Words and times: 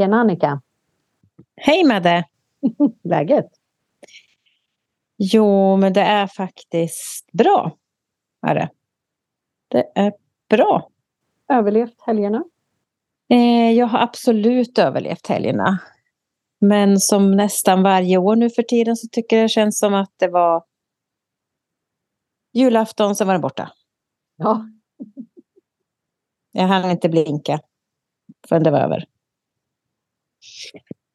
Tjena 0.00 0.20
Annika! 0.20 0.62
Hej 1.56 1.84
Madde! 1.84 2.24
Läget? 3.04 3.46
Jo, 5.16 5.76
men 5.76 5.92
det 5.92 6.00
är 6.00 6.26
faktiskt 6.26 7.32
bra. 7.32 7.76
Är 8.46 8.54
det. 8.54 8.70
det 9.68 9.92
är 9.94 10.12
bra. 10.48 10.90
Överlevt 11.48 12.00
helgerna? 12.00 12.44
Eh, 13.28 13.72
jag 13.72 13.86
har 13.86 13.98
absolut 13.98 14.78
överlevt 14.78 15.26
helgerna. 15.26 15.78
Men 16.58 17.00
som 17.00 17.36
nästan 17.36 17.82
varje 17.82 18.18
år 18.18 18.36
nu 18.36 18.50
för 18.50 18.62
tiden 18.62 18.96
så 18.96 19.08
tycker 19.08 19.36
jag 19.36 19.44
det 19.44 19.48
känns 19.48 19.78
som 19.78 19.94
att 19.94 20.12
det 20.16 20.28
var 20.28 20.64
julafton, 22.52 23.16
sen 23.16 23.26
var 23.26 23.34
den 23.34 23.42
borta. 23.42 23.72
Ja. 24.36 24.68
Jag 26.52 26.66
hann 26.66 26.90
inte 26.90 27.08
blinka 27.08 27.60
förrän 28.48 28.62
det 28.62 28.70
var 28.70 28.80
över. 28.80 29.06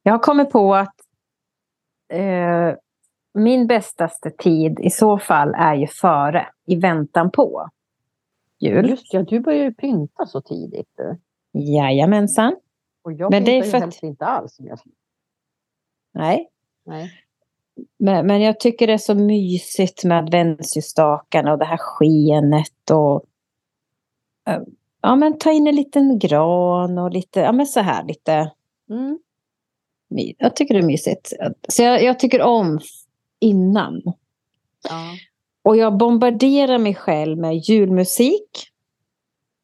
Jag 0.02 0.12
har 0.12 0.18
kommit 0.18 0.50
på 0.50 0.74
att 0.74 0.94
eh, 2.12 2.74
min 3.34 3.66
bästaste 3.66 4.30
tid 4.30 4.80
i 4.80 4.90
så 4.90 5.18
fall 5.18 5.54
är 5.56 5.74
ju 5.74 5.86
före, 5.86 6.46
i 6.66 6.76
väntan 6.76 7.30
på 7.30 7.68
jul. 8.58 8.90
Just 8.90 9.14
ja, 9.14 9.22
du 9.22 9.40
börjar 9.40 9.64
ju 9.64 9.74
pynta 9.74 10.26
så 10.26 10.40
tidigt. 10.40 10.88
Du. 10.96 11.18
Jajamensan. 11.52 12.56
Och 13.02 13.12
jag 13.12 13.30
Men 13.30 13.44
det 13.44 13.58
är 13.58 13.62
för 13.62 13.78
att- 13.78 14.02
inte 14.02 14.26
alls. 14.26 14.56
Jag... 14.58 14.78
Nej, 16.14 16.50
Nej. 16.84 17.10
men, 17.98 18.26
men 18.26 18.40
jag 18.40 18.60
tycker 18.60 18.86
det 18.86 18.92
är 18.92 18.98
så 18.98 19.14
mysigt 19.14 20.04
med 20.04 20.18
adventsljusstakarna 20.18 21.52
och 21.52 21.58
det 21.58 21.64
här 21.64 21.76
skenet 21.80 22.90
och 22.90 23.24
eh, 24.48 24.62
ja, 25.00 25.16
men 25.16 25.38
ta 25.38 25.52
in 25.52 25.66
en 25.66 25.76
liten 25.76 26.18
gran 26.18 26.98
och 26.98 27.10
lite, 27.10 27.40
ja 27.40 27.52
men 27.52 27.66
så 27.66 27.80
här 27.80 28.04
lite 28.04 28.52
Mm. 28.90 29.18
Jag 30.38 30.56
tycker 30.56 30.74
det 30.74 30.80
är 30.80 30.86
mysigt. 30.86 31.32
Så 31.68 31.82
jag, 31.82 32.02
jag 32.02 32.18
tycker 32.18 32.42
om 32.42 32.80
innan. 33.40 34.02
Ja. 34.88 35.14
Och 35.62 35.76
jag 35.76 35.96
bombarderar 35.96 36.78
mig 36.78 36.94
själv 36.94 37.38
med 37.38 37.56
julmusik 37.56 38.68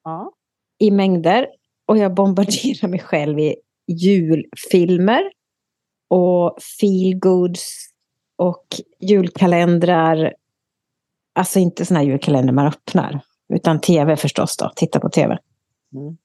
Ja. 0.04 0.32
i 0.78 0.90
mängder. 0.90 1.46
Och 1.86 1.98
jag 1.98 2.14
bombarderar 2.14 2.88
mig 2.88 3.00
själv 3.00 3.38
i 3.38 3.54
julfilmer. 3.86 5.22
Och 6.08 6.58
feelgoods. 6.80 7.88
Och 8.36 8.66
julkalendrar. 9.00 10.34
Alltså 11.32 11.58
inte 11.58 11.94
här 11.94 12.02
julkalendrar 12.02 12.52
man 12.52 12.66
öppnar. 12.66 13.20
Utan 13.48 13.80
tv 13.80 14.16
förstås 14.16 14.56
då. 14.56 14.70
Titta 14.76 15.00
på 15.00 15.08
tv. 15.08 15.38
Mm. 15.94 16.16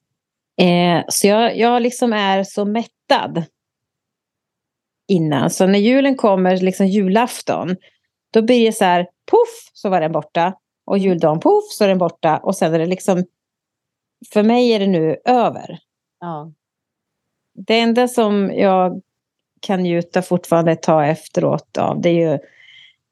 Eh, 0.58 1.04
så 1.08 1.26
jag, 1.26 1.56
jag 1.58 1.82
liksom 1.82 2.12
är 2.12 2.44
så 2.44 2.64
mättad. 2.64 3.44
Innan. 5.08 5.50
Så 5.50 5.66
när 5.66 5.78
julen 5.78 6.16
kommer, 6.16 6.56
liksom 6.56 6.86
julafton. 6.86 7.76
Då 8.32 8.42
blir 8.42 8.66
det 8.66 8.72
så 8.72 8.84
här, 8.84 9.06
poff 9.30 9.70
så 9.72 9.88
var 9.88 10.00
den 10.00 10.12
borta. 10.12 10.54
Och 10.86 10.98
juldagen, 10.98 11.40
poff 11.40 11.64
så 11.70 11.84
är 11.84 11.88
den 11.88 11.98
borta. 11.98 12.36
Och 12.36 12.56
sen 12.56 12.74
är 12.74 12.78
det 12.78 12.86
liksom, 12.86 13.24
för 14.32 14.42
mig 14.42 14.72
är 14.72 14.78
det 14.78 14.86
nu 14.86 15.16
över. 15.24 15.78
Ja. 16.20 16.52
Det 17.54 17.80
enda 17.80 18.08
som 18.08 18.52
jag 18.54 19.02
kan 19.60 19.82
njuta 19.82 20.22
fortfarande 20.22 20.72
ett 20.72 20.82
tag 20.82 21.08
efteråt 21.08 21.78
av, 21.78 22.00
det 22.00 22.08
är 22.08 22.32
ju 22.32 22.38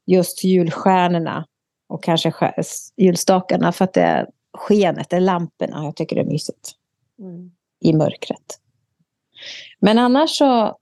just 0.05 0.43
julstjärnorna. 0.43 1.45
Och 1.89 2.03
kanske 2.03 2.53
julstakarna 2.97 3.71
för 3.71 3.85
att 3.85 3.93
det 3.93 4.01
är 4.01 4.27
skenet, 4.57 5.09
det 5.09 5.15
är 5.15 5.21
lamporna. 5.21 5.83
Jag 5.83 5.95
tycker 5.95 6.15
det 6.15 6.21
är 6.21 6.25
mysigt 6.25 6.77
Mm. 7.19 7.51
i 7.79 7.93
mörkret. 7.93 8.59
Men 9.79 9.97
annars 9.99 10.29
så, 10.37 10.77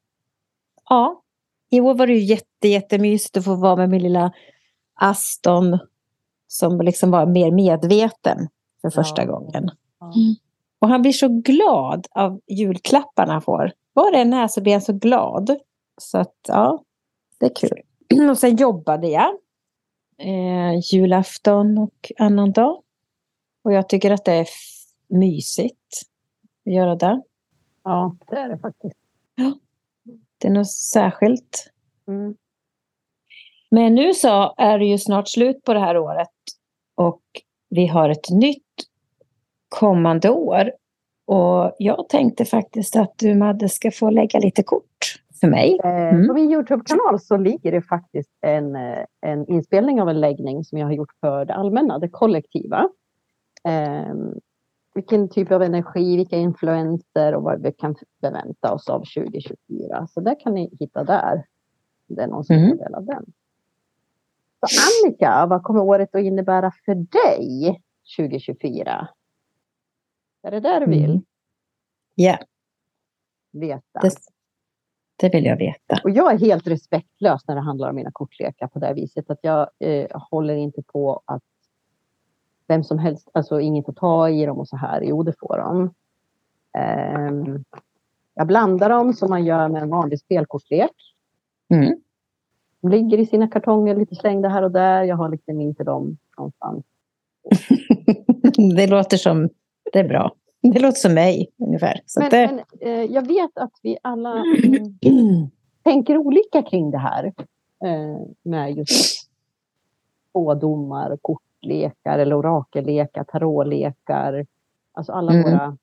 ja. 0.89 1.22
I 1.69 1.81
år 1.81 1.94
var 1.95 2.08
det 2.08 2.14
ju 2.14 2.19
jätte, 2.23 2.67
jättemysigt 2.67 3.38
att 3.38 3.45
få 3.45 3.55
vara 3.55 3.75
med 3.75 3.89
min 3.89 4.03
lilla 4.03 4.33
Aston. 4.94 5.80
Som 6.47 6.81
liksom 6.81 7.12
var 7.12 7.25
mer 7.25 7.51
medveten 7.51 8.47
för 8.81 8.90
första 8.90 9.22
Ja. 9.24 9.28
gången. 9.31 9.72
Ja. 10.00 10.12
Och 10.79 10.88
han 10.90 11.01
blir 11.01 11.12
så 11.12 11.28
glad 11.28 12.07
av 12.12 12.41
julklapparna 12.47 13.34
han 13.34 13.41
får. 13.41 13.72
Var 13.94 14.12
det 14.12 14.18
än 14.18 14.34
är 14.34 14.47
så 14.47 14.62
blir 14.62 14.74
han 14.74 14.81
så 14.81 14.94
glad. 14.94 15.57
Så 16.01 16.18
att 16.18 16.35
ja, 16.47 16.84
det 17.40 17.45
är 17.45 17.56
kul. 17.56 17.81
Och 18.29 18.38
sen 18.38 18.56
jobbade 18.56 19.07
jag. 19.07 19.35
Eh, 20.18 20.79
julafton 20.94 21.78
och 21.78 22.12
annan 22.18 22.51
dag. 22.51 22.81
Och 23.63 23.74
jag 23.74 23.90
tycker 23.90 24.12
att 24.12 24.25
det 24.25 24.34
är 24.34 24.47
mysigt 25.07 26.01
göra 26.66 26.96
det. 26.96 27.22
ja, 27.84 28.16
det 28.28 28.36
är 28.36 28.50
det 28.50 28.58
faktiskt. 28.58 28.96
Det 30.38 30.48
är 30.48 30.52
något 30.52 30.72
särskilt. 30.72 31.72
Mm. 32.08 32.36
Men 33.72 33.96
nu 33.96 34.14
så 34.14 34.53
är 34.58 34.80
det 34.80 34.86
ju 34.86 34.98
snart 34.98 35.28
slut 35.28 35.64
på 35.64 35.74
det 35.74 35.80
här 35.80 35.98
året. 35.98 36.28
Och 36.96 37.22
vi 37.70 37.88
har 37.88 38.09
ett 38.09 38.30
nytt 38.30 38.64
kommande 39.70 40.30
år. 40.30 40.72
Och 41.25 41.75
jag 41.78 42.09
tänkte 42.09 42.46
faktiskt 42.46 42.96
att 42.96 43.14
du 43.18 43.36
Madde 43.36 43.70
ska 43.70 43.92
få 43.92 44.09
lägga 44.09 44.40
lite 44.40 44.64
kort 44.64 45.22
för 45.40 45.48
mig. 45.48 45.80
Eh, 45.84 45.96
Mm. 46.06 46.28
På 46.28 46.34
min 46.34 46.52
Youtube-kanal 46.52 47.20
så 47.20 47.38
ligger 47.38 47.72
det 47.72 47.81
faktiskt 47.81 48.30
en, 48.42 48.75
eh, 48.75 49.06
en 49.22 49.48
inspelning 49.48 50.02
av 50.02 50.09
en 50.09 50.20
läggning 50.20 50.64
som 50.64 50.78
jag 50.78 50.88
har 50.88 50.94
gjort 50.94 51.14
för 51.22 51.46
det 51.46 51.54
allmänna, 51.54 52.00
det 52.00 52.09
kollektiva. 52.09 52.90
Vilken 54.95 55.29
typ 55.29 55.51
av 55.51 55.61
energi, 55.63 56.17
vilka 56.17 56.35
influenser 56.38 57.35
och 57.35 57.44
vad 57.44 57.61
vi 57.61 57.72
kan 57.72 57.95
förvänta 58.22 58.73
oss 58.73 58.89
av 58.89 59.00
2024. 59.00 60.07
Så 60.07 60.19
det 60.19 60.35
kan 60.35 60.53
ni 60.53 60.78
hitta 60.79 61.03
där. 61.03 61.45
Det 62.07 62.22
är 62.22 62.28
någon 62.28 62.44
som 62.44 62.56
Mm. 62.56 62.69
tar 62.78 62.78
del 62.85 62.94
av 62.95 63.06
den. 63.06 63.25
Så 64.59 64.67
Annika, 65.07 65.45
vad 65.45 65.63
kommer 65.63 65.81
året 65.81 66.16
att 66.16 66.22
innebära 66.22 66.72
för 66.85 66.95
dig 66.95 67.81
2024? 68.17 69.07
Är 70.44 70.51
det 70.51 70.59
där 70.59 70.79
du 70.79 70.85
vill 70.85 71.06
Mm. 71.09 71.22
Ja, 72.16 72.38
veta? 73.51 74.00
det, 74.01 74.09
det 75.16 75.29
vill 75.29 75.45
jag 75.45 75.57
veta. 75.57 76.00
Och 76.03 76.09
jag 76.09 76.33
är 76.33 76.39
helt 76.39 76.67
respektlös 76.67 77.47
när 77.47 77.56
det 77.56 77.62
handlar 77.62 77.89
om 77.89 77.95
mina 77.95 78.12
kortlekar 78.13 78.67
på 78.67 78.79
det 78.79 78.94
viset. 78.94 79.29
Att 79.29 79.39
jag 79.41 79.69
eh, 79.79 80.07
håller 80.31 80.56
inte 80.56 80.83
på 80.83 81.22
att 81.25 81.44
vem 82.68 82.84
som 82.84 83.00
helst, 83.00 83.30
alltså 83.34 83.59
ingen 83.59 83.84
får 83.84 83.94
ta 83.94 84.30
i 84.30 84.46
dem 84.46 84.59
och 84.59 84.68
så 84.68 84.78
här. 84.78 85.02
Jo, 85.02 85.24
det 85.24 85.34
får 85.40 85.58
de. 85.58 85.94
Ehm, 86.78 87.64
jag 88.34 88.48
blandar 88.48 88.90
dem 88.90 89.14
som 89.14 89.30
man 89.30 89.46
gör 89.46 89.68
med 89.68 89.81
en 89.81 89.90
vanlig 89.90 90.20
spelkortlek. 90.20 90.92
Mm. 91.70 92.02
De 92.81 92.90
ligger 92.90 93.18
i 93.18 93.25
sina 93.25 93.48
kartonger 93.48 93.96
lite 93.96 94.16
slängda 94.16 94.50
här 94.50 94.64
och 94.64 94.72
där. 94.72 95.04
Jag 95.04 95.16
har 95.16 95.30
liksom 95.30 95.62
inte 95.62 95.84
dem 95.84 96.18
någonstans. 96.38 96.86
det 98.75 98.88
låter 98.88 99.18
som, 99.18 99.50
det 99.94 100.00
är 100.00 100.08
bra. 100.08 100.36
Det 100.62 100.80
låter 100.80 101.00
som 101.00 101.14
mig 101.14 101.52
ungefär. 101.58 102.02
Så 102.06 102.20
Men, 102.20 102.30
det, 102.30 102.64
men 102.81 102.90
eh, 102.90 103.12
jag 103.14 103.28
vet 103.28 103.58
att 103.58 103.74
vi 103.81 103.98
alla 104.02 104.44
mm, 104.64 105.00
tänker 105.84 106.18
olika 106.18 106.62
kring 106.62 106.92
det 106.92 106.98
här. 106.98 107.34
Eh, 107.86 108.28
med 108.44 108.78
just 108.78 109.30
spådomar, 110.30 111.18
kortlekar 111.66 112.20
eller 112.20 112.36
orakellekar, 112.36 113.24
tarotlekar. 113.24 114.46
Alltså 114.94 115.12
alla 115.12 115.34
Mm. 115.34 115.44
våra 115.44 115.78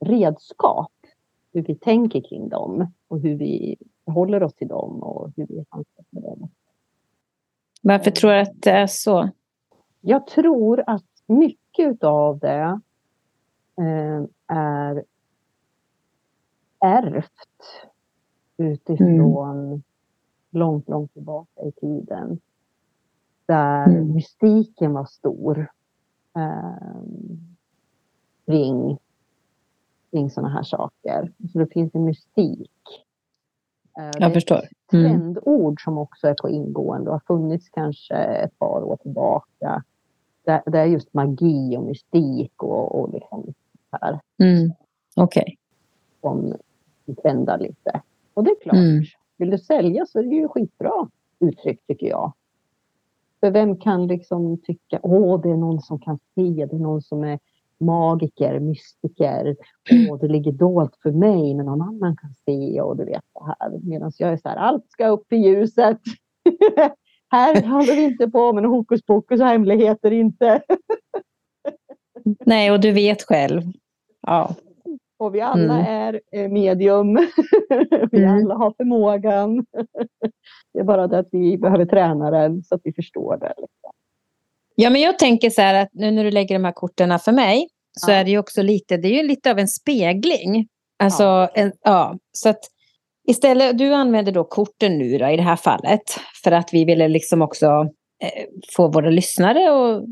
redskap. 0.00 0.92
Hur 1.52 1.62
vi 1.62 1.74
tänker 1.74 2.20
kring 2.20 2.48
dem 2.48 2.92
och 3.08 3.20
hur 3.20 3.34
vi 3.34 3.76
förhåller 4.04 4.42
oss 4.42 4.54
till 4.54 4.68
dem 4.68 5.02
och 5.02 5.32
hur 5.36 5.46
vi 5.46 5.64
handskas 5.68 6.06
med 6.10 6.22
dem. 6.22 6.48
varför 7.82 8.10
tror 8.10 8.30
du 8.30 8.40
att 8.40 8.62
det 8.62 8.70
är 8.70 8.86
så? 8.86 9.30
Jag 10.00 10.26
tror 10.26 10.84
att 10.86 11.04
mycket 11.26 12.04
av 12.04 12.38
det 12.38 12.80
eh, 13.78 14.22
är 14.46 15.04
ärvt 16.80 17.86
utifrån 18.56 19.82
långt, 20.50 20.88
långt 20.88 21.12
tillbaka 21.12 21.62
i 21.62 21.72
tiden. 21.72 22.40
Där 23.50 23.86
Mm. 23.86 24.12
mystiken 24.14 24.92
var 24.92 25.04
stor 25.04 25.70
eh, 26.36 27.00
kring, 28.46 28.98
kring 30.10 30.30
sådana 30.30 30.48
här 30.54 30.62
saker. 30.62 31.32
Så 31.52 31.58
det 31.58 31.66
finns 31.66 31.94
en 31.94 32.04
mystik. 32.04 32.70
Eh, 33.98 34.10
Jag 34.18 34.32
förstår. 34.32 34.60
Mm. 34.92 35.10
trendord 35.10 35.84
som 35.84 35.98
också 35.98 36.28
är 36.28 36.34
på 36.42 36.48
ingående 36.48 37.10
och 37.10 37.14
har 37.14 37.36
funnits 37.36 37.68
kanske 37.68 38.14
ett 38.14 38.58
par 38.58 38.82
år 38.84 38.96
tillbaka. 38.96 39.82
Det, 40.44 40.78
är 40.78 40.84
just 40.86 41.14
magi 41.14 41.76
och 41.76 41.82
mystik 41.84 42.62
och, 42.62 43.00
och 43.00 43.12
liksom 43.14 43.54
här 43.92 44.20
Mm. 44.38 44.72
Okej. 45.16 45.58
som 46.20 46.54
trendar 47.22 47.58
lite. 47.58 48.00
Och 48.34 48.44
det 48.44 48.50
är 48.50 48.60
klart, 48.62 48.74
Mm. 48.76 49.04
vill 49.36 49.50
du 49.50 49.58
sälja 49.58 50.06
så 50.06 50.18
är 50.18 50.22
det 50.22 50.34
ju 50.34 50.48
skitbra 50.48 51.08
uttryck 51.38 51.80
tycker 51.86 52.06
jag. 52.06 52.32
För 53.40 53.50
vem 53.50 53.76
kan 53.76 54.06
liksom 54.06 54.62
tycka, 54.62 55.00
åh 55.02 55.40
det 55.42 55.50
är 55.50 55.56
någon 55.56 55.80
som 55.80 56.00
kan 56.00 56.18
se, 56.34 56.66
det 56.66 56.76
är 56.76 56.80
någon 56.80 57.02
som 57.02 57.24
är 57.24 57.38
magiker, 57.80 58.60
mystiker. 58.60 59.56
Och 60.10 60.18
det 60.18 60.28
ligger 60.28 60.52
dolt 60.52 60.96
för 61.02 61.10
mig 61.12 61.54
men 61.54 61.66
någon 61.66 61.82
annan 61.82 62.16
kan 62.16 62.34
se 62.44 62.80
och 62.80 62.96
du 62.96 63.04
vet 63.04 63.22
det 63.34 63.44
här. 63.44 63.78
Medan 63.82 64.12
jag 64.18 64.32
är 64.32 64.36
så 64.36 64.48
här, 64.48 64.56
allt 64.56 64.90
ska 64.90 65.08
upp 65.08 65.32
i 65.32 65.36
ljuset. 65.36 65.98
här 67.30 67.62
håller 67.66 67.96
vi 67.96 68.04
inte 68.04 68.30
på 68.30 68.52
med 68.52 68.64
hokus 68.64 69.02
pokus 69.02 69.40
och 69.40 69.46
hemligheter 69.46 70.10
inte. 70.10 70.62
Nej, 72.46 72.70
och 72.70 72.80
du 72.80 72.92
vet 72.92 73.22
själv. 73.22 73.62
Ja. 74.26 74.54
Och 75.20 75.34
vi 75.34 75.40
alla 75.40 75.74
mm. 75.74 75.86
är 75.86 76.20
eh, 76.32 76.48
medium. 76.48 77.14
vi 78.10 78.18
mm. 78.18 78.34
alla 78.34 78.54
har 78.54 78.74
förmågan. 78.76 79.56
det 80.72 80.80
är 80.80 80.84
bara 80.84 81.06
det 81.06 81.18
att 81.18 81.28
vi 81.32 81.58
behöver 81.58 81.86
träna 81.86 82.30
den 82.30 82.62
så 82.62 82.74
att 82.74 82.80
vi 82.84 82.92
förstår 82.92 83.36
det. 83.36 83.48
Liksom. 83.56 83.90
Ja, 84.74 84.90
men 84.90 85.00
jag 85.00 85.18
tänker 85.18 85.50
så 85.50 85.62
här 85.62 85.74
att 85.74 85.88
nu 85.92 86.10
när 86.10 86.24
du 86.24 86.30
lägger 86.30 86.54
de 86.54 86.64
här 86.64 86.72
korten 86.72 87.18
för 87.18 87.32
mig 87.32 87.68
så 87.92 88.10
ja. 88.10 88.14
är 88.14 88.24
det 88.24 88.30
ju 88.30 88.38
också 88.38 88.62
lite, 88.62 88.96
det 88.96 89.08
är 89.08 89.22
ju 89.22 89.28
lite 89.28 89.50
av 89.50 89.58
en 89.58 89.68
spegling. 89.68 90.68
Alltså, 90.98 91.22
ja. 91.22 91.48
En, 91.54 91.72
ja, 91.84 92.18
så 92.32 92.48
att 92.48 92.60
istället, 93.28 93.78
du 93.78 93.94
använder 93.94 94.32
då 94.32 94.44
korten 94.44 94.98
nu 94.98 95.18
då, 95.18 95.28
i 95.28 95.36
det 95.36 95.42
här 95.42 95.56
fallet 95.56 96.02
för 96.44 96.52
att 96.52 96.68
vi 96.72 96.84
ville 96.84 97.08
liksom 97.08 97.42
också 97.42 97.66
eh, 98.22 98.44
få 98.76 98.88
våra 98.88 99.10
lyssnare 99.10 99.70
och 99.70 100.04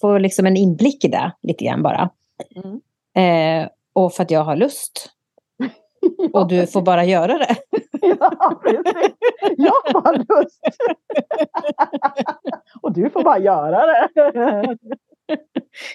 få 0.00 0.18
liksom 0.18 0.46
en 0.46 0.56
inblick 0.56 1.04
i 1.04 1.08
det 1.08 1.32
lite 1.42 1.64
grann 1.64 1.82
bara. 1.82 2.10
Mm. 2.56 2.80
Eh, 3.14 3.68
och 3.92 4.12
för 4.12 4.22
att 4.22 4.30
jag 4.30 4.44
har 4.44 4.56
lust. 4.56 5.10
Och 6.32 6.48
du 6.48 6.66
får 6.66 6.82
bara 6.82 7.04
göra 7.04 7.38
det. 7.38 7.56
Ja, 8.02 8.60
precis. 8.62 9.16
Jag 9.56 10.00
har 10.02 10.14
lust. 10.14 10.60
Och 12.82 12.92
du 12.92 13.10
får 13.10 13.22
bara 13.22 13.38
göra 13.38 13.86
det. 13.86 14.08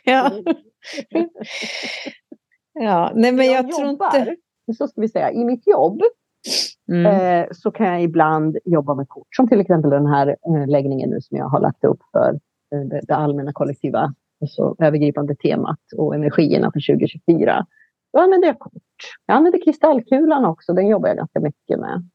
Ja. 0.03 0.31
Ja, 2.73 3.11
nej 3.15 3.31
men 3.31 3.45
jag, 3.45 3.55
jag 3.55 3.71
tror 3.71 3.87
jobbar, 3.87 4.19
inte... 4.19 4.35
Så 4.77 4.87
ska 4.87 5.01
vi 5.01 5.09
säga, 5.09 5.31
i 5.31 5.45
mitt 5.45 5.67
jobb 5.67 6.01
mm. 6.91 7.05
eh, 7.05 7.47
så 7.51 7.71
kan 7.71 7.87
jag 7.87 8.03
ibland 8.03 8.57
jobba 8.65 8.95
med 8.95 9.09
kort. 9.09 9.27
Som 9.35 9.49
till 9.49 9.59
exempel 9.59 9.91
den 9.91 10.05
här 10.05 10.27
eh, 10.27 10.67
läggningen 10.67 11.09
nu 11.09 11.21
som 11.21 11.37
jag 11.37 11.45
har 11.45 11.59
lagt 11.59 11.83
upp 11.83 11.99
för 12.11 12.39
eh, 12.75 12.79
det, 12.79 13.01
det 13.07 13.15
allmänna 13.15 13.53
kollektiva, 13.53 14.13
alltså 14.41 14.75
övergripande 14.79 15.35
temat 15.35 15.79
och 15.97 16.15
energierna 16.15 16.71
för 16.71 16.93
2024. 16.93 17.65
Då 18.15 18.21
använder 18.21 18.47
jag 18.47 18.59
kort. 18.59 18.73
Jag 19.25 19.35
använder 19.35 19.63
kristallkulan 19.63 20.45
också, 20.45 20.73
den 20.73 20.87
jobbar 20.87 21.07
jag 21.07 21.17
ganska 21.17 21.39
mycket 21.39 21.79
med. 21.79 22.09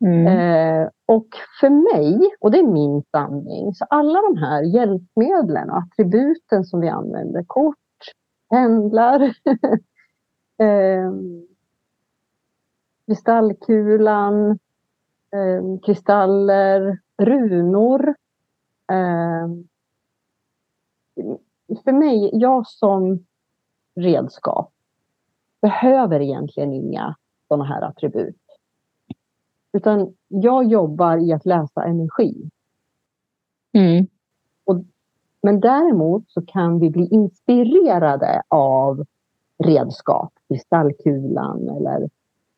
Mm. 0.00 0.26
Eh, 0.26 0.88
och 1.06 1.28
för 1.60 1.70
mig, 1.70 2.30
och 2.40 2.50
det 2.50 2.58
är 2.58 2.66
min 2.66 3.02
sanning, 3.10 3.74
så 3.74 3.84
alla 3.84 4.20
de 4.22 4.36
här 4.36 4.62
hjälpmedlen 4.62 5.70
och 5.70 5.78
attributen 5.78 6.64
som 6.64 6.80
vi 6.80 6.88
använder, 6.88 7.44
kort, 7.46 7.76
pendlar, 8.50 9.20
eh, 10.58 11.12
kristallkulan, 13.06 14.50
eh, 15.32 15.80
kristaller, 15.86 16.98
runor. 17.18 18.08
Eh, 18.92 19.48
för 21.84 21.92
mig, 21.92 22.30
jag 22.32 22.66
som 22.66 23.26
redskap 23.94 24.72
behöver 25.62 26.20
egentligen 26.20 26.72
inga 26.72 27.16
sådana 27.48 27.64
här 27.64 27.82
attribut. 27.82 28.36
Utan 29.72 30.14
jag 30.28 30.64
jobbar 30.64 31.18
i 31.18 31.32
att 31.32 31.46
läsa 31.46 31.84
energi. 31.84 32.50
Mm. 33.72 34.06
Och, 34.64 34.84
men 35.42 35.60
däremot 35.60 36.30
så 36.30 36.42
kan 36.46 36.78
vi 36.78 36.90
bli 36.90 37.06
inspirerade 37.06 38.42
av 38.48 39.04
redskap, 39.58 40.32
kristallkulan 40.48 41.68
eller 41.68 42.02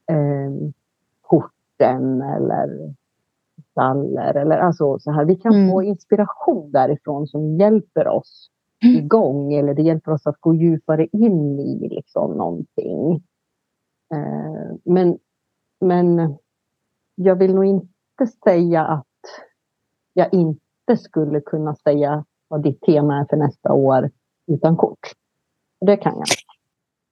eh, 0.07 0.71
korten 1.21 2.23
eller 2.23 2.95
kristaller. 3.73 4.37
Eller, 4.37 4.59
alltså, 4.59 4.99
så 4.99 5.11
här. 5.11 5.25
Vi 5.25 5.37
kan 5.37 5.55
mm. 5.55 5.71
få 5.71 5.83
inspiration 5.83 6.71
därifrån 6.71 7.27
som 7.27 7.57
hjälper 7.59 8.09
oss. 8.09 8.51
Igång 8.83 9.53
eller 9.53 9.75
det 9.75 9.83
hjälper 9.83 10.13
oss 10.13 10.27
att 10.27 10.41
gå 10.41 10.55
djupare 10.55 11.07
in 11.13 11.59
i 11.59 11.89
liksom 11.89 12.37
någonting. 12.37 13.15
Eh, 14.15 14.77
men, 14.85 15.19
men 15.81 16.37
jag 17.15 17.37
vill 17.37 17.55
nog 17.55 17.65
inte 17.65 18.27
säga 18.45 18.87
att 18.87 19.07
jag 20.13 20.35
inte 20.35 20.97
skulle 20.97 21.41
kunna 21.41 21.75
säga 21.75 22.25
vad 22.49 22.63
ditt 22.63 22.81
tema 22.81 23.21
är 23.21 23.27
för 23.31 23.37
nästa 23.37 23.73
år 23.73 24.11
utan 24.47 24.77
kort. 24.77 25.13
Det 25.81 25.97
kan 25.97 26.15
jag. 26.17 26.27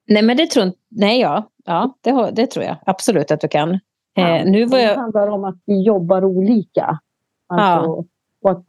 Nej, 0.07 0.23
men 0.23 0.37
det 0.37 0.47
tror. 0.47 0.71
Nej, 0.89 1.21
ja. 1.21 1.49
ja 1.65 1.97
det, 2.01 2.31
det 2.31 2.47
tror 2.47 2.65
jag 2.65 2.77
absolut 2.85 3.31
att 3.31 3.41
du 3.41 3.47
kan. 3.47 3.79
Ja, 4.13 4.37
eh, 4.37 4.51
nu 4.51 4.65
var 4.65 4.77
jag... 4.79 4.97
Det 4.97 5.01
handlar 5.01 5.27
om 5.27 5.43
att 5.43 5.57
vi 5.65 5.81
jobbar 5.83 6.25
olika. 6.25 6.99
Alltså, 7.47 7.89
ja. 7.89 8.05
Och 8.41 8.51
att 8.51 8.65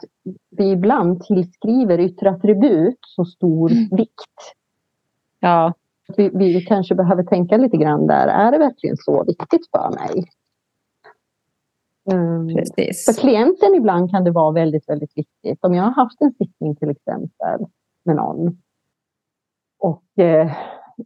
vi 0.51 0.71
ibland 0.71 1.21
tillskriver 1.21 2.01
yttre 2.01 2.31
attribut 2.31 2.99
så 3.07 3.25
stor 3.25 3.73
mm. 3.73 3.89
vikt. 3.97 4.55
Ja. 5.41 5.73
Vi, 6.17 6.31
vi 6.35 6.61
kanske 6.61 6.95
behöver 6.95 7.23
tänka 7.23 7.57
lite 7.57 7.77
grann 7.77 8.07
där. 8.07 8.29
Är 8.29 8.53
det 8.53 8.59
verkligen 8.59 8.97
så 8.97 9.25
viktigt 9.25 9.71
för 9.71 9.91
mig? 9.91 10.25
Mm. 12.13 12.57
Precis. 12.57 13.05
För 13.05 13.21
klienten 13.21 13.75
ibland 13.75 14.11
kan 14.11 14.25
det 14.25 14.31
vara 14.31 14.53
väldigt, 14.53 14.89
väldigt 14.89 15.13
viktigt. 15.17 15.65
Om 15.65 15.75
jag 15.75 15.83
har 15.83 15.91
haft 15.91 16.21
en 16.21 16.33
sittning 16.33 16.77
till 16.77 16.91
exempel 16.91 17.67
med 18.05 18.17
någon 18.17 18.59
och 19.79 20.19
eh, 20.19 20.53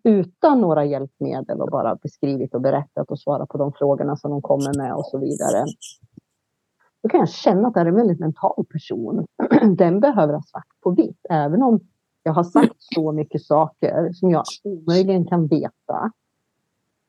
utan 0.04 0.60
några 0.60 0.84
hjälpmedel 0.84 1.60
och 1.60 1.70
bara 1.70 1.96
beskrivit 1.96 2.54
och 2.54 2.60
berättat 2.60 3.10
och 3.10 3.18
svarat 3.18 3.48
på 3.48 3.58
de 3.58 3.72
frågorna 3.72 4.16
som 4.16 4.30
de 4.30 4.42
kommer 4.42 4.78
med 4.78 4.94
och 4.94 5.06
så 5.06 5.18
vidare 5.18 5.64
då 7.06 7.10
kan 7.10 7.20
jag 7.20 7.28
känna 7.28 7.68
att 7.68 7.74
det 7.74 7.80
är 7.80 7.86
en 7.86 7.94
väldigt 7.94 8.20
mental 8.20 8.64
person. 8.72 9.26
Den 9.76 10.00
behöver 10.00 10.32
ha 10.34 10.42
svart 10.42 10.66
på 10.82 10.90
vitt, 10.90 11.26
även 11.30 11.62
om 11.62 11.80
jag 12.22 12.32
har 12.32 12.44
sagt 12.44 12.74
så 12.78 13.12
mycket 13.12 13.42
saker 13.42 14.12
som 14.12 14.30
jag 14.30 14.44
omöjligen 14.64 15.26
kan 15.26 15.46
veta. 15.46 16.12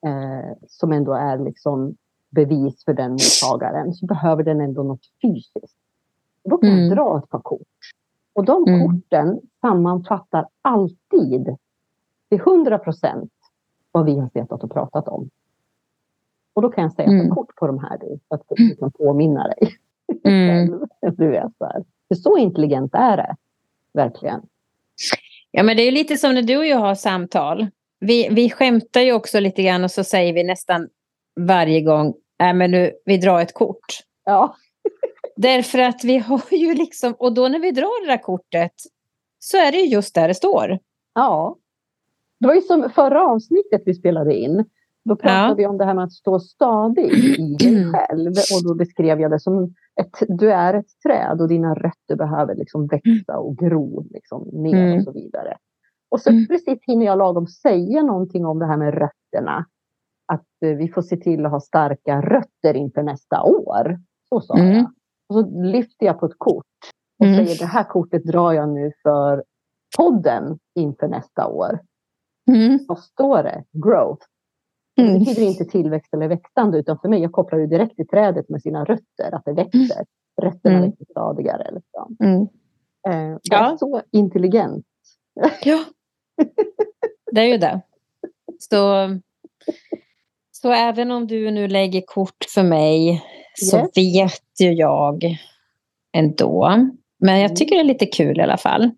Eh, 0.05 0.57
som 0.67 0.91
ändå 0.91 1.13
är 1.13 1.37
liksom 1.37 1.95
bevis 2.29 2.85
för 2.85 2.93
den 2.93 3.11
mottagaren, 3.11 3.93
så 3.93 4.05
behöver 4.05 4.43
den 4.43 4.61
ändå 4.61 4.83
något 4.83 5.05
fysiskt. 5.21 5.77
då 6.43 6.57
kan 6.57 6.69
mm. 6.69 6.87
jag 6.87 6.97
dra 6.97 7.17
ett 7.17 7.29
par 7.29 7.41
kort. 7.41 7.77
Och 8.33 8.45
de 8.45 8.67
mm. 8.67 8.87
korten 8.87 9.39
sammanfattar 9.61 10.47
alltid 10.61 11.57
till 12.29 12.39
100 12.39 12.77
procent 12.77 13.31
vad 13.91 14.05
vi 14.05 14.19
har 14.19 14.29
sett 14.29 14.51
och 14.51 14.71
pratat 14.71 15.07
om. 15.07 15.29
Och 16.53 16.61
då 16.61 16.69
kan 16.69 16.83
jag 16.83 16.93
säga 16.93 17.09
mm. 17.09 17.29
kort 17.29 17.55
på 17.55 17.67
de 17.67 17.79
här 17.79 17.97
du, 17.97 18.19
för 18.27 18.35
att 18.35 18.59
liksom 18.59 18.91
påminna 18.91 19.43
dig. 19.43 19.77
Mm. 20.23 20.79
du 21.17 21.27
vet, 21.27 21.57
så 21.57 21.65
här. 21.65 21.83
För 22.07 22.15
så 22.15 22.37
intelligent 22.37 22.93
är 22.93 23.17
det 23.17 23.35
verkligen. 23.93 24.41
Ja, 25.51 25.63
men 25.63 25.77
det 25.77 25.83
är 25.83 25.91
lite 25.91 26.17
som 26.17 26.33
när 26.33 26.41
du 26.41 26.57
och 26.57 26.65
jag 26.65 26.77
har 26.77 26.95
samtal. 26.95 27.67
Vi, 27.99 28.29
vi 28.31 28.49
skämtar 28.49 29.01
ju 29.01 29.13
också 29.13 29.39
lite 29.39 29.63
grann 29.63 29.83
och 29.83 29.91
så 29.91 30.03
säger 30.03 30.33
vi 30.33 30.43
nästan 30.43 30.89
varje 31.39 31.81
gång, 31.81 32.13
äh, 32.41 32.53
men 32.53 32.71
nu, 32.71 32.91
vi 33.05 33.17
drar 33.17 33.41
ett 33.41 33.53
kort. 33.53 33.85
Ja. 34.25 34.55
Därför 35.35 35.79
att 35.79 36.03
vi 36.03 36.17
har 36.17 36.41
ju 36.51 36.73
liksom, 36.73 37.13
och 37.13 37.33
då 37.33 37.47
när 37.47 37.59
vi 37.59 37.71
drar 37.71 38.05
det 38.05 38.11
där 38.11 38.23
kortet 38.23 38.71
så 39.39 39.57
är 39.57 39.71
det 39.71 39.77
ju 39.77 39.85
just 39.87 40.15
där 40.15 40.27
det 40.27 40.35
står. 40.35 40.79
Ja. 41.15 41.57
Det 42.39 42.47
var 42.47 42.55
ju 42.55 42.61
som 42.61 42.89
förra 42.89 43.27
avsnittet 43.27 43.81
vi 43.85 43.93
spelade 43.93 44.35
in. 44.35 44.65
Då 45.05 45.15
pratade 45.15 45.47
ja. 45.47 45.53
vi 45.53 45.65
om 45.65 45.77
det 45.77 45.85
här 45.85 45.93
med 45.93 46.03
att 46.03 46.13
stå 46.13 46.39
stadig 46.39 47.13
i 47.13 47.55
dig 47.55 47.91
själv 47.93 48.29
och 48.29 48.63
då 48.67 48.75
beskrev 48.75 49.21
jag 49.21 49.31
det 49.31 49.39
som 49.39 49.75
ett, 49.99 50.23
du 50.27 50.51
är 50.51 50.73
ett 50.73 50.99
träd 51.07 51.41
och 51.41 51.47
dina 51.47 51.73
rötter 51.73 52.15
behöver 52.15 52.55
liksom 52.55 52.87
växa 52.87 53.37
och 53.37 53.57
gro 53.57 54.07
liksom 54.09 54.49
ner 54.53 54.85
mm. 54.85 54.97
och 54.97 55.03
så 55.03 55.11
vidare. 55.11 55.57
Och 56.09 56.21
så 56.21 56.29
mm. 56.29 56.47
precis 56.47 56.79
hinner 56.81 57.05
jag 57.05 57.17
lagom 57.17 57.47
säga 57.47 58.03
någonting 58.03 58.45
om 58.45 58.59
det 58.59 58.65
här 58.65 58.77
med 58.77 58.93
rötterna. 58.93 59.65
Att 60.33 60.45
eh, 60.65 60.75
vi 60.75 60.87
får 60.87 61.01
se 61.01 61.17
till 61.17 61.45
att 61.45 61.51
ha 61.51 61.59
starka 61.59 62.21
rötter 62.21 62.73
inför 62.73 63.03
nästa 63.03 63.43
år. 63.43 63.99
Så 64.29 64.41
sa 64.41 64.57
mm. 64.57 64.73
jag. 64.75 64.85
Och 65.29 65.35
så 65.35 65.61
lyfter 65.61 66.05
jag 66.05 66.19
på 66.19 66.25
ett 66.25 66.37
kort 66.37 66.65
och 67.19 67.25
mm. 67.25 67.45
säger 67.45 67.59
det 67.59 67.65
här 67.65 67.83
kortet 67.83 68.23
drar 68.23 68.53
jag 68.53 68.69
nu 68.69 68.91
för 69.03 69.43
podden 69.97 70.59
inför 70.75 71.07
nästa 71.07 71.47
år. 71.47 71.79
Mm. 72.51 72.79
Och 72.89 72.99
står 72.99 73.43
det 73.43 73.63
growth. 73.71 74.25
Mm. 74.97 75.13
Det 75.13 75.19
betyder 75.19 75.41
inte 75.41 75.65
tillväxt 75.65 76.13
eller 76.13 76.27
växande, 76.27 76.77
utan 76.77 76.99
för 76.99 77.09
mig, 77.09 77.21
jag 77.21 77.31
kopplar 77.31 77.59
ju 77.59 77.67
direkt 77.67 77.95
till 77.95 78.07
trädet 78.07 78.49
med 78.49 78.61
sina 78.61 78.85
rötter, 78.85 79.35
att 79.35 79.45
det 79.45 79.53
växer. 79.53 79.79
Mm. 79.79 80.05
Rötterna 80.41 80.77
mm. 80.77 80.89
växer 80.89 81.05
stadigare. 81.11 81.71
Liksom. 81.71 82.17
Mm. 82.19 82.41
Eh, 83.07 83.37
ja. 83.43 83.77
så 83.79 84.01
intelligent. 84.11 84.85
Ja, 85.63 85.83
det 87.31 87.41
är 87.41 87.45
ju 87.45 87.57
det. 87.57 87.81
Så, 88.59 89.09
så 90.51 90.71
även 90.71 91.11
om 91.11 91.27
du 91.27 91.51
nu 91.51 91.67
lägger 91.67 92.01
kort 92.01 92.45
för 92.53 92.63
mig 92.63 93.23
så 93.55 93.77
yes. 93.77 93.97
vet 93.97 94.61
ju 94.61 94.73
jag 94.73 95.37
ändå. 96.13 96.69
Men 97.19 97.35
jag 97.35 97.45
mm. 97.45 97.55
tycker 97.55 97.75
det 97.75 97.81
är 97.81 97.85
lite 97.85 98.05
kul 98.05 98.39
i 98.39 98.41
alla 98.41 98.57
fall. 98.57 98.91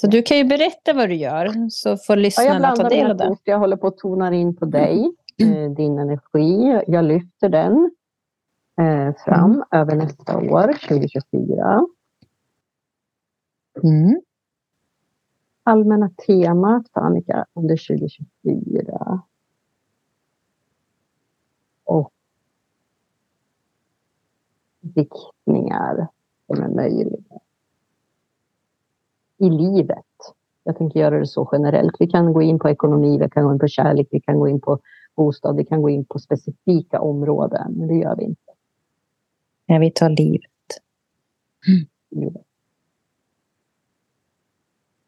Så 0.00 0.06
du 0.06 0.22
kan 0.22 0.36
ju 0.36 0.44
berätta 0.44 0.92
vad 0.92 1.08
du 1.08 1.14
gör 1.14 1.68
så 1.70 1.96
får 1.96 2.16
Ja, 2.16 2.18
jag 2.18 2.22
lyssnarna 2.22 2.68
ta 2.68 2.74
blandar 2.74 2.90
del 2.90 3.10
av 3.10 3.16
det. 3.16 3.26
kort. 3.28 3.40
Jag 3.44 3.58
håller 3.58 3.76
på 3.76 3.86
att 3.86 3.96
tona 3.96 4.34
in 4.34 4.56
på 4.56 4.64
dig, 4.64 5.12
eh, 5.36 5.70
din 5.70 5.98
energi. 5.98 6.82
Jag 6.86 7.04
lyfter 7.04 7.48
den 7.48 7.90
eh, 8.78 9.14
fram 9.24 9.64
över 9.70 9.96
nästa 9.96 10.38
år, 10.38 10.72
2024. 10.88 11.86
Mm. 13.82 14.20
Allmänna 15.62 16.10
temat 16.26 16.88
för 16.92 17.00
Annika 17.00 17.46
under 17.54 17.76
2024. 17.76 19.22
Och 21.84 22.12
riktningar 24.94 26.08
som 26.46 26.62
är 26.62 26.68
möjliga. 26.68 27.38
I 29.38 29.50
livet. 29.50 30.04
Jag 30.64 30.76
tänker 30.76 31.00
göra 31.00 31.18
det 31.18 31.26
så 31.26 31.48
generellt. 31.52 31.96
Vi 31.98 32.06
kan 32.06 32.32
gå 32.32 32.42
in 32.42 32.58
på 32.58 32.68
ekonomi, 32.68 33.18
vi 33.18 33.30
kan 33.30 33.44
gå 33.44 33.52
in 33.52 33.58
på 33.58 33.68
kärlek, 33.68 34.08
vi 34.10 34.20
kan 34.20 34.38
gå 34.38 34.48
in 34.48 34.60
på 34.60 34.78
bostad, 35.16 35.56
vi 35.56 35.64
kan 35.64 35.82
gå 35.82 35.90
in 35.90 36.04
på 36.04 36.18
specifika 36.18 37.00
områden. 37.00 37.72
Men 37.72 37.88
det 37.88 37.94
gör 37.94 38.16
vi 38.16 38.24
inte 38.24 38.42
Ja, 39.66 39.78
vi 39.78 39.90
tar 39.90 40.08
livet. 40.08 40.50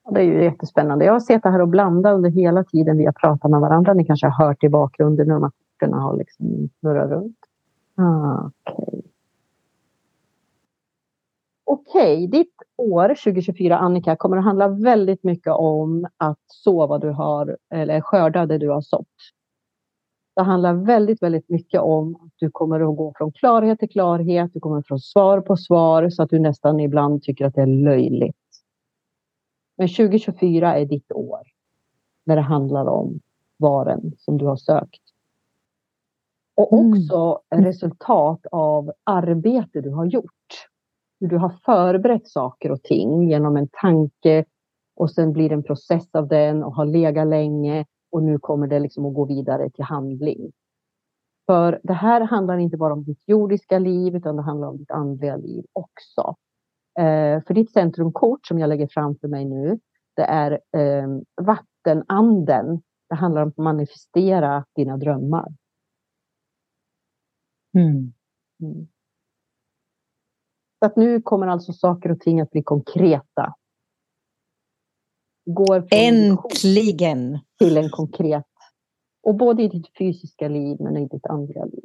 Och 0.04 0.14
det 0.14 0.20
är 0.20 0.24
ju 0.24 0.44
jättespännande. 0.44 1.04
Jag 1.04 1.12
har 1.12 1.20
sett 1.20 1.42
det 1.42 1.50
här 1.50 1.60
och 1.60 1.68
blanda 1.68 2.12
under 2.12 2.30
hela 2.30 2.64
tiden 2.64 2.98
vi 2.98 3.04
har 3.04 3.12
pratat 3.12 3.50
med 3.50 3.60
varandra. 3.60 3.94
Ni 3.94 4.04
kanske 4.04 4.26
har 4.26 4.46
hört 4.46 4.64
i 4.64 4.68
bakgrunden 4.68 5.30
hur 5.30 5.40
korten 5.40 5.92
har 5.92 6.16
liksom 6.16 6.68
snurrat 6.80 7.10
runt. 7.10 7.38
Ah, 7.96 8.50
Okej. 8.64 9.02
Okej, 11.64 12.26
ditt 12.26 12.54
år 12.76 13.08
2024 13.08 13.78
Annika 13.78 14.16
kommer 14.16 14.36
att 14.36 14.44
handla 14.44 14.68
väldigt 14.68 15.24
mycket 15.24 15.52
om 15.52 16.06
att 16.16 16.40
så 16.46 16.86
vad 16.86 17.00
du 17.00 17.10
har 17.10 17.56
eller 17.70 18.00
skörda 18.00 18.46
det 18.46 18.58
du 18.58 18.68
har 18.68 18.80
sått. 18.80 19.06
Det 20.36 20.42
handlar 20.42 20.74
väldigt, 20.74 21.22
väldigt 21.22 21.48
mycket 21.48 21.80
om 21.80 22.16
att 22.16 22.32
du 22.36 22.50
kommer 22.50 22.80
att 22.80 22.96
gå 22.96 23.12
från 23.16 23.32
klarhet 23.32 23.78
till 23.78 23.90
klarhet. 23.90 24.50
Du 24.54 24.60
kommer 24.60 24.82
få 24.88 24.98
svar 24.98 25.40
på 25.40 25.56
svar 25.56 26.10
så 26.10 26.22
att 26.22 26.30
du 26.30 26.38
nästan 26.38 26.80
ibland 26.80 27.22
tycker 27.22 27.46
att 27.46 27.54
det 27.54 27.62
är 27.62 27.66
löjligt. 27.66 28.36
Men 29.76 29.88
2024 29.88 30.76
är 30.76 30.84
ditt 30.86 31.12
år 31.12 31.40
när 32.26 32.36
det 32.36 32.42
handlar 32.42 32.86
om 32.86 33.20
varen 33.56 34.12
som 34.18 34.38
du 34.38 34.46
har 34.46 34.56
sökt. 34.56 35.00
Och 36.56 36.72
Mm. 36.72 36.90
också 36.92 37.40
resultat 37.50 38.46
av 38.50 38.92
arbete 39.04 39.80
du 39.80 39.90
har 39.90 40.04
gjort. 40.04 40.68
Hur 41.20 41.28
du 41.28 41.38
har 41.38 41.48
förberett 41.64 42.28
saker 42.28 42.70
och 42.70 42.82
ting 42.82 43.28
genom 43.28 43.56
en 43.56 43.68
tanke 43.72 44.44
och 44.96 45.10
sen 45.10 45.32
blir 45.32 45.48
det 45.48 45.54
en 45.54 45.62
process 45.62 46.14
av 46.14 46.28
den 46.28 46.64
och 46.64 46.74
har 46.74 46.86
legat 46.86 47.26
länge 47.26 47.86
och 48.14 48.22
nu 48.22 48.38
kommer 48.38 48.66
det 48.66 48.78
liksom 48.78 49.06
att 49.06 49.14
gå 49.14 49.24
vidare 49.24 49.70
till 49.70 49.84
handling. 49.84 50.52
För 51.46 51.80
det 51.82 51.92
här 51.92 52.20
handlar 52.20 52.58
inte 52.58 52.76
bara 52.76 52.92
om 52.92 53.04
ditt 53.04 53.22
jordiska 53.26 53.78
liv 53.78 54.16
utan 54.16 54.36
det 54.36 54.42
handlar 54.42 54.68
om 54.68 54.76
ditt 54.76 54.90
andliga 54.90 55.36
liv 55.36 55.64
också. 55.72 56.36
Eh, 56.98 57.42
för 57.46 57.54
ditt 57.54 57.72
centrumkort 57.72 58.46
som 58.46 58.58
jag 58.58 58.68
lägger 58.68 58.88
framför 58.90 59.28
mig 59.28 59.44
nu, 59.44 59.78
det 60.16 60.22
är 60.22 60.52
eh, 60.52 61.08
vattenanden. 61.42 62.82
Det 63.08 63.14
handlar 63.14 63.42
om 63.42 63.48
att 63.48 63.56
manifestera 63.56 64.64
dina 64.74 64.96
drömmar. 64.96 65.48
Mm. 67.76 68.12
Mm. 68.62 68.88
Så 70.78 70.86
att 70.86 70.96
nu 70.96 71.22
kommer 71.22 71.46
alltså 71.46 71.72
saker 71.72 72.10
och 72.10 72.20
ting 72.20 72.40
att 72.40 72.50
bli 72.50 72.62
konkreta. 72.62 73.54
Går 75.44 75.80
från 75.80 75.88
Äntligen! 75.90 77.38
till 77.58 77.76
en 77.76 77.90
konkret. 77.90 78.46
Och 79.22 79.34
både 79.34 79.62
i 79.62 79.68
ditt 79.68 79.96
fysiska 79.98 80.48
liv 80.48 80.76
men 80.80 80.96
i 80.96 81.08
ditt 81.08 81.26
andliga 81.26 81.64
liv. 81.64 81.84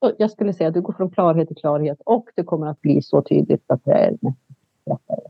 Så 0.00 0.12
jag 0.18 0.30
skulle 0.30 0.52
säga 0.52 0.68
att 0.68 0.74
du 0.74 0.82
går 0.82 0.92
från 0.92 1.10
klarhet 1.10 1.48
till 1.48 1.56
klarhet 1.56 2.00
och 2.04 2.28
det 2.36 2.44
kommer 2.44 2.66
att 2.66 2.80
bli 2.80 3.02
så 3.02 3.22
tydligt 3.22 3.64
att 3.66 3.84
det 3.84 3.92
är 3.92 4.10
nästan 4.10 4.56
lättare. 4.86 5.28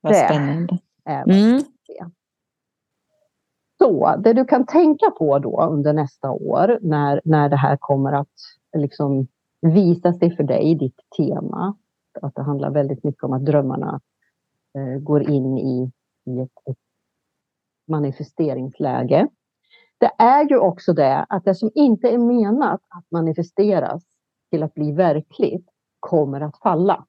Vad 0.00 0.12
Det. 0.12 0.16
spännande. 0.16 0.78
Är 1.04 1.22
Mm. 1.30 1.62
Så 3.78 4.16
det 4.16 4.32
du 4.32 4.44
kan 4.44 4.66
tänka 4.66 5.10
på 5.10 5.38
då 5.38 5.62
under 5.62 5.92
nästa 5.92 6.30
år 6.30 6.78
när, 6.82 7.20
när 7.24 7.48
det 7.48 7.56
här 7.56 7.76
kommer 7.76 8.12
att 8.12 8.28
liksom 8.76 9.26
visa 9.60 10.12
sig 10.12 10.36
för 10.36 10.42
dig, 10.42 10.74
ditt 10.74 11.00
tema. 11.16 11.76
Att 12.22 12.34
det 12.34 12.42
handlar 12.42 12.70
väldigt 12.70 13.04
mycket 13.04 13.24
om 13.24 13.32
att 13.32 13.44
drömmarna 13.44 14.00
går 15.00 15.30
in 15.30 15.58
i, 15.58 15.92
i 16.26 16.40
ett, 16.40 16.76
manifesteringsläge. 17.88 19.28
Det 19.98 20.10
är 20.18 20.48
ju 20.48 20.58
också 20.58 20.92
det 20.92 21.26
att 21.28 21.44
det 21.44 21.54
som 21.54 21.70
inte 21.74 22.08
är 22.08 22.18
menat 22.18 22.80
att 22.88 23.10
manifesteras 23.10 24.02
till 24.50 24.62
att 24.62 24.74
bli 24.74 24.92
verkligt 24.92 25.66
kommer 26.00 26.40
att 26.40 26.58
falla. 26.58 27.06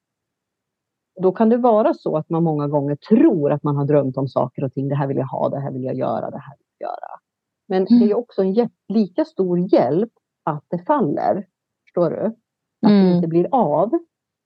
Då 1.22 1.32
kan 1.32 1.50
det 1.50 1.58
vara 1.58 1.94
så 1.94 2.18
att 2.18 2.30
man 2.30 2.44
många 2.44 2.68
gånger 2.68 2.96
tror 2.96 3.52
att 3.52 3.64
man 3.64 3.76
har 3.76 3.86
drömt 3.86 4.18
om 4.18 4.28
saker 4.28 4.64
och 4.64 4.74
ting. 4.74 4.88
Det 4.88 4.96
här 4.96 5.08
vill 5.08 5.18
jag 5.18 5.28
ha, 5.28 5.50
det 5.50 5.60
här 5.60 5.72
vill 5.72 5.84
jag 5.84 5.96
göra, 5.96 6.30
det 6.30 6.38
här 6.40 6.56
vill 6.58 6.68
jag 6.78 6.88
göra. 6.90 7.20
Men 7.68 7.86
det 8.00 8.12
är 8.12 8.18
också 8.18 8.44
en 8.44 8.70
lika 8.88 9.26
stor 9.26 9.74
hjälp 9.74 10.12
att 10.44 10.66
det 10.68 10.80
faller. 10.80 11.48
Förstår 11.86 12.10
du? 12.10 12.26
Att 12.26 12.36
det 12.82 12.88
Mm. 12.88 13.16
inte 13.16 13.28
blir 13.28 13.48
av. 13.52 13.92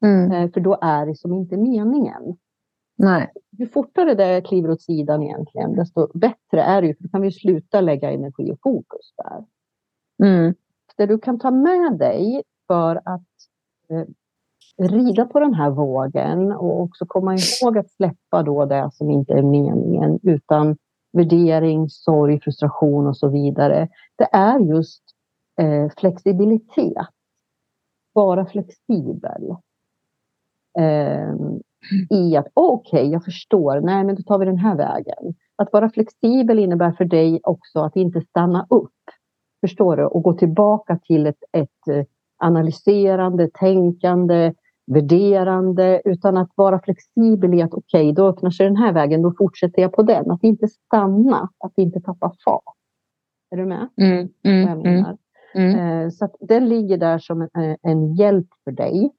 Mm. 0.06 0.32
eh, 0.32 0.52
För 0.52 0.60
då 0.60 0.78
är 0.82 1.06
det 1.06 1.16
som 1.16 1.34
inte 1.34 1.58
meningen. 1.58 2.38
Nej. 2.96 3.32
Ju 3.52 3.68
fortare 3.68 4.14
det 4.16 4.42
kliver 4.42 4.72
åt 4.72 4.82
sidan 4.82 5.24
egentligen, 5.24 5.76
desto 5.76 6.18
bättre 6.18 6.62
är 6.62 6.82
det 6.82 6.88
ju. 6.88 6.96
För 6.96 7.04
då 7.04 7.10
kan 7.10 7.22
vi 7.22 7.32
sluta 7.32 7.82
lägga 7.82 8.12
energi 8.12 8.52
och 8.52 8.60
fokus 8.64 9.14
där. 9.18 9.46
Mm. 10.28 10.56
Det 10.98 11.06
du 11.06 11.20
kan 11.20 11.40
ta 11.40 11.52
med 11.52 11.98
dig 11.98 12.44
för 12.68 12.96
att 12.96 13.22
eh, 13.90 14.06
rida 14.78 15.26
på 15.26 15.40
den 15.40 15.54
här 15.54 15.70
vågen 15.70 16.52
och 16.52 16.82
också 16.82 17.06
komma 17.06 17.36
ihåg 17.36 17.78
att 17.78 17.92
släppa 17.92 18.44
då 18.44 18.66
det 18.66 18.90
som 18.94 19.10
inte 19.10 19.34
är 19.34 19.42
meningen 19.42 20.20
utan 20.24 20.78
värdering, 21.12 21.90
sorg, 21.90 22.40
frustration 22.42 23.08
och 23.08 23.18
så 23.18 23.28
vidare. 23.28 23.90
Det 24.16 24.28
är 24.32 24.60
just 24.60 25.04
eh, 25.62 25.90
flexibilitet. 25.98 27.08
Vara 28.14 28.46
flexibel. 28.46 29.56
Eh, 30.78 31.34
I 32.10 32.36
att 32.38 32.48
okej, 32.54 33.12
jag 33.12 33.24
förstår, 33.26 33.82
nej 33.82 34.04
men 34.04 34.16
då 34.16 34.22
tar 34.24 34.40
vi 34.40 34.46
den 34.46 34.58
här 34.58 34.76
vägen. 34.76 35.34
Att 35.56 35.74
vara 35.74 35.90
flexibel 35.90 36.60
innebär 36.60 36.92
för 36.92 37.06
dig 37.06 37.40
också 37.44 37.80
att 37.80 37.96
inte 37.96 38.22
stanna 38.22 38.68
upp. 38.70 38.92
Förstår 39.62 39.98
du? 39.98 40.04
Och 40.04 40.24
gå 40.24 40.34
tillbaka 40.34 41.00
till 41.04 41.28
ett, 41.28 41.44
ett 41.52 41.88
eh, 41.90 42.06
analyserande, 42.38 43.50
tänkande, 43.54 44.54
värderande, 44.88 46.02
utan 46.06 46.38
att 46.38 46.50
vara 46.56 46.80
flexibel 46.80 47.54
i 47.54 47.62
att 47.62 47.74
okej, 47.74 48.14
då 48.14 48.28
öppnar 48.28 48.50
sig 48.50 48.66
den 48.66 48.76
här 48.76 48.94
vägen, 48.94 49.22
då 49.22 49.34
fortsätter 49.38 49.82
jag 49.82 49.94
på 49.94 50.04
den. 50.04 50.32
Att 50.32 50.44
inte 50.44 50.68
stanna, 50.68 51.50
att 51.58 51.74
inte 51.78 52.02
tappa 52.02 52.34
fart. 52.46 52.64
Är 53.52 53.58
du 53.58 53.66
med? 53.66 53.88
Mm. 54.02 54.30
Mm. 54.44 54.80
Mm. 54.86 55.06
Mm. 55.56 55.80
Eh, 55.80 56.10
Så 56.10 56.26
att 56.26 56.36
den 56.40 56.70
ligger 56.70 56.98
där 56.98 57.18
som 57.18 57.42
en, 57.42 57.64
eh, 57.64 57.76
en 57.82 58.14
hjälp 58.16 58.48
för 58.64 58.72
dig, 58.72 59.12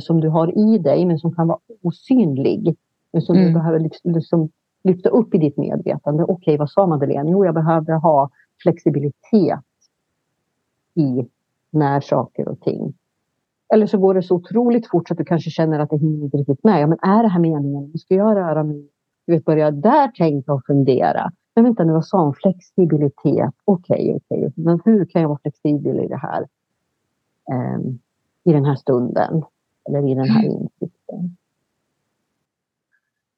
som 0.00 0.20
du 0.20 0.28
har 0.28 0.58
i 0.58 0.78
dig, 0.78 1.06
men 1.06 1.18
som 1.18 1.34
kan 1.34 1.48
vara 1.48 1.58
osynlig. 1.82 2.76
Men 3.12 3.22
som 3.22 3.36
du 3.36 3.42
Mm. 3.42 3.54
behöver 3.54 3.88
liksom, 4.04 4.48
lyfta 4.84 5.08
upp 5.08 5.34
i 5.34 5.38
ditt 5.38 5.56
medvetande. 5.56 6.24
Okej, 6.24 6.56
vad 6.56 6.70
sa 6.70 6.86
Madeleine? 6.86 7.30
Jo, 7.30 7.44
jag 7.44 7.54
behöver 7.54 7.92
ha 7.92 8.30
flexibilitet 8.62 9.60
i 10.94 11.28
när 11.70 12.00
saker 12.00 12.48
och 12.48 12.60
ting. 12.60 12.94
Eller 13.74 13.86
så 13.86 13.98
går 13.98 14.14
det 14.14 14.22
så 14.22 14.34
otroligt 14.34 14.88
fort 14.90 15.08
så 15.08 15.14
att 15.14 15.18
du 15.18 15.24
kanske 15.24 15.50
känner 15.50 15.78
att 15.78 15.90
det 15.90 15.96
hinner 15.96 16.24
inte 16.24 16.36
riktigt 16.36 16.64
med. 16.64 16.80
Ja, 16.80 16.86
men 16.86 16.98
är 17.02 17.22
det 17.22 17.28
här 17.28 17.40
meningen? 17.40 17.98
Ska 17.98 18.14
jag 18.14 18.36
röra 18.36 18.62
mig? 18.64 18.88
Du 19.26 19.32
vet, 19.32 19.44
börja 19.44 19.70
där 19.70 20.08
tänka 20.08 20.52
och 20.52 20.62
fundera. 20.66 21.32
Men 21.54 21.64
vänta 21.64 21.84
nu, 21.84 21.92
vad 21.92 22.06
sa 22.06 22.24
hon? 22.24 22.34
Flexibilitet. 22.34 23.54
Okej, 23.64 24.16
okej. 24.16 24.52
Men 24.56 24.80
hur 24.84 25.04
kan 25.04 25.22
jag 25.22 25.28
vara 25.28 25.38
flexibel 25.42 26.00
i 26.00 26.08
det 26.08 26.16
här? 26.16 26.46
ehm, 27.52 27.98
I 28.44 28.52
den 28.52 28.64
här 28.64 28.74
stunden. 28.76 29.42
Eller 29.88 30.08
i 30.10 30.14
den 30.14 30.24
här 30.28 30.44
insikten. 30.44 31.36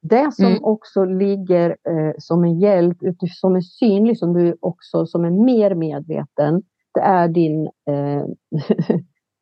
Det 0.01 0.31
som 0.33 0.45
Mm. 0.45 0.63
också 0.63 1.05
ligger 1.05 1.69
eh, 1.69 2.13
som 2.17 2.43
en 2.43 2.59
hjälp, 2.59 2.97
som 3.29 3.55
är 3.55 3.61
synlig, 3.61 4.17
som 4.17 4.33
du 4.33 4.57
också 4.59 5.05
som 5.05 5.25
är 5.25 5.29
mer 5.29 5.75
medveten, 5.75 6.63
det 6.93 6.99
är 6.99 7.27
din 7.27 7.65
eh, 7.85 8.25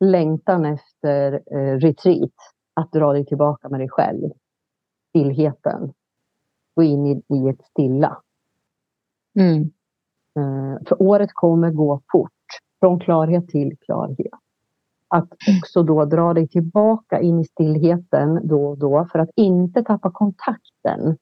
längtan 0.00 0.64
efter 0.64 1.32
eh, 1.32 1.78
retreat. 1.78 2.32
Att 2.74 2.92
dra 2.92 3.12
dig 3.12 3.26
tillbaka 3.26 3.68
med 3.68 3.80
dig 3.80 3.88
själv. 3.88 4.30
Stillheten. 5.08 5.92
Gå 6.74 6.82
in 6.82 7.06
i, 7.06 7.22
i 7.28 7.48
ett 7.48 7.64
stilla. 7.70 8.18
Mm. 9.38 9.62
Eh, 10.38 10.86
för 10.88 11.02
året 11.02 11.30
kommer 11.32 11.70
gå 11.70 12.00
fort. 12.12 12.32
Från 12.80 13.00
klarhet 13.00 13.48
till 13.48 13.76
klarhet. 13.78 14.40
Att 15.16 15.28
också 15.58 15.82
då 15.82 16.04
dra 16.04 16.34
dig 16.34 16.48
tillbaka 16.48 17.20
in 17.20 17.40
i 17.40 17.44
stillheten 17.44 18.40
då 18.48 18.66
och 18.66 18.78
då 18.78 19.06
för 19.12 19.18
att 19.18 19.30
inte 19.36 19.82
tappa 19.82 20.10
kontakten 20.10 21.16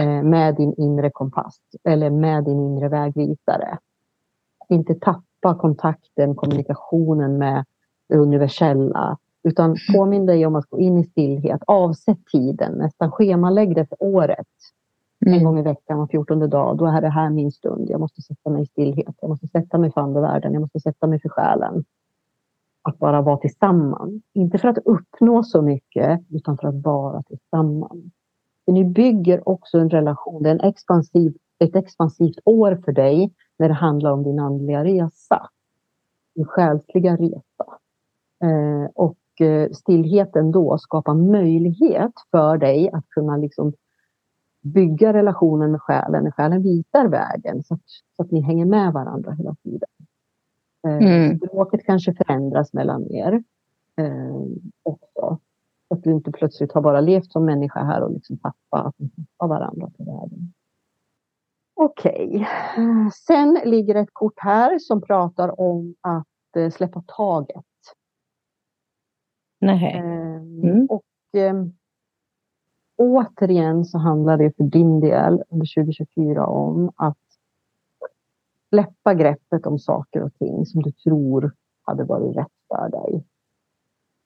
eh, 0.00 0.22
med 0.22 0.56
din 0.56 0.74
inre 0.78 1.10
kompass 1.10 1.58
eller 1.84 2.10
med 2.10 2.44
din 2.44 2.60
inre 2.60 2.88
vägvisare. 2.88 3.78
Inte 4.68 4.94
tappa 4.94 5.54
kontakten, 5.58 6.34
kommunikationen 6.34 7.38
med 7.38 7.64
det 8.08 8.16
universella 8.16 9.18
utan 9.42 9.76
påminn 9.94 10.26
dig 10.26 10.46
om 10.46 10.56
att 10.56 10.66
gå 10.70 10.78
in 10.78 10.98
i 10.98 11.04
stillhet. 11.04 11.60
Avsätt 11.66 12.26
tiden, 12.32 12.72
nästan 12.72 13.10
schemalägg 13.10 13.74
det 13.74 13.86
för 13.86 13.96
året. 14.02 14.46
Mm. 15.26 15.38
En 15.38 15.44
gång 15.44 15.58
i 15.58 15.62
veckan, 15.62 15.98
var 15.98 16.06
14 16.06 16.50
dag. 16.50 16.76
Då 16.76 16.86
är 16.86 17.00
det 17.00 17.08
här 17.08 17.30
min 17.30 17.52
stund. 17.52 17.90
Jag 17.90 18.00
måste 18.00 18.22
sätta 18.22 18.50
mig 18.50 18.62
i 18.62 18.66
stillhet. 18.66 19.14
Jag 19.20 19.28
måste 19.28 19.46
sätta 19.48 19.78
mig 19.78 19.92
för 19.92 20.00
andevärlden. 20.00 20.52
Jag 20.52 20.60
måste 20.60 20.80
sätta 20.80 21.06
mig 21.06 21.20
för 21.20 21.28
själen. 21.28 21.84
Att 22.86 22.98
bara 22.98 23.22
vara 23.22 23.36
tillsammans. 23.36 24.22
Inte 24.32 24.58
för 24.58 24.68
att 24.68 24.78
uppnå 24.78 25.42
så 25.42 25.62
mycket, 25.62 26.20
utan 26.30 26.58
för 26.58 26.68
att 26.68 26.82
vara 26.84 27.22
tillsammans. 27.22 28.04
För 28.64 28.72
ni 28.72 28.84
bygger 28.84 29.48
också 29.48 29.78
en 29.78 29.90
relation. 29.90 30.42
Det 30.42 30.48
är 30.48 30.54
en 30.54 30.60
expansiv, 30.60 31.36
ett 31.58 31.76
expansivt 31.76 32.38
år 32.44 32.82
för 32.84 32.92
dig 32.92 33.34
när 33.58 33.68
det 33.68 33.74
handlar 33.74 34.10
om 34.12 34.22
din 34.22 34.38
andliga 34.38 34.84
resa. 34.84 35.48
Din 36.34 36.44
själsliga 36.44 37.16
resa. 37.16 37.66
Eh, 38.42 38.90
och 38.94 39.40
eh, 39.40 39.70
stillheten 39.70 40.52
då 40.52 40.78
skapar 40.78 41.14
möjlighet 41.14 42.12
för 42.30 42.58
dig 42.58 42.90
att 42.92 43.08
kunna 43.08 43.36
liksom 43.36 43.72
bygga 44.60 45.12
relationen 45.12 45.70
med 45.70 45.82
själen 45.82 46.24
när 46.24 46.30
själen 46.30 46.62
visar 46.62 47.08
vägen 47.08 47.62
så 47.64 47.74
att, 47.74 47.80
så 48.16 48.22
att 48.22 48.30
ni 48.30 48.40
hänger 48.40 48.66
med 48.66 48.92
varandra 48.92 49.32
hela 49.32 49.54
tiden. 49.54 49.88
Eh, 50.86 50.96
mm. 50.96 51.38
Språket 51.38 51.84
kanske 51.86 52.14
förändras 52.14 52.72
mellan 52.72 53.10
er 53.10 53.42
eh, 53.96 54.36
också. 54.82 55.38
Så 55.88 55.94
att 55.94 56.02
du 56.02 56.10
inte 56.10 56.32
plötsligt 56.32 56.72
har 56.72 56.80
bara 56.80 57.00
levt 57.00 57.32
som 57.32 57.44
människa 57.44 57.84
här 57.84 58.02
och 58.02 58.12
liksom 58.12 58.38
tappat 58.38 58.94
av 59.36 59.48
varandra 59.48 59.90
på. 59.98 60.30
Okej, 61.74 62.26
okay. 62.26 63.10
sen 63.26 63.60
ligger 63.64 63.94
ett 63.94 64.10
kort 64.12 64.38
här 64.38 64.78
som 64.78 65.02
pratar 65.02 65.60
om 65.60 65.94
att 66.00 66.56
eh, 66.56 66.70
släppa 66.70 67.02
taget. 67.06 67.64
Nej. 69.60 69.92
Ehm, 69.92 70.62
mm. 70.62 70.86
Och 70.86 71.38
eh, 71.40 71.54
återigen 72.96 73.84
så 73.84 73.98
handlar 73.98 74.36
det 74.36 74.56
för 74.56 74.64
din 74.64 75.00
del 75.00 75.42
under 75.48 75.74
2024 75.74 76.46
om 76.46 76.92
att 76.96 77.25
släppa 78.68 79.14
greppet 79.14 79.66
om 79.66 79.78
saker 79.78 80.22
och 80.22 80.34
ting 80.34 80.66
som 80.66 80.82
du 80.82 80.92
tror 80.92 81.52
hade 81.82 82.04
varit 82.04 82.36
rätt 82.36 82.52
för 82.68 82.88
dig. 82.88 83.24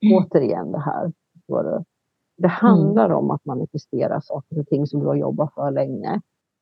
Mm. 0.03 0.19
Återigen 0.19 0.73
det 0.73 0.81
här. 0.81 1.13
Det 2.37 2.49
handlar 2.49 3.05
mm. 3.05 3.17
om 3.17 3.31
att 3.31 3.45
manifestera 3.45 4.21
saker 4.21 4.59
och 4.59 4.67
ting 4.67 4.87
som 4.87 5.01
du 5.01 5.07
har 5.07 5.17
jobbat 5.17 5.55
för 5.55 5.71
länge. 5.71 6.21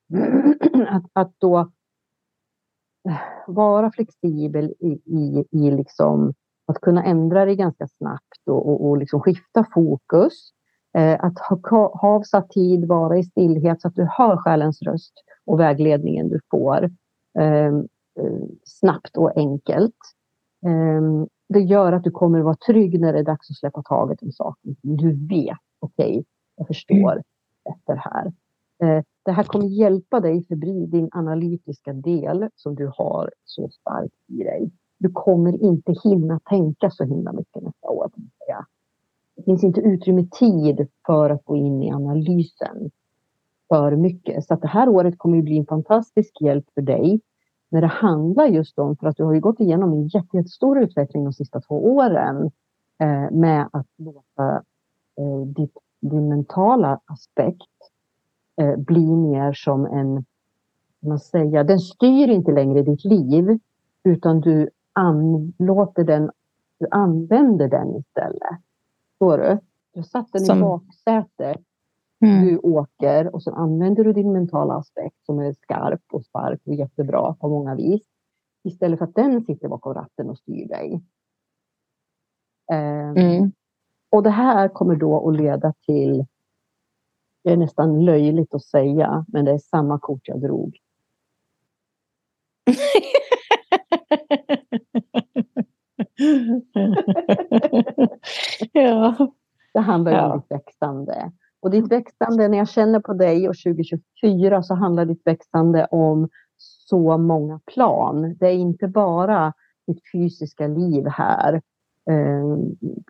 att, 0.87 1.03
att 1.13 1.33
då 1.37 1.71
vara 3.47 3.91
flexibel 3.91 4.73
i, 4.79 4.91
i, 5.05 5.45
i 5.51 5.71
liksom 5.71 6.33
att 6.65 6.81
kunna 6.81 7.03
ändra 7.03 7.45
det 7.45 7.55
ganska 7.55 7.87
snabbt 7.87 8.47
och, 8.47 8.69
och, 8.69 8.89
och 8.89 8.97
liksom 8.97 9.21
skifta 9.21 9.65
fokus. 9.73 10.33
Eh, 10.97 11.23
att 11.23 11.39
ha, 11.39 11.59
ha 11.71 12.15
avsatt 12.15 12.49
tid, 12.49 12.87
vara 12.87 13.17
i 13.17 13.23
stillhet 13.23 13.81
så 13.81 13.87
att 13.87 13.95
du 13.95 14.07
hör 14.11 14.37
själens 14.37 14.81
röst 14.81 15.13
och 15.45 15.59
vägledningen 15.59 16.29
du 16.29 16.39
får 16.51 16.89
snabbt 18.63 19.17
och 19.17 19.37
enkelt. 19.37 19.95
Eh, 20.65 21.25
det 21.49 21.59
gör 21.59 21.93
att 21.93 22.03
du 22.03 22.11
kommer 22.11 22.39
att 22.39 22.45
vara 22.45 22.57
trygg 22.67 22.99
när 22.99 23.13
det 23.13 23.19
är 23.19 23.23
dags 23.23 23.49
att 23.49 23.57
släppa 23.57 23.83
taget 23.83 24.21
om 24.21 24.31
saken. 24.31 24.75
Du 24.81 25.27
vet, 25.27 25.57
okej, 25.79 26.09
okay, 26.09 26.23
jag 26.55 26.67
förstår 26.67 27.11
mm. 27.11 27.23
efter 27.75 27.95
här. 27.95 28.33
Eh, 28.83 29.03
det 29.25 29.31
här 29.31 29.43
kommer 29.43 29.65
hjälpa 29.65 30.19
dig 30.19 30.45
förbi 30.45 30.85
din 30.85 31.09
analytiska 31.11 31.93
del 31.93 32.49
som 32.55 32.75
du 32.75 32.91
har 32.97 33.31
så 33.45 33.69
starkt 33.69 34.15
i 34.27 34.43
dig 34.43 34.71
du 34.99 35.09
kommer 35.09 35.63
inte 35.63 35.93
hinna 36.03 36.39
tänka 36.39 36.91
så 36.91 37.03
himla 37.03 37.33
mycket 37.33 37.63
nästa 37.63 37.89
år. 37.89 38.11
Det 39.35 39.43
finns 39.43 39.63
inte 39.63 39.81
utrymme 39.81 40.27
tid 40.31 40.87
för 41.05 41.29
att 41.29 41.45
gå 41.45 41.55
in 41.55 41.83
i 41.83 41.91
analysen 41.91 42.91
för 43.67 43.95
mycket. 43.95 44.45
Så 44.45 44.55
det 44.55 44.67
här 44.67 44.89
året 44.89 45.17
kommer 45.17 45.37
att 45.37 45.43
bli 45.43 45.57
en 45.57 45.65
fantastisk 45.65 46.41
hjälp 46.41 46.65
för 46.73 46.81
dig 46.81 47.21
när 47.69 47.81
det 47.81 47.87
handlar 47.87 48.45
just 48.45 48.79
om, 48.79 48.95
för 48.95 49.07
att 49.07 49.17
du 49.17 49.23
har 49.23 49.33
ju 49.33 49.39
gått 49.39 49.59
igenom 49.59 49.93
en 49.93 50.07
jättestor 50.07 50.79
utveckling 50.79 51.23
de 51.23 51.33
sista 51.33 51.61
två 51.61 51.95
åren 51.95 52.51
eh, 52.99 53.31
med 53.31 53.69
att 53.71 53.87
låta 53.97 54.63
eh, 55.17 55.47
ditt, 55.55 55.77
din 56.01 56.29
mentala 56.29 56.99
aspekt 57.05 57.63
eh, 58.61 58.75
bli 58.75 59.15
mer 59.15 59.53
som 59.53 59.85
en, 59.85 60.25
man 60.99 61.19
säga, 61.19 61.63
den 61.63 61.79
styr 61.79 62.29
inte 62.29 62.51
längre 62.51 62.81
ditt 62.81 63.05
liv 63.05 63.59
utan 64.03 64.41
du 64.41 64.69
an, 64.93 65.53
låter 65.57 66.03
den, 66.03 66.31
du 66.79 66.87
använder 66.91 67.67
den 67.67 67.95
istället. 67.95 68.59
Förstår 69.11 69.37
du? 69.37 69.59
Du 69.93 70.03
satt 70.03 70.31
den 70.31 70.41
Som... 70.41 70.57
i 70.57 70.61
baksätet. 70.61 71.61
Mm. 72.21 72.45
Du 72.45 72.57
åker 72.57 73.35
och 73.35 73.43
så 73.43 73.51
använder 73.51 74.03
du 74.03 74.13
din 74.13 74.33
mentala 74.33 74.73
aspekt 74.73 75.25
som 75.25 75.39
är 75.39 75.53
skarp 75.53 76.01
och 76.11 76.25
stark 76.25 76.61
och 76.65 76.73
jättebra 76.73 77.33
på 77.33 77.49
många 77.49 77.75
vis. 77.75 78.07
Istället 78.63 78.99
för 78.99 79.05
att 79.05 79.15
den 79.15 79.45
sitter 79.45 79.67
bakom 79.67 79.93
ratten 79.93 80.29
och 80.29 80.37
styr 80.37 80.67
dig. 80.67 81.01
Um, 82.71 83.17
mm. 83.17 83.51
Och 84.09 84.23
det 84.23 84.29
här 84.29 84.67
kommer 84.67 84.95
då 84.95 85.29
att 85.29 85.35
leda 85.35 85.73
till, 85.85 86.25
det 87.43 87.51
är 87.51 87.57
nästan 87.57 88.05
löjligt 88.05 88.53
att 88.53 88.63
säga, 88.63 89.25
men 89.27 89.45
det 89.45 89.51
är 89.51 89.57
samma 89.57 89.99
kort 89.99 90.27
jag 90.27 90.41
drog. 90.41 90.77
ja. 98.71 99.15
Det 99.73 99.79
handlar 99.79 100.11
ja. 100.11 100.33
om 100.33 100.39
ditt 100.39 100.51
växande. 100.51 101.31
Och 101.61 101.69
ditt 101.71 101.91
växande, 101.91 102.47
när 102.47 102.57
jag 102.57 102.69
känner 102.69 102.99
på 102.99 103.13
dig 103.13 103.49
och 103.49 103.55
2024 103.65 104.63
så 104.63 104.75
handlar 104.75 105.05
ditt 105.05 105.27
växande 105.27 105.85
om 105.85 106.29
så 106.57 107.17
många 107.17 107.59
plan. 107.65 108.35
Det 108.39 108.47
är 108.47 108.53
inte 108.53 108.87
bara 108.87 109.53
ditt 109.87 110.01
fysiska 110.13 110.67
liv 110.67 111.07
här. 111.07 111.53
Eh, 112.09 112.57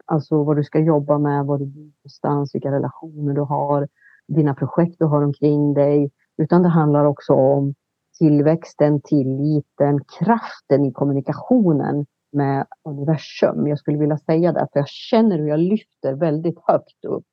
alltså 0.05 0.43
vad 0.43 0.57
du 0.57 0.63
ska 0.63 0.79
jobba 0.79 1.17
med, 1.17 1.45
var 1.45 1.57
du 1.57 1.65
bor 1.65 1.91
någonstans, 2.03 2.55
vilka 2.55 2.71
relationer 2.71 3.33
du 3.33 3.41
har, 3.41 3.88
dina 4.27 4.53
projekt 4.55 4.95
du 4.99 5.05
har 5.05 5.23
omkring 5.23 5.73
dig. 5.73 6.12
Utan 6.38 6.63
det 6.63 6.69
handlar 6.69 7.05
också 7.05 7.33
om 7.33 7.73
tillväxten, 8.17 9.01
tilliten, 9.01 9.99
kraften 10.19 10.85
i 10.85 10.91
kommunikationen 10.91 12.05
med 12.31 12.67
universum. 12.83 13.67
Jag 13.67 13.79
skulle 13.79 13.97
vilja 13.97 14.17
säga 14.17 14.51
det, 14.51 14.67
för 14.73 14.79
jag 14.79 14.88
känner 14.88 15.38
hur 15.38 15.47
jag 15.47 15.59
lyfter 15.59 16.13
väldigt 16.13 16.59
högt 16.67 17.05
upp 17.05 17.25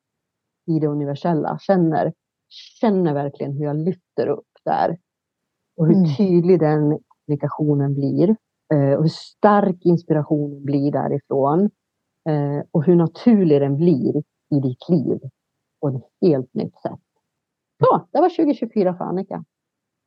i 0.67 0.79
det 0.79 0.87
universella. 0.87 1.57
Känner, 1.61 2.13
känner 2.79 3.13
verkligen 3.13 3.53
hur 3.53 3.65
jag 3.65 3.75
lyfter 3.75 4.27
upp 4.27 4.51
där. 4.65 4.97
Och 5.77 5.87
hur 5.87 5.95
mm. 5.95 6.15
tydlig 6.17 6.59
den 6.59 6.99
kommunikationen 7.07 7.93
blir. 7.93 8.29
Eh, 8.73 8.93
och 8.93 9.03
hur 9.03 9.09
stark 9.09 9.85
inspirationen 9.85 10.63
blir 10.63 10.91
därifrån. 10.91 11.69
Eh, 12.29 12.65
och 12.71 12.83
hur 12.83 12.95
naturlig 12.95 13.61
den 13.61 13.77
blir 13.77 14.17
i 14.49 14.59
ditt 14.59 14.89
liv 14.89 15.19
på 15.81 15.87
ett 15.87 16.03
helt 16.21 16.53
nytt 16.53 16.81
sätt. 16.81 16.99
Så, 17.83 18.07
det 18.11 18.21
var 18.21 18.29
2024 18.29 18.97
för 18.97 19.05
Annika. 19.05 19.43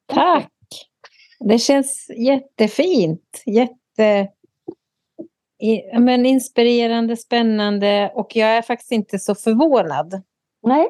Tack! 0.07 0.53
Det 1.41 1.59
känns 1.59 2.11
jättefint. 2.17 3.43
Jätte 3.47 4.29
men 5.99 6.27
inspirerande, 6.27 7.17
spännande 7.17 8.13
och 8.15 8.37
jag 8.37 8.49
är 8.49 8.63
faktiskt 8.63 8.93
inte 8.93 9.19
så 9.19 9.35
förvånad. 9.35 10.23
Nej. 10.63 10.89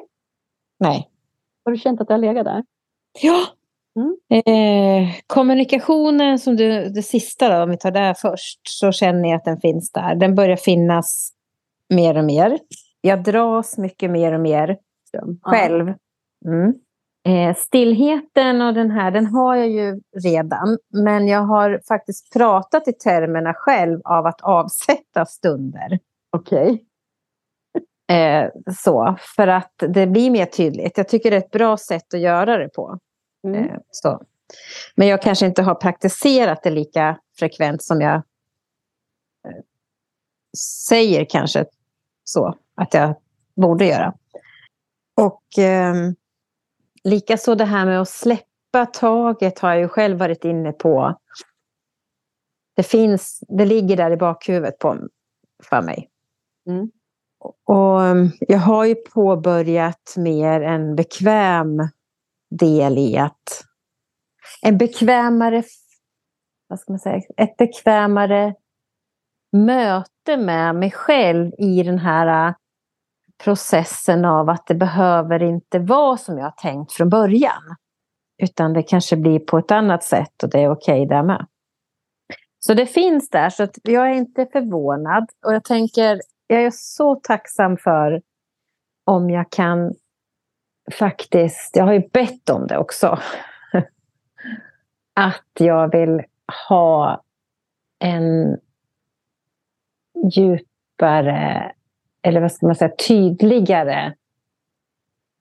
Nej. 0.79 1.09
Har 1.65 1.71
du 1.71 1.77
känt 1.77 2.01
att 2.01 2.07
det 2.07 2.13
har 2.13 2.19
legat 2.19 2.45
där? 2.45 2.63
Ja. 3.21 3.39
Mm. 3.95 4.17
Eh, 4.29 5.15
kommunikationen 5.27 6.39
som 6.39 6.55
du, 6.55 6.89
det 6.89 7.03
sista 7.03 7.57
då, 7.57 7.63
om 7.63 7.69
vi 7.69 7.77
tar 7.77 7.91
det 7.91 8.15
först, 8.17 8.59
så 8.63 8.91
känner 8.91 9.29
jag 9.29 9.37
att 9.37 9.45
den 9.45 9.61
finns 9.61 9.91
där. 9.91 10.15
Den 10.15 10.35
börjar 10.35 10.55
finnas 10.55 11.31
mer 11.89 12.17
och 12.17 12.25
mer. 12.25 12.59
Jag 13.01 13.23
dras 13.23 13.77
mycket 13.77 14.11
mer 14.11 14.33
och 14.33 14.39
mer 14.39 14.77
själv. 15.41 15.93
Mm. 16.45 16.73
Eh, 17.27 17.55
stillheten 17.55 18.61
och 18.61 18.73
den 18.73 18.91
här, 18.91 19.11
den 19.11 19.25
har 19.25 19.55
jag 19.55 19.69
ju 19.69 20.01
redan. 20.23 20.77
Men 20.93 21.27
jag 21.27 21.41
har 21.41 21.81
faktiskt 21.87 22.33
pratat 22.33 22.87
i 22.87 22.93
termerna 22.93 23.53
själv 23.53 24.01
av 24.03 24.25
att 24.25 24.41
avsätta 24.41 25.25
stunder. 25.25 25.99
Okej. 26.31 26.71
Okay. 26.71 26.79
Eh, 28.11 28.49
så, 28.77 29.17
för 29.35 29.47
att 29.47 29.73
det 29.77 30.07
blir 30.07 30.31
mer 30.31 30.45
tydligt. 30.45 30.97
Jag 30.97 31.07
tycker 31.07 31.31
det 31.31 31.37
är 31.37 31.41
ett 31.41 31.51
bra 31.51 31.77
sätt 31.77 32.13
att 32.13 32.19
göra 32.19 32.57
det 32.57 32.69
på. 32.69 32.99
Mm. 33.47 33.63
Eh, 33.65 33.77
så. 33.91 34.21
Men 34.95 35.07
jag 35.07 35.21
kanske 35.21 35.45
inte 35.45 35.61
har 35.61 35.75
praktiserat 35.75 36.63
det 36.63 36.69
lika 36.69 37.19
frekvent 37.39 37.83
som 37.83 38.01
jag 38.01 38.15
eh, 38.15 39.61
säger 40.87 41.25
kanske 41.25 41.65
så 42.23 42.55
att 42.75 42.93
jag 42.93 43.15
borde 43.55 43.85
göra. 43.85 44.13
Och 45.21 45.59
eh, 45.59 45.95
likaså 47.03 47.55
det 47.55 47.65
här 47.65 47.85
med 47.85 48.01
att 48.01 48.09
släppa 48.09 48.85
taget 48.93 49.59
har 49.59 49.69
jag 49.69 49.79
ju 49.79 49.87
själv 49.87 50.17
varit 50.17 50.45
inne 50.45 50.71
på. 50.71 51.19
Det 52.75 52.83
finns, 52.83 53.43
det 53.47 53.65
ligger 53.65 53.97
där 53.97 54.11
i 54.11 54.17
bakhuvudet 54.17 54.79
på, 54.79 54.97
för 55.63 55.81
mig. 55.81 56.09
Mm. 56.67 56.91
Och 57.65 58.03
ehm, 58.03 58.29
jag 58.39 58.59
har 58.59 58.85
ju 58.85 58.95
påbörjat 58.95 60.13
mer 60.17 60.61
en 60.61 60.95
bekväm 60.95 61.89
del 62.49 62.97
i 62.97 63.17
att 63.17 63.63
en 64.61 64.77
bekvämare, 64.77 65.63
vad 66.67 66.79
ska 66.79 66.91
man 66.91 66.99
säga, 66.99 67.21
ett 67.37 67.57
bekvämare 67.57 68.55
möte 69.51 70.37
med 70.37 70.75
mig 70.75 70.91
själv 70.91 71.51
i 71.57 71.83
den 71.83 71.99
här 71.99 72.47
äh, 72.47 72.53
processen 73.43 74.25
av 74.25 74.49
att 74.49 74.67
det 74.67 74.75
behöver 74.75 75.43
inte 75.43 75.79
vara 75.79 76.17
som 76.17 76.37
jag 76.37 76.45
har 76.45 76.51
tänkt 76.51 76.93
från 76.93 77.09
början. 77.09 77.75
Utan 78.43 78.73
det 78.73 78.83
kanske 78.83 79.17
blir 79.17 79.39
på 79.39 79.57
ett 79.57 79.71
annat 79.71 80.03
sätt 80.03 80.43
och 80.43 80.49
det 80.49 80.59
är 80.59 80.71
okej 80.71 81.01
okay 81.01 81.17
där 81.17 81.23
med. 81.23 81.47
Så 82.59 82.73
det 82.73 82.85
finns 82.85 83.29
där, 83.29 83.49
så 83.49 83.63
att 83.63 83.77
jag 83.83 84.09
är 84.09 84.13
inte 84.13 84.47
förvånad. 84.51 85.29
Och 85.45 85.53
jag 85.53 85.63
tänker, 85.63 86.21
jag 86.51 86.63
är 86.63 86.71
så 86.71 87.15
tacksam 87.15 87.77
för 87.77 88.21
om 89.03 89.29
jag 89.29 89.51
kan 89.51 89.93
faktiskt, 90.91 91.75
jag 91.75 91.83
har 91.83 91.93
ju 91.93 92.09
bett 92.13 92.49
om 92.49 92.67
det 92.67 92.77
också, 92.77 93.19
att 95.13 95.47
jag 95.59 95.91
vill 95.91 96.21
ha 96.69 97.23
en 97.99 98.57
djupare, 100.33 101.71
eller 102.21 102.41
vad 102.41 102.51
ska 102.51 102.65
man 102.65 102.75
säga, 102.75 102.95
tydligare 103.07 104.15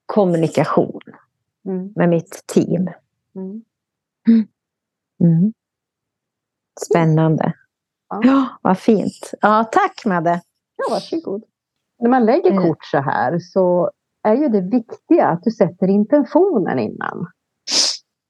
kommunikation 0.06 1.00
mm. 1.64 1.92
med 1.96 2.08
mitt 2.08 2.44
team. 2.46 2.90
Mm. 3.34 3.62
Mm. 5.20 5.52
Spännande. 6.80 7.52
Ja. 8.08 8.20
ja, 8.24 8.58
vad 8.62 8.78
fint. 8.78 9.34
Ja, 9.40 9.64
tack 9.72 10.04
Madde. 10.04 10.42
Ja, 10.88 10.94
varsågod. 10.94 11.44
När 11.98 12.10
man 12.10 12.24
lägger 12.24 12.50
mm. 12.50 12.62
kort 12.62 12.84
så 12.84 12.98
här 12.98 13.38
så 13.38 13.90
är 14.22 14.34
ju 14.34 14.48
det 14.48 14.60
viktiga 14.60 15.26
att 15.26 15.42
du 15.42 15.50
sätter 15.50 15.88
intentionen 15.88 16.78
innan. 16.78 17.26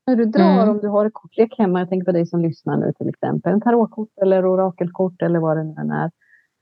När 0.07 0.17
du 0.17 0.25
drar, 0.25 0.63
mm. 0.63 0.69
om 0.69 0.79
du 0.79 0.89
har 0.89 1.07
ett 1.07 1.15
kortlek 1.15 1.55
hemma, 1.59 1.79
jag 1.79 1.89
tänker 1.89 2.05
på 2.05 2.13
dig 2.13 2.27
som 2.27 2.41
lyssnar 2.41 2.77
nu 2.77 2.93
till 2.93 3.09
exempel, 3.09 3.53
en 3.53 3.61
tarotkort 3.61 4.19
eller 4.23 4.47
orakelkort 4.47 5.23
eller 5.23 5.39
vad 5.39 5.57
det 5.57 5.65
nu 5.65 5.75
än 5.79 5.91
är. 5.91 6.11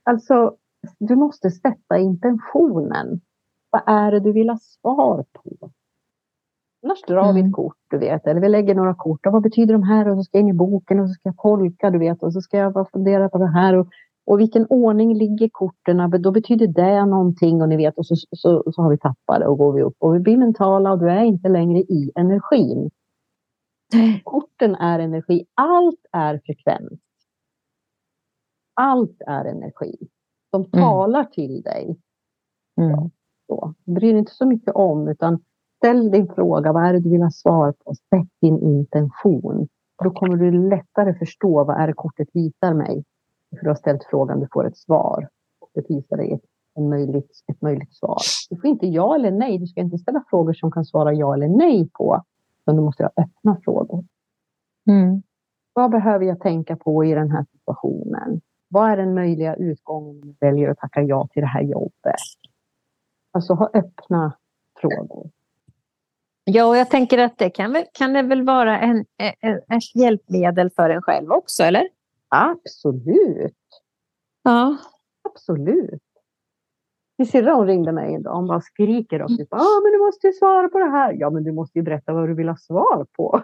Alltså, 0.03 0.55
du 0.99 1.15
måste 1.15 1.51
sätta 1.51 1.97
intentionen. 1.97 3.21
Vad 3.69 3.81
är 3.85 4.11
det 4.11 4.19
du 4.19 4.31
vill 4.31 4.49
ha 4.49 4.57
svar 4.57 5.25
på? 5.33 5.71
Annars 6.83 7.01
drar 7.07 7.23
mm. 7.23 7.35
vi 7.35 7.39
ett 7.39 7.43
mm. 7.43 7.53
kort, 7.53 7.77
du 7.89 7.97
vet, 7.97 8.27
eller 8.27 8.41
vi 8.41 8.49
lägger 8.49 8.75
några 8.75 8.95
kort. 8.95 9.25
Och 9.25 9.33
vad 9.33 9.41
betyder 9.41 9.73
de 9.73 9.83
här? 9.83 10.07
Och 10.07 10.17
så 10.17 10.23
ska 10.23 10.37
jag 10.37 10.43
in 10.43 10.49
i 10.49 10.53
boken 10.53 10.99
och 10.99 11.09
så 11.09 11.13
ska 11.13 11.29
jag 11.29 11.37
tolka, 11.37 11.89
du 11.89 11.99
vet, 11.99 12.23
och 12.23 12.33
så 12.33 12.41
ska 12.41 12.57
jag 12.57 12.89
fundera 12.91 13.29
på 13.29 13.37
det 13.37 13.51
här. 13.51 13.73
Och, 13.75 13.87
och 14.29 14.39
vilken 14.39 14.65
ordning 14.69 15.17
ligger 15.17 15.49
korten? 15.51 16.21
Då 16.21 16.31
betyder 16.31 16.67
det 16.67 17.05
någonting 17.05 17.61
och 17.61 17.69
ni 17.69 17.77
vet, 17.77 17.97
och 17.97 18.05
så, 18.05 18.15
så, 18.15 18.63
så 18.71 18.81
har 18.81 18.89
vi 18.89 18.97
tappat 18.97 19.39
det 19.39 19.47
och 19.47 19.57
går 19.57 19.73
vi 19.73 19.81
upp. 19.81 19.95
Och 19.99 20.15
vi 20.15 20.19
blir 20.19 20.37
mentala 20.37 20.91
och 20.91 20.99
du 20.99 21.09
är 21.09 21.23
inte 21.23 21.49
längre 21.49 21.79
i 21.79 22.11
energin. 22.15 22.89
Korten 24.23 24.75
är 24.75 24.99
energi. 24.99 25.45
Allt 25.53 25.99
är 26.11 26.41
frekvens. 26.45 26.99
Allt 28.73 29.21
är 29.27 29.45
energi. 29.45 29.95
De 30.51 30.61
mm. 30.61 30.71
talar 30.71 31.23
till 31.23 31.61
dig. 31.61 31.97
Mm. 32.81 33.09
Så, 33.47 33.73
bry 33.85 34.11
dig 34.11 34.19
inte 34.19 34.35
så 34.35 34.45
mycket 34.45 34.75
om, 34.75 35.07
utan 35.07 35.39
ställ 35.77 36.11
din 36.11 36.27
fråga. 36.27 36.73
Vad 36.73 36.85
är 36.85 36.93
det 36.93 36.99
du 36.99 37.09
vill 37.09 37.21
ha 37.21 37.31
svar 37.31 37.71
på? 37.71 37.93
Sätt 37.93 38.29
din 38.41 38.59
intention. 38.59 39.67
Då 40.03 40.11
kommer 40.11 40.37
du 40.37 40.69
lättare 40.69 41.13
förstå 41.13 41.63
vad 41.63 41.81
är 41.81 41.87
det 41.87 41.93
kortet 41.93 42.27
visar 42.33 42.73
mig. 42.73 43.03
För 43.49 43.63
du 43.63 43.67
har 43.67 43.75
ställt 43.75 44.03
frågan, 44.09 44.39
du 44.39 44.47
får 44.51 44.67
ett 44.67 44.77
svar. 44.77 45.29
Det 45.73 45.89
visar 45.89 46.17
dig 46.17 46.31
ett, 46.31 46.41
en 46.75 46.89
möjligt, 46.89 47.31
ett 47.51 47.61
möjligt 47.61 47.95
svar. 47.95 48.17
Du 48.49 48.55
får 48.55 48.65
inte 48.65 48.87
ja 48.87 49.15
eller 49.15 49.31
nej. 49.31 49.57
Du 49.57 49.67
ska 49.67 49.81
inte 49.81 49.97
ställa 49.97 50.23
frågor 50.29 50.53
som 50.53 50.71
kan 50.71 50.85
svara 50.85 51.13
ja 51.13 51.33
eller 51.33 51.47
nej 51.47 51.89
på. 51.93 52.23
Utan 52.61 52.75
du 52.75 52.81
måste 52.81 53.03
ha 53.03 53.11
öppna 53.23 53.57
frågor. 53.63 54.05
Mm. 54.87 55.23
Vad 55.73 55.91
behöver 55.91 56.25
jag 56.25 56.39
tänka 56.39 56.75
på 56.75 57.05
i 57.05 57.13
den 57.13 57.31
här 57.31 57.45
situationen? 57.51 58.41
Vad 58.67 58.91
är 58.91 58.97
den 58.97 59.13
möjliga 59.13 59.55
utgången 59.55 60.21
om 60.21 60.35
jag 60.39 60.47
väljer 60.47 60.69
att 60.69 60.77
tacka 60.77 61.01
ja 61.01 61.27
till 61.31 61.41
det 61.41 61.47
här 61.47 61.61
jobbet? 61.61 62.15
Alltså 63.31 63.53
ha 63.53 63.69
öppna 63.73 64.33
frågor. 64.81 65.29
Ja, 66.43 66.65
och 66.65 66.77
jag 66.77 66.89
tänker 66.89 67.17
att 67.17 67.37
det 67.37 67.49
kan, 67.49 67.83
kan 67.93 68.13
det 68.13 68.21
väl 68.21 68.45
vara 68.45 68.79
en, 68.79 69.05
ett 69.17 69.95
hjälpmedel 69.95 70.69
för 70.69 70.89
en 70.89 71.01
själv 71.01 71.31
också, 71.31 71.63
eller? 71.63 71.87
Absolut. 72.29 73.55
Ja. 74.43 74.77
Absolut. 75.29 76.01
Min 77.17 77.27
syrra 77.27 77.53
hon 77.53 77.67
ringde 77.67 77.91
mig 77.91 78.13
en 78.15 78.23
dag. 78.23 78.35
Hon 78.35 78.47
bara 78.47 78.61
skriker 78.61 79.21
och 79.21 79.29
typ, 79.29 79.53
ah, 79.53 79.81
men 79.83 79.91
du 79.91 79.97
måste 79.97 80.27
ju 80.27 80.33
svara 80.33 80.69
på 80.69 80.79
det 80.79 80.89
här. 80.89 81.15
Ja, 81.19 81.29
men 81.29 81.43
du 81.43 81.51
måste 81.51 81.79
ju 81.79 81.83
berätta 81.83 82.13
vad 82.13 82.29
du 82.29 82.33
vill 82.33 82.49
ha 82.49 82.57
svar 82.57 83.05
på. 83.17 83.41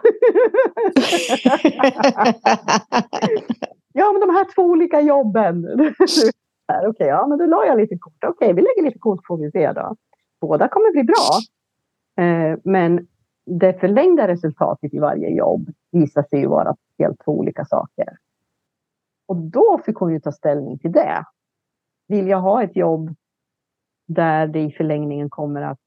ja, 3.92 4.12
men 4.12 4.20
de 4.20 4.30
här 4.30 4.54
två 4.54 4.62
olika 4.62 5.00
jobben. 5.00 5.64
Okej, 5.74 6.88
okay, 6.88 7.06
ja, 7.06 7.26
men 7.26 7.38
då 7.38 7.46
la 7.46 7.66
jag 7.66 7.78
lite 7.78 7.98
kort. 7.98 8.24
Okej, 8.26 8.30
okay, 8.30 8.52
vi 8.52 8.60
lägger 8.60 8.82
lite 8.82 8.98
kort 8.98 9.26
får 9.26 9.36
vi 9.36 9.50
se 9.50 9.72
då. 9.72 9.96
Båda 10.40 10.68
kommer 10.68 10.92
bli 10.92 11.04
bra. 11.04 11.40
Eh, 12.24 12.58
men 12.64 13.06
det 13.46 13.80
förlängda 13.80 14.28
resultatet 14.28 14.94
i 14.94 14.98
varje 14.98 15.28
jobb 15.28 15.70
visar 15.92 16.22
sig 16.22 16.40
ju 16.40 16.46
vara 16.46 16.76
helt 16.98 17.24
två 17.24 17.32
olika 17.32 17.64
saker. 17.64 18.08
Och 19.26 19.36
då 19.36 19.80
fick 19.86 19.96
hon 19.96 20.12
ju 20.12 20.20
ta 20.20 20.32
ställning 20.32 20.78
till 20.78 20.92
det. 20.92 21.24
Vill 22.08 22.28
jag 22.28 22.40
ha 22.40 22.62
ett 22.62 22.76
jobb 22.76 23.14
där 24.08 24.46
det 24.46 24.60
i 24.60 24.70
förlängningen 24.70 25.30
kommer 25.30 25.62
att 25.62 25.80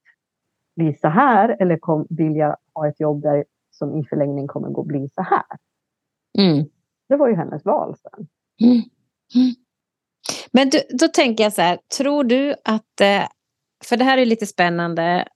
bli 0.75 0.93
så 0.93 1.07
här 1.07 1.57
eller 1.59 1.77
kom, 1.77 2.07
vill 2.09 2.35
jag 2.35 2.57
ha 2.73 2.87
ett 2.87 2.99
jobb 2.99 3.21
där 3.21 3.45
som 3.71 3.97
i 3.97 4.05
förlängningen 4.05 4.47
kommer 4.47 4.81
att 4.81 4.87
bli 4.87 5.09
så 5.15 5.21
här? 5.21 5.45
Mm. 6.37 6.65
Det 7.09 7.15
var 7.15 7.27
ju 7.27 7.35
hennes 7.35 7.65
val 7.65 7.95
sen. 7.97 8.27
Mm. 8.61 8.81
Mm. 9.35 9.55
Men 10.51 10.69
du, 10.69 10.81
då 10.99 11.07
tänker 11.07 11.43
jag 11.43 11.53
så 11.53 11.61
här, 11.61 11.79
tror 11.97 12.23
du 12.23 12.55
att, 12.65 13.01
eh, 13.01 13.27
för 13.85 13.97
det 13.97 14.03
här 14.03 14.17
är 14.17 14.25
lite 14.25 14.45
spännande, 14.45 15.27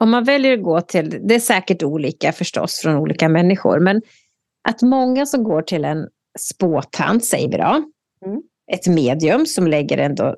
om 0.00 0.10
man 0.10 0.24
väljer 0.24 0.58
att 0.58 0.62
gå 0.62 0.80
till, 0.80 1.26
det 1.28 1.34
är 1.34 1.40
säkert 1.40 1.82
olika 1.82 2.32
förstås 2.32 2.80
från 2.82 2.96
olika 2.96 3.28
människor, 3.28 3.80
men 3.80 4.02
att 4.68 4.82
många 4.82 5.26
som 5.26 5.44
går 5.44 5.62
till 5.62 5.84
en 5.84 6.08
spåtant, 6.38 7.24
säger 7.24 7.48
vi 7.48 7.56
då, 7.56 7.82
mm. 8.26 8.42
ett 8.72 8.86
medium 8.86 9.46
som 9.46 9.66
lägger 9.66 9.98
ändå 9.98 10.36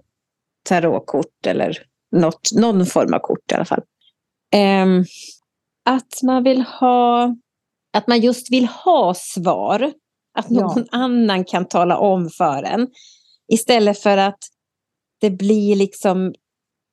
tarotkort 0.65 1.47
eller 1.47 1.79
något, 2.17 2.53
någon 2.55 2.87
form 2.87 3.15
av 3.15 3.19
kort 3.19 3.53
i 3.53 3.55
alla 3.55 3.65
fall. 3.65 3.83
Um, 4.83 5.05
att 5.85 6.23
man 6.23 6.45
vill 6.45 6.63
ha, 6.63 7.37
att 7.93 8.07
man 8.07 8.21
just 8.21 8.53
vill 8.53 8.67
ha 8.67 9.15
svar. 9.17 9.93
Att 10.39 10.51
någon 10.51 10.87
ja. 10.91 10.99
annan 10.99 11.45
kan 11.45 11.69
tala 11.69 11.99
om 11.99 12.31
för 12.31 12.63
en. 12.63 12.89
Istället 13.53 13.99
för 13.99 14.17
att 14.17 14.39
det 15.21 15.31
blir 15.31 15.77
liksom 15.77 16.35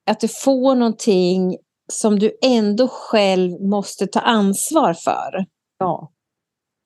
att 0.10 0.20
du 0.20 0.28
får 0.28 0.76
någonting 0.76 1.58
som 1.92 2.20
du 2.20 2.38
ändå 2.42 2.88
själv 2.88 3.62
måste 3.62 4.08
ta 4.08 4.20
ansvar 4.20 4.94
för. 4.94 5.46
Ja. 5.78 6.12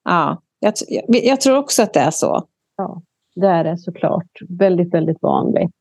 Ja, 0.04 0.41
jag, 0.62 0.74
jag, 0.88 1.04
jag 1.24 1.41
tror 1.41 1.58
också 1.58 1.84
att 1.84 1.93
det 1.93 2.00
är 2.00 2.12
så. 2.12 2.43
Ja, 2.78 3.02
det 3.36 3.47
är 3.47 3.63
det 3.63 3.78
såklart. 3.78 4.39
Väldigt, 4.50 4.93
väldigt 4.93 5.21
vanligt. 5.21 5.76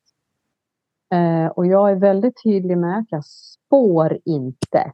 Eh, 1.15 1.47
och 1.47 1.67
jag 1.67 1.91
är 1.91 1.97
väldigt 1.97 2.43
tydlig 2.45 2.79
med 2.79 2.99
att 2.99 3.07
jag 3.09 3.25
spår 3.25 4.19
inte. 4.25 4.93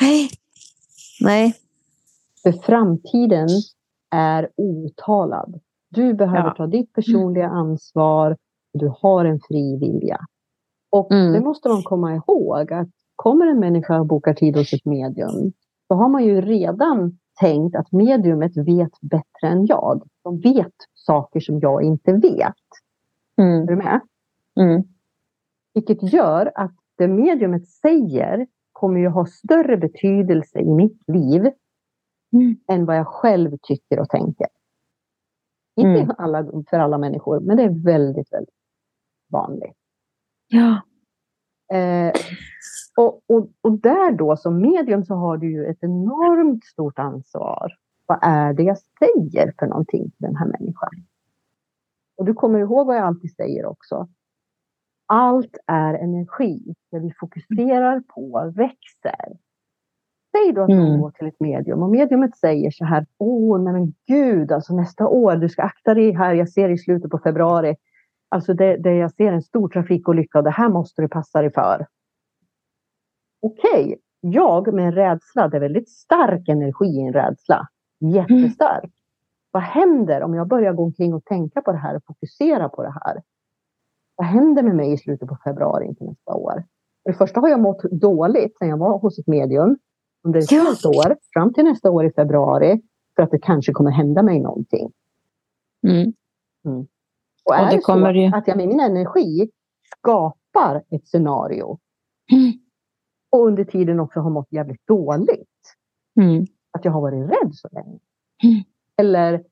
Nej. 0.00 0.30
Nej. 1.20 1.54
För 2.42 2.52
framtiden 2.52 3.48
är 4.10 4.50
otalad. 4.56 5.60
Du 5.88 6.14
behöver 6.14 6.48
ja. 6.48 6.54
ta 6.56 6.66
ditt 6.66 6.92
personliga 6.92 7.48
ansvar. 7.48 8.36
Du 8.72 8.92
har 9.00 9.24
en 9.24 9.40
fri 9.48 9.78
vilja. 9.78 10.18
Och 10.90 11.12
mm. 11.12 11.32
det 11.32 11.40
måste 11.40 11.68
man 11.68 11.82
komma 11.82 12.14
ihåg 12.14 12.72
att 12.72 12.88
kommer 13.16 13.46
en 13.46 13.60
människa 13.60 14.00
och 14.00 14.06
bokar 14.06 14.34
tid 14.34 14.56
hos 14.56 14.72
ett 14.72 14.84
medium 14.84 15.52
så 15.88 15.94
har 15.94 16.08
man 16.08 16.24
ju 16.24 16.40
redan 16.40 17.18
tänkt 17.40 17.76
att 17.76 17.92
mediumet 17.92 18.56
vet 18.56 19.00
bättre 19.00 19.48
än 19.48 19.66
jag. 19.66 20.08
De 20.24 20.40
vet 20.40 20.74
saker 20.94 21.40
som 21.40 21.60
jag 21.60 21.82
inte 21.82 22.12
vet. 22.12 22.54
Mm. 23.36 23.62
Är 23.62 23.66
du 23.66 23.76
med? 23.76 24.00
Mm. 24.60 24.82
Vilket 25.74 26.12
gör 26.12 26.52
att 26.54 26.74
det 26.96 27.08
mediumet 27.08 27.68
säger 27.68 28.46
kommer 28.72 29.00
ju 29.00 29.08
ha 29.08 29.26
större 29.26 29.76
betydelse 29.76 30.58
i 30.58 30.70
mitt 30.70 31.08
liv 31.08 31.50
mm. 32.32 32.56
än 32.68 32.84
vad 32.84 32.96
jag 32.96 33.06
själv 33.06 33.58
tycker 33.62 34.00
och 34.00 34.08
tänker. 34.08 34.46
Inte 35.76 36.00
mm. 36.00 36.14
alla, 36.18 36.44
för 36.70 36.78
alla 36.78 36.98
människor, 36.98 37.40
men 37.40 37.56
det 37.56 37.62
är 37.62 37.84
väldigt, 37.84 38.32
väldigt. 38.32 38.54
vanligt. 39.28 39.76
Ja. 40.48 40.82
Eh, 41.76 42.12
och, 42.98 43.20
och, 43.26 43.48
och 43.60 43.72
där 43.80 44.12
då 44.12 44.36
som 44.36 44.60
medium 44.60 45.04
så 45.04 45.14
har 45.14 45.36
du 45.36 45.50
ju 45.52 45.66
ett 45.66 45.78
enormt 45.80 46.64
stort 46.64 46.98
ansvar. 46.98 47.72
Vad 48.06 48.18
är 48.22 48.52
det 48.52 48.62
jag 48.62 48.78
säger 48.78 49.52
för 49.58 49.66
någonting 49.66 50.02
till 50.02 50.26
den 50.26 50.36
här 50.36 50.46
människan? 50.46 50.90
Och 52.16 52.24
du 52.24 52.34
kommer 52.34 52.58
ihåg 52.58 52.86
vad 52.86 52.96
jag 52.96 53.04
alltid 53.04 53.34
säger 53.34 53.66
också. 53.66 54.08
Allt 55.06 55.56
är 55.66 55.94
energi. 55.94 56.74
Det 56.90 56.98
vi 56.98 57.12
fokuserar 57.20 58.02
på 58.14 58.52
växer. 58.56 59.38
Säg 60.36 60.52
då 60.52 60.62
att 60.62 60.70
Mm. 60.70 60.88
man 60.88 61.00
går 61.00 61.10
till 61.10 61.26
ett 61.26 61.40
medium 61.40 61.82
och 61.82 61.90
mediumet 61.90 62.36
säger 62.36 62.70
så 62.70 62.84
här. 62.84 63.06
Åh, 63.18 63.60
nej 63.60 63.72
men 63.72 63.94
gud, 64.06 64.52
alltså 64.52 64.74
nästa 64.76 65.06
år, 65.08 65.36
du 65.36 65.48
ska 65.48 65.62
akta 65.62 65.94
dig 65.94 66.12
här. 66.12 66.34
Jag 66.34 66.48
ser 66.48 66.68
i 66.68 66.78
slutet 66.78 67.10
på 67.10 67.18
februari. 67.18 67.76
Alltså 68.28 68.54
det, 68.54 68.76
det 68.76 68.94
jag 68.94 69.10
ser 69.12 69.32
en 69.32 69.42
stor 69.42 69.68
trafikolycka 69.68 70.38
och 70.38 70.44
det 70.44 70.50
här 70.50 70.68
måste 70.68 71.02
du 71.02 71.08
passa 71.08 71.42
dig 71.42 71.52
för. 71.52 71.86
Okej, 73.40 73.98
jag 74.20 74.74
med 74.74 74.84
en 74.86 74.92
rädsla, 74.92 75.48
det 75.48 75.56
är 75.56 75.60
väldigt 75.60 75.88
stark 75.90 76.48
energi 76.48 76.86
i 76.86 77.00
en 77.00 77.12
rädsla. 77.12 77.68
Jättestark. 78.00 78.90
Vad 79.50 79.62
händer 79.62 80.22
om 80.22 80.34
jag 80.34 80.48
börjar 80.48 80.72
gå 80.72 80.82
omkring 80.84 81.14
och 81.14 81.24
tänka 81.24 81.60
på 81.62 81.72
det 81.72 81.78
här 81.78 81.96
och 81.96 82.04
fokusera 82.06 82.68
på 82.68 82.82
det 82.82 82.90
här? 83.04 83.22
Vad 84.16 84.26
händer 84.26 84.62
med 84.62 84.76
mig 84.76 84.92
i 84.92 84.98
slutet 84.98 85.28
på 85.28 85.36
februari 85.44 85.86
inför 85.86 86.04
nästa 86.04 86.34
år? 86.34 86.64
För 87.02 87.12
det 87.12 87.18
första 87.18 87.40
har 87.40 87.48
jag 87.48 87.60
mått 87.60 87.82
dåligt 87.82 88.56
när 88.60 88.68
jag 88.68 88.76
var 88.76 88.98
hos 88.98 89.18
ett 89.18 89.26
medium 89.26 89.78
under 90.24 90.38
ett 90.40 90.52
Ja. 90.52 90.60
år, 90.88 91.16
fram 91.32 91.52
till 91.54 91.64
nästa 91.64 91.90
år 91.90 92.04
i 92.06 92.10
februari, 92.12 92.80
för 93.16 93.22
att 93.22 93.30
det 93.30 93.38
kanske 93.38 93.72
kommer 93.72 93.90
hända 93.90 94.22
mig 94.22 94.40
någonting. 94.40 94.92
Mm. 95.88 96.12
Och 97.44 97.54
är 97.54 97.62
Och 97.64 97.70
det 97.70 97.76
det 97.76 97.80
kommer 97.82 98.12
så 98.12 98.18
ju- 98.18 98.32
att 98.34 98.48
jag 98.48 98.56
med 98.56 98.68
min 98.68 98.80
energi 98.80 99.50
skapar 99.98 100.82
ett 100.90 101.08
scenario 101.08 101.78
Mm. 102.32 102.52
Och 103.30 103.46
under 103.46 103.64
tiden 103.64 104.00
också 104.00 104.20
har 104.20 104.30
mått 104.30 104.52
jävligt 104.52 104.86
dåligt, 104.86 105.48
Mm. 106.20 106.46
att 106.72 106.84
jag 106.84 106.92
har 106.92 107.00
varit 107.00 107.30
rädd 107.30 107.54
så 107.54 107.68
länge. 107.72 107.98
Mm. 108.44 108.62
Eller, 108.96 109.42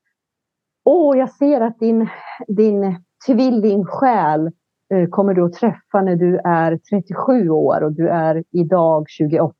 åh, 0.84 1.18
jag 1.18 1.30
ser 1.30 1.60
att 1.60 1.78
din, 1.78 2.08
din 2.48 2.96
tvillingsjäl 3.26 4.50
eh, 4.94 5.08
kommer 5.10 5.34
du 5.34 5.44
att 5.44 5.52
träffa 5.52 6.02
när 6.02 6.16
du 6.16 6.38
är 6.44 6.78
37 6.90 7.50
år 7.50 7.82
och 7.82 7.92
du 7.92 8.08
är 8.08 8.44
idag 8.50 9.04
28. 9.08 9.54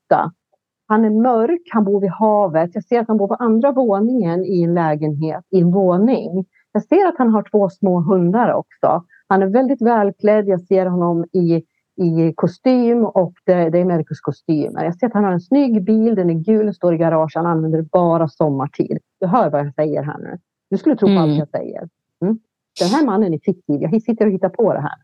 Han 0.89 1.05
är 1.05 1.11
mörk, 1.11 1.61
han 1.73 1.85
bor 1.85 2.01
vid 2.01 2.11
havet. 2.11 2.71
Jag 2.75 2.85
ser 2.85 3.01
att 3.01 3.09
han 3.09 3.17
bor 3.17 3.29
på 3.29 3.35
andra 3.35 3.73
våningen 3.73 4.45
i 4.45 4.63
en 4.63 4.75
lägenhet, 4.75 5.45
i 5.51 5.61
en 5.61 5.73
våning. 5.73 6.45
Jag 6.73 6.85
ser 6.85 7.07
att 7.09 7.19
han 7.19 7.31
har 7.31 7.43
två 7.51 7.71
små 7.71 8.01
hundar 8.01 8.53
också. 8.53 9.05
Han 9.27 9.43
är 9.43 9.47
väldigt 9.47 9.83
välklädd. 9.83 10.49
Jag 10.49 10.61
ser 10.61 10.87
honom 10.87 11.25
i, 11.33 11.63
i 11.97 12.33
kostym 12.37 13.05
och 13.05 13.33
det, 13.47 13.71
det 13.71 13.79
är 13.79 13.85
Mercus 13.85 14.21
kostymer. 14.21 14.85
Jag 14.85 14.99
ser 14.99 15.07
att 15.07 15.13
han 15.13 15.25
har 15.25 15.33
en 15.33 15.41
snygg 15.41 15.85
bil, 15.85 16.15
den 16.15 16.31
är 16.31 16.35
gul, 16.35 16.75
står 16.75 16.95
i 16.95 16.99
garage. 16.99 17.33
Han 17.35 17.47
använder 17.47 17.79
det 17.79 17.91
bara 17.91 18.29
sommartid. 18.29 18.99
Du 19.21 19.27
hör 19.27 19.51
vad 19.51 19.61
jag 19.61 19.75
säger 19.75 20.03
här 20.03 20.19
nu. 20.19 20.39
Du 20.71 20.79
skulle 20.79 20.97
tro 20.97 21.07
på 21.07 21.13
Mm. 21.13 21.23
allt 21.23 21.39
jag 21.39 21.49
säger. 21.49 21.89
Mm. 22.23 22.39
Den 22.81 22.89
här 22.89 23.07
mannen 23.07 23.35
är 23.35 23.39
fiktiv. 23.39 23.83
Jag 23.83 24.03
sitter 24.03 24.27
och 24.27 24.33
hittar 24.33 24.49
på 24.49 24.73
det 24.73 24.81
här. 24.81 24.99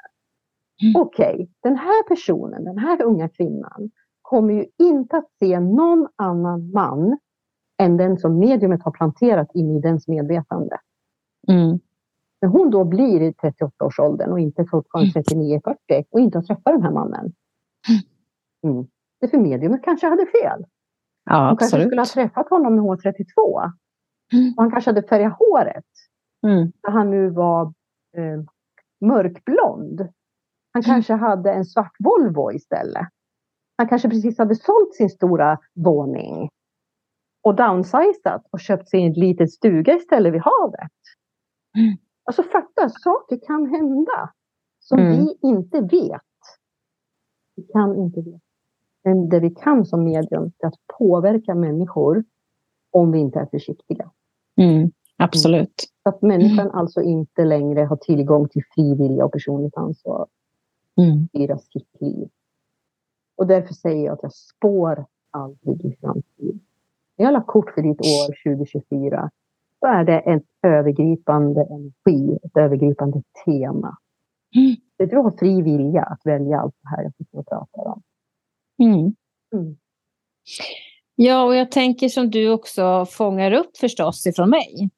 Mm. 0.83 1.02
Okej, 1.02 1.50
den 1.62 1.76
här 1.76 2.09
personen, 2.09 2.64
den 2.64 2.78
här 2.78 3.02
unga 3.02 3.28
kvinnan 3.28 3.90
kommer 4.22 4.55
ju 4.55 4.66
inte 4.78 5.16
att 5.16 5.28
se 5.42 5.61
någon 5.61 6.09
annan 6.16 6.70
man 6.70 7.18
än 7.78 7.96
den 7.96 8.18
som 8.18 8.38
mediumet 8.38 8.83
har 8.83 8.90
planterat 8.90 9.48
in 9.55 9.76
i 9.76 9.81
dens 9.81 10.09
medvetande. 10.09 10.76
Mm. 11.48 11.78
När 12.42 12.48
hon 12.48 12.70
då 12.70 12.85
blir 12.85 13.22
i 13.22 13.33
38-årsåldern 13.33 14.33
och 14.33 14.40
inte 14.40 14.64
fortfarande 14.70 15.11
39-40 15.11 16.05
och 16.11 16.20
inte 16.20 16.38
har 16.38 16.42
träffat 16.42 16.64
den 16.64 16.83
här 16.83 16.90
mannen. 16.90 17.33
Mm. 18.66 18.87
Det 19.20 19.26
är 19.26 19.31
för 19.31 19.38
mediumet 19.38 19.83
kanske 19.85 20.07
hade 20.07 20.26
fel. 20.26 20.64
Ja, 21.24 21.48
Hon 21.48 21.57
kanske 21.57 21.64
absolut. 21.64 21.87
skulle 21.87 22.00
ha 22.00 22.07
träffat 22.07 22.50
honom 22.50 22.76
när 22.76 22.83
hon 22.83 22.88
var 22.88 22.96
32. 22.96 23.61
Mm. 24.33 24.55
Och 24.57 24.62
han 24.62 24.70
kanske 24.70 24.90
hade 24.90 25.02
färgat 25.02 25.38
håret. 25.38 25.85
Mm. 26.46 26.72
När 26.83 26.90
han 26.90 27.11
nu 27.11 27.31
var 27.31 27.62
eh, 28.16 28.42
mörkblond. 29.00 30.09
Han 30.72 30.83
kanske 30.83 31.12
hade 31.12 31.52
en 31.52 31.64
svart 31.64 31.92
Volvo 31.98 32.52
istället. 32.52 33.09
Han 33.76 33.88
kanske 33.88 34.09
precis 34.11 34.38
hade 34.38 34.57
sålt 34.57 34.94
sin 34.94 35.11
stora 35.11 35.59
våning. 35.74 36.48
Och 37.42 37.55
downsizat 37.55 38.46
och 38.50 38.61
köpt 38.61 38.88
sig 38.88 39.02
en 39.02 39.12
liten 39.12 39.48
stuga 39.48 39.94
istället 39.94 40.33
vid 40.35 40.42
havet. 40.42 40.92
Mm. 41.78 41.96
Alltså 42.24 42.42
fatta, 42.42 42.88
saker 42.88 43.38
kan 43.46 43.66
hända. 43.70 44.32
Som 44.80 44.98
Mm. 44.98 45.16
vi 45.16 45.38
inte 45.42 45.80
vet. 45.80 46.20
Vi 47.56 47.62
kan 47.62 47.96
inte 47.96 48.20
veta. 48.20 48.40
Men 49.04 49.28
det 49.28 49.40
vi 49.40 49.50
kan 49.50 49.85
som 49.87 50.04
medium 50.04 50.52
är 50.58 50.66
att 50.66 50.74
påverka 50.98 51.54
människor 51.54 52.24
om 52.90 53.12
vi 53.12 53.18
inte 53.18 53.38
är 53.40 53.46
försiktiga. 53.46 54.11
Mm. 54.56 54.90
Absolut. 55.16 55.85
Så 56.02 56.08
att 56.08 56.22
människan 56.22 56.70
alltså 56.70 57.00
inte 57.02 57.44
längre 57.44 57.80
har 57.85 57.96
tillgång 57.96 58.48
till 58.48 58.62
fri 58.74 58.94
vilja 58.94 59.24
och 59.24 59.32
personligt 59.32 59.76
ansvar 59.76 60.26
Mm. 61.00 61.28
styra 61.28 61.58
sitt 61.58 62.00
liv. 62.00 62.28
Och 63.37 63.46
därför 63.46 63.74
säger 63.74 64.04
jag 64.06 64.12
att 64.12 64.22
jag 64.22 64.32
spår 64.32 65.06
aldrig 65.30 65.85
i 65.85 65.96
framtiden. 66.00 66.61
Jag 67.16 67.32
la 67.32 67.42
kort 67.42 67.70
för 67.70 67.82
ditt 67.82 68.00
år 68.00 68.54
2024 68.54 69.30
så 69.83 69.88
är 69.88 70.05
det 70.05 70.18
ett 70.18 70.47
övergripande 70.66 71.66
energi, 71.71 72.38
ett 72.45 72.57
övergripande 72.57 73.23
tema. 73.45 73.97
Mm. 74.57 74.77
Det 74.99 75.07
Du 75.07 75.16
har 75.16 75.31
fri 75.38 75.62
vilja 75.62 76.03
att 76.03 76.21
välja 76.25 76.61
allt 76.61 76.75
det 76.83 76.88
här 76.88 77.03
jag 77.03 77.14
sitter 77.14 77.38
och 77.38 77.49
pratar 77.49 77.87
om. 77.92 78.03
Mm. 78.83 79.14
Mm. 79.55 79.77
Ja, 81.14 81.45
och 81.45 81.57
jag 81.57 81.71
tänker 81.71 82.09
som 82.09 82.31
du 82.31 82.51
också 82.51 83.07
fångar 83.11 83.53
upp 83.53 83.77
förstås 83.77 84.27
ifrån 84.27 84.51
mig. 84.51 84.90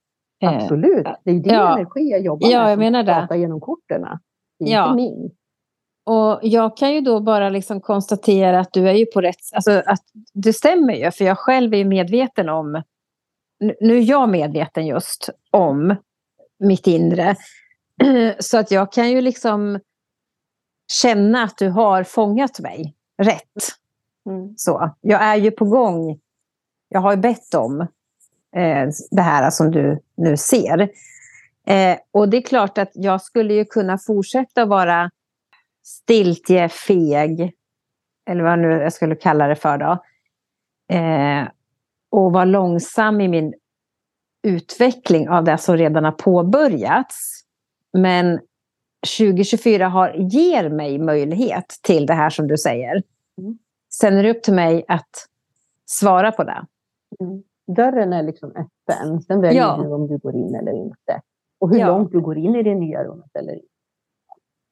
Eh, 0.42 0.48
Absolut, 0.48 1.06
det 1.24 1.30
är 1.30 1.34
din 1.34 1.54
ja. 1.54 1.74
energi 1.78 2.10
jag 2.10 2.20
jobbar 2.20 2.48
Ja, 2.48 2.62
med. 2.62 2.72
jag 2.72 2.78
menar 2.78 3.02
det. 3.02 3.14
pratar 3.14 3.36
genom 3.36 3.60
korten. 3.60 4.06
Ja. 4.58 4.94
min. 4.94 5.30
Och 6.06 6.38
jag 6.42 6.76
kan 6.76 6.94
ju 6.94 7.00
då 7.00 7.20
bara 7.20 7.48
liksom 7.50 7.80
konstatera 7.80 8.60
att 8.60 8.72
du 8.72 8.88
är 8.88 8.94
ju 8.94 9.06
på 9.06 9.20
rätt... 9.20 9.36
Alltså 9.54 9.82
att 9.86 10.02
det 10.34 10.52
stämmer 10.52 10.94
ju, 10.94 11.10
för 11.10 11.24
jag 11.24 11.38
själv 11.38 11.74
är 11.74 11.78
ju 11.78 11.84
medveten 11.84 12.48
om... 12.48 12.82
Nu 13.80 13.98
är 13.98 14.02
jag 14.02 14.28
medveten 14.28 14.86
just 14.86 15.30
om 15.50 15.96
mitt 16.58 16.86
inre. 16.86 17.36
Så 18.38 18.58
att 18.58 18.70
jag 18.70 18.92
kan 18.92 19.10
ju 19.10 19.20
liksom 19.20 19.80
känna 20.92 21.42
att 21.42 21.58
du 21.58 21.68
har 21.68 22.04
fångat 22.04 22.60
mig 22.60 22.94
rätt. 23.22 23.74
Mm. 24.26 24.54
Så, 24.56 24.90
jag 25.00 25.22
är 25.22 25.36
ju 25.36 25.50
på 25.50 25.64
gång. 25.64 26.20
Jag 26.88 27.00
har 27.00 27.10
ju 27.10 27.16
bett 27.16 27.54
om 27.54 27.80
eh, 28.56 28.88
det 29.10 29.22
här 29.22 29.50
som 29.50 29.70
du 29.70 30.00
nu 30.16 30.36
ser. 30.36 30.80
Eh, 31.66 31.98
och 32.10 32.28
det 32.28 32.36
är 32.36 32.42
klart 32.42 32.78
att 32.78 32.90
jag 32.94 33.22
skulle 33.22 33.54
ju 33.54 33.64
kunna 33.64 33.98
fortsätta 33.98 34.64
vara 34.64 35.10
stiltje, 35.84 36.68
feg, 36.68 37.52
eller 38.30 38.42
vad 38.42 38.58
nu 38.58 38.68
jag 38.68 38.92
skulle 38.92 39.16
kalla 39.16 39.46
det 39.46 39.56
för 39.56 39.78
då. 39.78 40.04
Eh, 40.96 41.48
och 42.16 42.32
vara 42.32 42.44
långsam 42.44 43.20
i 43.20 43.28
min 43.28 43.54
utveckling 44.42 45.28
av 45.28 45.44
det 45.44 45.58
som 45.58 45.76
redan 45.76 46.04
har 46.04 46.12
påbörjats. 46.12 47.44
Men 47.92 48.40
2024 49.18 49.88
har, 49.88 50.14
ger 50.14 50.68
mig 50.68 50.98
möjlighet 50.98 51.78
till 51.82 52.06
det 52.06 52.14
här 52.14 52.30
som 52.30 52.48
du 52.48 52.56
säger. 52.56 53.02
Mm. 53.38 53.58
Sen 53.94 54.16
är 54.16 54.22
det 54.22 54.30
upp 54.30 54.42
till 54.42 54.54
mig 54.54 54.84
att 54.88 55.10
svara 55.86 56.32
på 56.32 56.44
det. 56.44 56.66
Mm. 57.20 57.42
Dörren 57.76 58.12
är 58.12 58.22
liksom 58.22 58.50
öppen. 58.50 59.22
Sen 59.22 59.40
väljer 59.40 59.62
Ja. 59.62 59.80
du 59.82 59.88
om 59.94 60.06
du 60.06 60.18
går 60.18 60.34
in 60.36 60.54
eller 60.54 60.72
inte. 60.72 61.20
Och 61.58 61.70
hur 61.70 61.78
Ja. 61.78 61.86
långt 61.86 62.12
du 62.12 62.20
går 62.20 62.38
in 62.38 62.54
i 62.56 62.62
det 62.62 62.74
nya 62.74 63.04
rummet 63.04 63.30
eller 63.38 63.52
inte. 63.52 63.68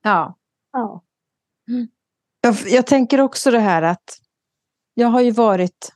Ja. 0.02 0.35
Ja. 0.72 1.02
Jag, 2.40 2.55
jag 2.66 2.87
tänker 2.87 3.20
också 3.20 3.50
det 3.50 3.59
här 3.59 3.83
att 3.83 4.18
jag 4.94 5.09
har 5.09 5.20
ju 5.20 5.31
varit, 5.31 5.92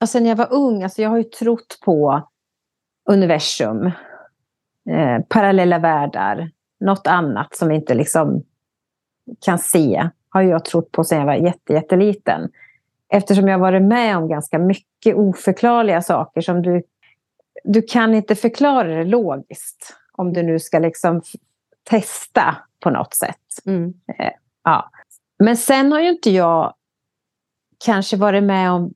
alltså 0.00 0.18
när 0.18 0.28
jag 0.28 0.36
var 0.36 0.52
ung, 0.52 0.82
alltså 0.82 1.02
jag 1.02 1.10
har 1.10 1.18
ju 1.18 1.24
trott 1.24 1.78
på 1.84 2.28
universum, 3.10 3.86
eh, 4.90 5.18
parallella 5.28 5.78
världar, 5.78 6.50
något 6.80 7.06
annat 7.06 7.56
som 7.56 7.68
vi 7.68 7.74
inte 7.74 7.94
liksom 7.94 8.44
kan 9.40 9.58
se, 9.58 10.08
har 10.28 10.42
jag 10.42 10.64
trott 10.64 10.92
på 10.92 11.04
sedan 11.04 11.18
jag 11.18 11.26
var 11.26 11.34
jätte, 11.34 11.72
jätteliten. 11.72 12.50
Eftersom 13.08 13.48
jag 13.48 13.58
varit 13.58 13.82
med 13.82 14.16
om 14.16 14.28
ganska 14.28 14.58
mycket 14.58 15.16
oförklarliga 15.16 16.02
saker 16.02 16.40
som 16.40 16.62
du, 16.62 16.82
du 17.64 17.82
kan 17.82 18.14
inte 18.14 18.34
förklara 18.34 18.88
det 18.88 19.04
logiskt. 19.04 19.96
Om 20.12 20.32
du 20.32 20.42
nu 20.42 20.58
ska 20.58 20.78
liksom 20.78 21.22
testa 21.84 22.56
på 22.80 22.90
något 22.90 23.14
sätt. 23.14 23.66
Mm. 23.66 23.94
Ja. 24.64 24.90
Men 25.38 25.56
sen 25.56 25.92
har 25.92 26.00
ju 26.00 26.08
inte 26.08 26.30
jag 26.30 26.74
kanske 27.84 28.16
varit 28.16 28.44
med 28.44 28.70
om 28.70 28.94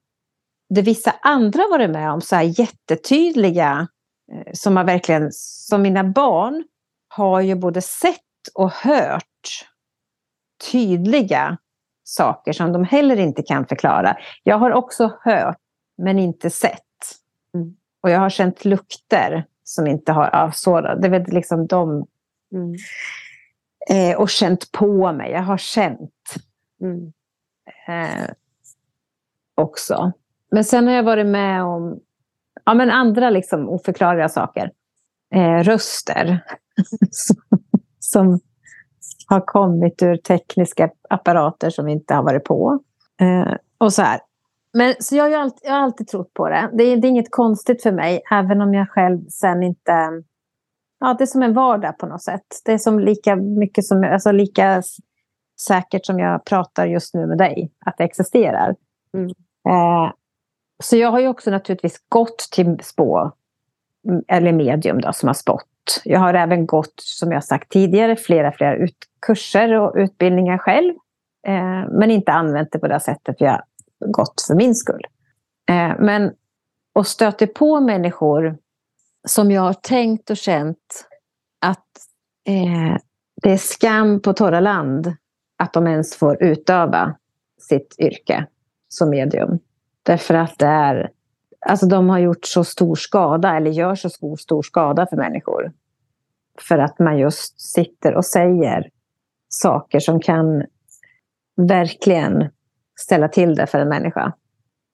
det 0.68 0.82
vissa 0.82 1.14
andra 1.22 1.62
varit 1.70 1.90
med 1.90 2.12
om, 2.12 2.20
så 2.20 2.36
här 2.36 2.60
jättetydliga, 2.60 3.88
eh, 4.32 4.52
som 4.52 4.76
har 4.76 4.84
verkligen, 4.84 5.28
som 5.32 5.82
mina 5.82 6.04
barn 6.04 6.64
har 7.08 7.40
ju 7.40 7.54
både 7.54 7.82
sett 7.82 8.20
och 8.54 8.70
hört 8.72 9.24
tydliga 10.70 11.58
saker 12.04 12.52
som 12.52 12.72
de 12.72 12.84
heller 12.84 13.16
inte 13.16 13.42
kan 13.42 13.66
förklara. 13.66 14.16
Jag 14.42 14.58
har 14.58 14.70
också 14.70 15.18
hört 15.20 15.58
men 15.98 16.18
inte 16.18 16.50
sett. 16.50 16.82
Mm. 17.54 17.76
Och 18.00 18.10
jag 18.10 18.20
har 18.20 18.30
känt 18.30 18.64
lukter 18.64 19.46
som 19.64 19.86
inte 19.86 20.12
har... 20.12 20.30
Ja, 20.32 20.52
så, 20.54 20.80
det 20.80 21.06
är 21.06 21.10
väl 21.10 21.24
liksom 21.28 21.66
de... 21.66 22.06
Mm. 22.52 22.74
Eh, 23.90 24.20
och 24.20 24.30
känt 24.30 24.72
på 24.72 25.12
mig. 25.12 25.30
Jag 25.30 25.42
har 25.42 25.58
känt. 25.58 26.34
Mm. 26.80 27.12
Eh, 27.88 28.30
också. 29.54 30.12
Men 30.50 30.64
sen 30.64 30.86
har 30.86 30.94
jag 30.94 31.02
varit 31.02 31.26
med 31.26 31.62
om 31.62 32.00
ja, 32.64 32.74
men 32.74 32.90
andra 32.90 33.30
liksom 33.30 33.68
oförklarliga 33.68 34.28
saker. 34.28 34.70
Eh, 35.34 35.62
röster 35.62 36.44
som 37.98 38.40
har 39.26 39.40
kommit 39.40 40.02
ur 40.02 40.16
tekniska 40.16 40.90
apparater 41.10 41.70
som 41.70 41.88
inte 41.88 42.14
har 42.14 42.22
varit 42.22 42.44
på. 42.44 42.80
Eh, 43.20 43.54
och 43.78 43.92
så 43.92 44.02
här. 44.02 44.20
Men, 44.72 44.94
så 44.98 45.16
jag 45.16 45.30
har, 45.30 45.38
alltid, 45.38 45.60
jag 45.62 45.72
har 45.72 45.80
alltid 45.80 46.08
trott 46.08 46.34
på 46.34 46.48
det. 46.48 46.70
det. 46.72 46.96
Det 46.96 47.06
är 47.06 47.10
inget 47.10 47.30
konstigt 47.30 47.82
för 47.82 47.92
mig, 47.92 48.22
även 48.30 48.60
om 48.60 48.74
jag 48.74 48.90
själv 48.90 49.26
sen 49.28 49.62
inte... 49.62 49.92
Ja, 51.00 51.14
det 51.18 51.24
är 51.24 51.26
som 51.26 51.42
en 51.42 51.54
vardag 51.54 51.98
på 51.98 52.06
något 52.06 52.22
sätt. 52.22 52.46
Det 52.64 52.72
är 52.72 52.78
som 52.78 52.98
lika 52.98 53.36
mycket 53.36 53.84
som, 53.84 54.04
alltså 54.04 54.32
lika 54.32 54.82
säkert 55.60 56.06
som 56.06 56.18
jag 56.18 56.44
pratar 56.44 56.86
just 56.86 57.14
nu 57.14 57.26
med 57.26 57.38
dig, 57.38 57.72
att 57.86 57.98
det 57.98 58.04
existerar. 58.04 58.74
Mm. 59.14 59.30
Eh, 59.68 60.12
så 60.82 60.96
jag 60.96 61.10
har 61.10 61.20
ju 61.20 61.28
också 61.28 61.50
naturligtvis 61.50 61.98
gått 62.08 62.38
till 62.38 62.76
spå, 62.82 63.32
mm, 64.08 64.22
eller 64.28 64.52
medium 64.52 65.00
då, 65.00 65.12
som 65.12 65.26
har 65.26 65.34
spått. 65.34 66.02
Jag 66.04 66.20
har 66.20 66.34
även 66.34 66.66
gått, 66.66 66.94
som 66.96 67.32
jag 67.32 67.44
sagt 67.44 67.72
tidigare, 67.72 68.16
flera, 68.16 68.52
flera 68.52 68.76
ut 68.76 68.96
kurser 69.26 69.72
och 69.74 69.92
utbildningar 69.96 70.58
själv. 70.58 70.94
Eh, 71.46 71.88
men 71.90 72.10
inte 72.10 72.32
använt 72.32 72.72
det 72.72 72.78
på 72.78 72.88
det 72.88 73.00
sättet 73.00 73.36
jag 73.38 73.62
gått 74.06 74.44
för 74.46 74.54
min 74.54 74.74
skull. 74.74 75.02
Eh, 75.68 75.92
men 75.98 76.32
och 76.92 77.06
stöter 77.06 77.46
på 77.46 77.80
människor 77.80 78.58
som 79.28 79.50
jag 79.50 79.62
har 79.62 79.72
tänkt 79.72 80.30
och 80.30 80.36
känt 80.36 81.06
att 81.60 81.86
eh, 82.48 82.96
det 83.42 83.52
är 83.52 83.56
skam 83.56 84.20
på 84.20 84.32
torra 84.32 84.60
land 84.60 85.12
att 85.56 85.72
de 85.72 85.86
ens 85.86 86.16
får 86.16 86.42
utöva 86.42 87.16
sitt 87.60 87.94
yrke 87.98 88.46
som 88.88 89.10
medium. 89.10 89.58
Därför 90.08 90.34
att 90.34 90.58
det 90.58 90.66
är, 90.66 91.10
alltså 91.60 91.86
de 91.86 92.10
har 92.10 92.18
gjort 92.18 92.44
så 92.44 92.64
stor 92.64 92.96
skada, 92.96 93.56
eller 93.56 93.70
gör 93.70 93.94
så 93.94 94.10
stor, 94.10 94.36
stor 94.36 94.62
skada 94.62 95.06
för 95.06 95.16
människor. 95.16 95.72
För 96.68 96.78
att 96.78 96.98
man 96.98 97.18
just 97.18 97.60
sitter 97.60 98.14
och 98.14 98.24
säger 98.24 98.90
saker 99.48 100.00
som 100.00 100.20
kan 100.20 100.64
verkligen 101.56 102.50
ställa 103.00 103.28
till 103.28 103.54
det 103.54 103.66
för 103.66 103.78
en 103.78 103.88
människa. 103.88 104.32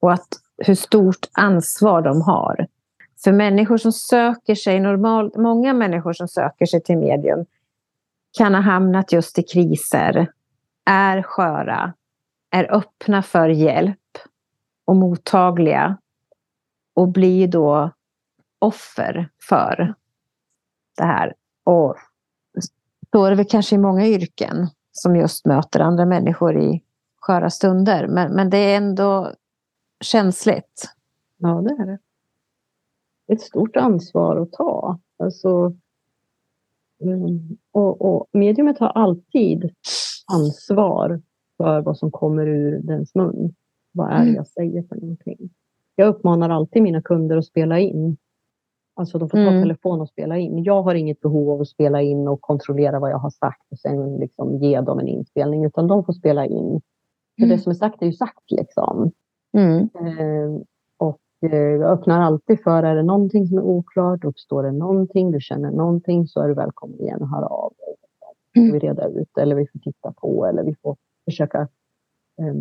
Och 0.00 0.12
att 0.12 0.28
hur 0.58 0.74
stort 0.74 1.28
ansvar 1.32 2.02
de 2.02 2.22
har. 2.22 2.66
För 3.24 3.32
människor 3.32 3.76
som 3.76 3.92
söker 3.92 4.54
sig, 4.54 4.80
normalt, 4.80 5.36
många 5.36 5.72
människor 5.72 6.12
som 6.12 6.28
söker 6.28 6.66
sig 6.66 6.82
till 6.82 6.98
medium 6.98 7.46
kan 8.38 8.54
ha 8.54 8.60
hamnat 8.60 9.12
just 9.12 9.38
i 9.38 9.42
kriser, 9.42 10.26
är 10.86 11.22
sköra, 11.22 11.92
är 12.50 12.74
öppna 12.74 13.22
för 13.22 13.48
hjälp 13.48 13.98
och 14.84 14.96
mottagliga 14.96 15.98
och 16.94 17.08
blir 17.08 17.48
då 17.48 17.90
offer 18.58 19.30
för 19.48 19.94
det 20.96 21.04
här. 21.04 21.34
Och 21.64 21.96
så 23.12 23.24
är 23.24 23.30
det 23.30 23.36
väl 23.36 23.46
kanske 23.46 23.74
i 23.74 23.78
många 23.78 24.06
yrken 24.06 24.68
som 24.92 25.16
just 25.16 25.46
möter 25.46 25.80
andra 25.80 26.06
människor 26.06 26.60
i 26.60 26.82
sköra 27.16 27.50
stunder. 27.50 28.06
Men, 28.06 28.32
men 28.32 28.50
det 28.50 28.58
är 28.58 28.76
ändå 28.76 29.32
känsligt. 30.00 30.94
Ja, 31.36 31.48
det 31.48 31.82
är 31.82 31.86
det. 31.86 31.98
Ett 33.32 33.40
stort 33.40 33.76
ansvar 33.76 34.36
att 34.36 34.52
ta. 34.52 34.98
Alltså, 35.18 35.74
ehm, 37.04 37.56
och, 37.72 38.02
och 38.02 38.26
mediumet 38.32 38.78
har 38.78 38.88
alltid 38.88 39.74
ansvar 40.32 41.22
för 41.56 41.80
vad 41.80 41.98
som 41.98 42.10
kommer 42.10 42.46
ur 42.46 42.78
dens 42.82 43.14
mun. 43.14 43.54
Vad 43.94 44.10
är 44.10 44.16
det 44.16 44.22
mm. 44.22 44.34
jag 44.34 44.46
säger 44.46 44.82
för 44.82 44.96
någonting? 44.96 45.50
Jag 45.96 46.08
uppmanar 46.08 46.50
alltid 46.50 46.82
mina 46.82 47.02
kunder 47.02 47.36
att 47.36 47.44
spela 47.44 47.78
in. 47.78 48.16
Alltså 48.96 49.18
de 49.18 49.28
får 49.28 49.38
ta 49.38 49.50
mm. 49.50 49.62
telefon 49.62 50.00
och 50.00 50.08
spela 50.08 50.38
in. 50.38 50.62
Jag 50.62 50.82
har 50.82 50.94
inget 50.94 51.20
behov 51.20 51.50
av 51.50 51.60
att 51.60 51.68
spela 51.68 52.02
in 52.02 52.28
och 52.28 52.40
kontrollera 52.40 53.00
vad 53.00 53.10
jag 53.10 53.18
har 53.18 53.30
sagt 53.30 53.72
och 53.72 53.78
sen 53.78 54.16
liksom 54.16 54.56
ge 54.58 54.80
dem 54.80 54.98
en 54.98 55.08
inspelning, 55.08 55.64
utan 55.64 55.86
de 55.86 56.04
får 56.04 56.12
spela 56.12 56.46
in. 56.46 56.80
För 57.36 57.44
mm. 57.44 57.56
det 57.56 57.62
som 57.62 57.70
är 57.70 57.74
sagt 57.74 58.02
är 58.02 58.06
ju 58.06 58.12
sagt 58.12 58.50
liksom. 58.50 59.10
Mm. 59.52 59.78
Eh, 59.80 60.60
och 60.96 61.20
eh, 61.42 61.58
jag 61.58 61.90
öppnar 61.90 62.20
alltid 62.20 62.62
för, 62.62 62.82
är 62.82 62.96
det 62.96 63.02
någonting 63.02 63.46
som 63.46 63.58
är 63.58 63.62
oklart, 63.62 64.24
uppstår 64.24 64.62
det 64.62 64.72
någonting, 64.72 65.30
du 65.30 65.40
känner 65.40 65.70
någonting 65.70 66.26
så 66.26 66.40
är 66.40 66.48
du 66.48 66.54
välkommen 66.54 67.00
igen 67.00 67.22
och 67.22 67.28
höra 67.28 67.46
av 67.46 67.72
dig. 67.78 67.94
Mm. 68.56 68.72
Vi 68.72 68.78
reda 68.78 69.06
ut 69.06 69.38
eller 69.38 69.56
vi 69.56 69.66
får 69.66 69.78
titta 69.78 70.12
på 70.12 70.46
eller 70.46 70.62
vi 70.62 70.74
får 70.82 70.96
försöka 71.24 71.58
eh, 72.38 72.54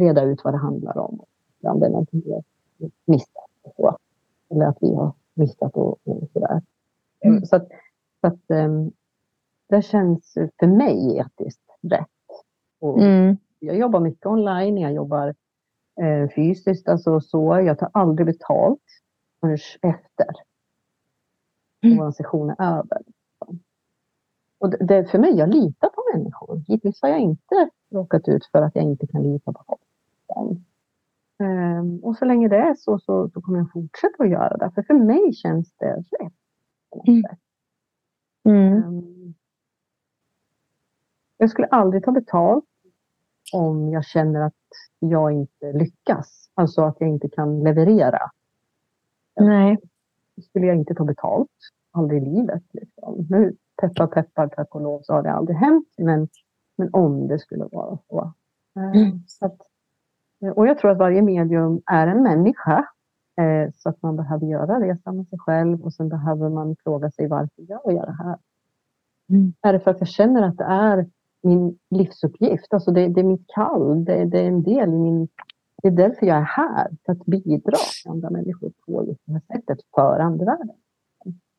reda 0.00 0.22
ut 0.22 0.44
vad 0.44 0.54
det 0.54 0.58
handlar 0.58 0.98
om. 0.98 1.24
Om 1.62 1.80
det 1.80 1.86
är 1.86 1.90
någonting 1.90 2.22
vi 2.24 2.32
har 2.32 2.42
missat. 3.04 3.50
Så. 3.76 3.96
Eller 4.50 4.66
att 4.66 4.78
vi 4.80 4.94
har 4.94 5.12
missat 5.34 5.74
och, 5.74 5.98
och 6.04 6.28
sådär. 6.32 6.62
Mm. 7.24 7.44
Så 7.44 7.56
att, 7.56 7.68
så 8.20 8.26
att 8.26 8.40
um, 8.48 8.92
det 9.68 9.82
känns 9.82 10.32
för 10.58 10.66
mig 10.66 11.18
etiskt 11.18 11.62
rätt. 11.82 12.06
Och 12.80 13.02
mm. 13.02 13.36
Jag 13.58 13.76
jobbar 13.76 14.00
mycket 14.00 14.26
online, 14.26 14.78
jag 14.78 14.92
jobbar 14.92 15.34
eh, 16.00 16.28
fysiskt, 16.36 16.88
alltså 16.88 17.20
så. 17.20 17.60
Jag 17.60 17.78
tar 17.78 17.90
aldrig 17.92 18.26
betalt 18.26 18.82
förrän 19.40 19.58
efter 19.82 20.26
mm. 21.84 21.98
vår 21.98 22.10
session 22.10 22.50
är 22.50 22.78
över. 22.78 23.02
Och 24.58 24.70
det, 24.70 24.76
det, 24.80 25.04
för 25.04 25.18
mig, 25.18 25.36
jag 25.36 25.48
litar 25.48 25.88
på 25.88 26.02
människor. 26.14 26.62
Hittills 26.68 27.02
har 27.02 27.08
jag 27.08 27.20
inte 27.20 27.70
råkat 27.90 28.28
ut 28.28 28.46
för 28.52 28.62
att 28.62 28.74
jag 28.74 28.84
inte 28.84 29.06
kan 29.06 29.22
lita 29.22 29.52
på 29.52 29.62
folk. 29.66 29.80
Um, 31.38 31.98
och 32.04 32.16
så 32.16 32.24
länge 32.24 32.48
det 32.48 32.56
är 32.56 32.74
så, 32.74 32.98
så, 32.98 33.28
så 33.28 33.40
kommer 33.40 33.58
jag 33.58 33.72
fortsätta 33.72 34.22
att 34.22 34.30
göra 34.30 34.56
det. 34.56 34.70
För 34.74 34.82
för 34.82 34.94
mig 34.94 35.32
känns 35.32 35.72
det 35.78 35.94
rätt. 35.94 36.32
Mm. 37.08 37.22
Mm. 38.44 38.84
Um, 38.84 39.34
jag 41.38 41.50
skulle 41.50 41.66
aldrig 41.66 42.04
ta 42.04 42.12
betalt 42.12 42.64
om 43.52 43.90
jag 43.90 44.04
känner 44.04 44.40
att 44.40 44.54
jag 44.98 45.32
inte 45.32 45.72
lyckas. 45.72 46.50
Alltså 46.54 46.82
att 46.82 46.96
jag 47.00 47.08
inte 47.08 47.28
kan 47.28 47.62
leverera. 47.62 48.30
Nej. 49.40 49.78
Då 50.36 50.42
skulle 50.42 50.66
jag 50.66 50.76
inte 50.76 50.94
ta 50.94 51.04
betalt. 51.04 51.50
Aldrig 51.90 52.22
i 52.22 52.26
livet. 52.26 52.62
Liksom. 52.72 53.26
Nu, 53.30 53.56
peppar 53.80 54.06
peppar, 54.06 54.48
tack 54.48 54.74
och 54.74 54.80
lov, 54.80 55.00
så 55.02 55.12
har 55.12 55.22
det 55.22 55.32
aldrig 55.32 55.56
hänt. 55.56 55.88
Men, 55.98 56.28
men 56.76 56.90
om 56.92 57.28
det 57.28 57.38
skulle 57.38 57.64
vara 57.64 57.98
så. 58.08 58.32
Ehm, 58.76 58.92
mm. 58.92 59.22
så 59.26 59.46
att, 59.46 59.60
och 60.40 60.66
jag 60.66 60.78
tror 60.78 60.90
att 60.90 60.98
varje 60.98 61.22
medium 61.22 61.82
är 61.86 62.06
en 62.06 62.22
människa. 62.22 62.86
Eh, 63.40 63.72
så 63.74 63.88
att 63.88 64.02
man 64.02 64.16
behöver 64.16 64.46
göra 64.46 64.80
resan 64.80 65.16
med 65.16 65.28
sig 65.28 65.38
själv 65.38 65.82
och 65.82 65.92
sen 65.92 66.08
behöver 66.08 66.48
man 66.48 66.76
fråga 66.84 67.10
sig 67.10 67.28
varför 67.28 67.62
gör 67.62 67.92
jag 67.92 68.06
det 68.06 68.16
här? 68.24 68.38
Mm. 69.28 69.52
Är 69.62 69.72
det 69.72 69.80
för 69.80 69.90
att 69.90 70.00
jag 70.00 70.08
känner 70.08 70.42
att 70.42 70.58
det 70.58 70.64
är 70.64 71.06
min 71.42 71.78
livsuppgift? 71.90 72.74
Alltså 72.74 72.90
det, 72.90 73.08
det 73.08 73.20
är 73.20 73.24
mitt 73.24 73.46
kall, 73.46 74.04
det, 74.04 74.24
det, 74.24 74.40
är 74.40 74.48
en 74.48 74.62
del 74.62 74.88
i 74.88 74.98
min... 74.98 75.28
Det 75.82 75.88
är 75.88 75.92
därför 75.92 76.26
jag 76.26 76.36
är 76.36 76.42
här, 76.42 76.90
för 77.06 77.12
att 77.12 77.26
bidra 77.26 77.76
till 78.02 78.10
andra 78.10 78.30
människor 78.30 78.72
på 78.86 79.04
just 79.06 79.20
det 79.24 79.32
här 79.32 79.40
sättet 79.40 79.78
för 79.94 80.18
andevärlden. 80.20 80.76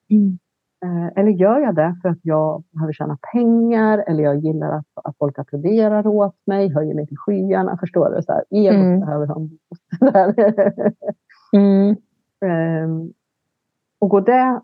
Mm. 0.10 0.40
Eh, 0.84 1.08
eller 1.16 1.32
gör 1.32 1.60
jag 1.60 1.76
det 1.76 1.96
för 2.02 2.10
att 2.10 2.20
jag 2.22 2.64
behöver 2.72 2.94
tjäna 2.94 3.18
pengar 3.34 4.04
eller 4.08 4.24
jag 4.24 4.38
gillar 4.38 4.72
att, 4.72 4.86
att 5.04 5.18
folk 5.18 5.40
applåderar 5.40 6.08
åt 6.08 6.36
mig, 6.46 6.74
höjer 6.74 6.96
mig 6.96 7.08
till 7.08 7.18
skyarna. 7.18 7.78
Förstår 7.78 8.16
du? 8.16 8.24
Så 8.24 8.32
här, 8.32 8.44
egot 8.50 8.76
mm. 8.76 9.00
behöver 9.00 9.28
ha 9.28 9.48
mm. 11.54 11.96
um, 12.86 13.14
och 14.00 14.10
går 14.10 14.22
det 14.22 14.62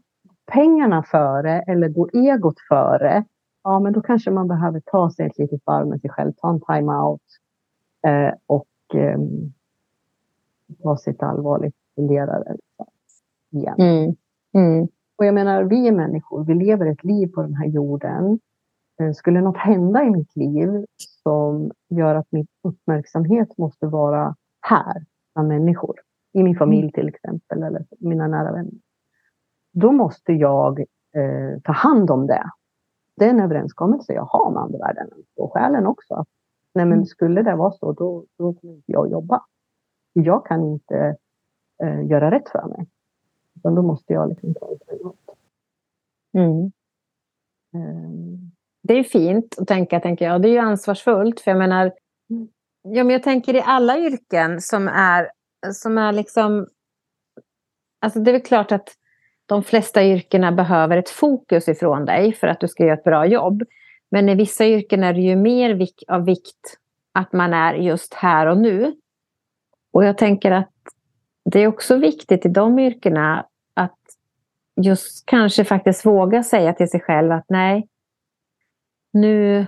pengarna 0.51 1.03
före 1.03 1.61
eller 1.61 1.89
går 1.89 2.09
egot 2.13 2.59
före, 2.69 3.23
ja 3.63 3.79
men 3.79 3.93
då 3.93 4.01
kanske 4.01 4.31
man 4.31 4.47
behöver 4.47 4.79
ta 4.79 5.11
sig 5.11 5.25
ett 5.25 5.37
litet 5.37 5.61
varv 5.65 5.87
med 5.87 6.01
sig 6.01 6.09
själv, 6.09 6.33
ta 6.37 6.49
en 6.49 6.61
time-out 6.61 7.21
eh, 8.07 8.33
och 8.45 8.67
eh, 8.93 9.19
ta 10.83 10.97
sitt 10.97 11.23
allvarligt 11.23 11.75
funderare. 11.95 12.55
Liksom, 12.55 12.85
igen. 13.51 14.15
Mm. 14.53 14.87
Mm. 15.17 15.19
Och 15.19 15.25
jag 15.25 15.33
menar, 15.33 15.63
vi 15.63 15.87
är 15.87 15.91
människor, 15.91 16.45
vi 16.45 16.53
lever 16.53 16.85
ett 16.85 17.03
liv 17.03 17.27
på 17.27 17.41
den 17.41 17.55
här 17.55 17.67
jorden. 17.67 18.39
Eh, 19.01 19.11
skulle 19.11 19.41
något 19.41 19.57
hända 19.57 20.03
i 20.03 20.09
mitt 20.09 20.35
liv 20.35 20.85
som 21.23 21.71
gör 21.89 22.15
att 22.15 22.27
min 22.31 22.47
uppmärksamhet 22.63 23.57
måste 23.57 23.87
vara 23.87 24.35
här, 24.61 25.05
bland 25.35 25.47
människor, 25.47 25.95
i 26.33 26.43
min 26.43 26.57
familj 26.57 26.81
mm. 26.81 26.91
till 26.91 27.07
exempel, 27.07 27.63
eller 27.63 27.85
mina 27.99 28.27
nära 28.27 28.51
vänner. 28.51 28.73
Då 29.73 29.91
måste 29.91 30.33
jag 30.33 30.79
eh, 31.15 31.59
ta 31.63 31.71
hand 31.71 32.11
om 32.11 32.27
det. 32.27 32.43
det 33.15 33.25
är 33.25 33.29
en 33.29 33.39
överenskommelse 33.39 34.13
jag 34.13 34.25
har 34.25 34.51
med 34.51 34.63
andevärlden 34.63 35.09
och 35.35 35.53
själen 35.53 35.87
också. 35.87 36.13
Att, 36.13 36.27
nej, 36.73 36.85
men 36.85 37.05
skulle 37.05 37.43
det 37.43 37.55
vara 37.55 37.71
så, 37.71 37.91
då, 37.91 38.25
då 38.37 38.53
kommer 38.53 38.73
inte 38.73 38.91
jag 38.91 39.11
jobba. 39.11 39.41
Jag 40.13 40.45
kan 40.45 40.63
inte 40.63 41.15
eh, 41.83 42.05
göra 42.05 42.31
rätt 42.31 42.49
för 42.49 42.67
mig. 42.67 42.87
Utan 43.57 43.75
då 43.75 43.81
måste 43.81 44.13
jag 44.13 44.29
liksom 44.29 44.53
ta 44.53 44.69
det 46.33 46.39
mm. 46.39 46.71
um. 47.73 48.51
Det 48.87 48.93
är 48.93 49.03
fint 49.03 49.55
att 49.57 49.67
tänka, 49.67 49.99
tänker 49.99 50.25
jag. 50.25 50.41
Det 50.41 50.47
är 50.49 50.51
ju 50.51 50.57
ansvarsfullt. 50.57 51.39
För 51.39 51.51
jag 51.51 51.57
menar, 51.57 51.91
ja, 52.81 53.03
men 53.03 53.09
jag 53.09 53.23
tänker 53.23 53.55
i 53.55 53.61
alla 53.65 53.97
yrken 53.97 54.61
som 54.61 54.87
är, 54.87 55.31
som 55.73 55.97
är 55.97 56.11
liksom... 56.11 56.67
Alltså 57.99 58.19
det 58.19 58.31
är 58.31 58.33
väl 58.33 58.41
klart 58.41 58.71
att 58.71 58.89
de 59.45 59.63
flesta 59.63 60.03
yrkena 60.03 60.51
behöver 60.51 60.97
ett 60.97 61.09
fokus 61.09 61.67
ifrån 61.67 62.05
dig 62.05 62.33
för 62.33 62.47
att 62.47 62.59
du 62.59 62.67
ska 62.67 62.83
göra 62.83 62.93
ett 62.93 63.03
bra 63.03 63.25
jobb. 63.25 63.63
Men 64.11 64.29
i 64.29 64.35
vissa 64.35 64.65
yrken 64.65 65.03
är 65.03 65.13
det 65.13 65.21
ju 65.21 65.35
mer 65.35 65.73
vik 65.73 66.03
av 66.07 66.25
vikt 66.25 66.77
att 67.11 67.33
man 67.33 67.53
är 67.53 67.73
just 67.73 68.13
här 68.13 68.47
och 68.47 68.57
nu. 68.57 68.95
Och 69.93 70.03
jag 70.03 70.17
tänker 70.17 70.51
att 70.51 70.73
det 71.51 71.59
är 71.59 71.67
också 71.67 71.97
viktigt 71.97 72.45
i 72.45 72.49
de 72.49 72.79
yrkena 72.79 73.45
att 73.73 73.99
just 74.81 75.25
kanske 75.25 75.65
faktiskt 75.65 76.05
våga 76.05 76.43
säga 76.43 76.73
till 76.73 76.89
sig 76.89 76.99
själv 76.99 77.31
att 77.31 77.45
nej, 77.49 77.87
nu 79.13 79.65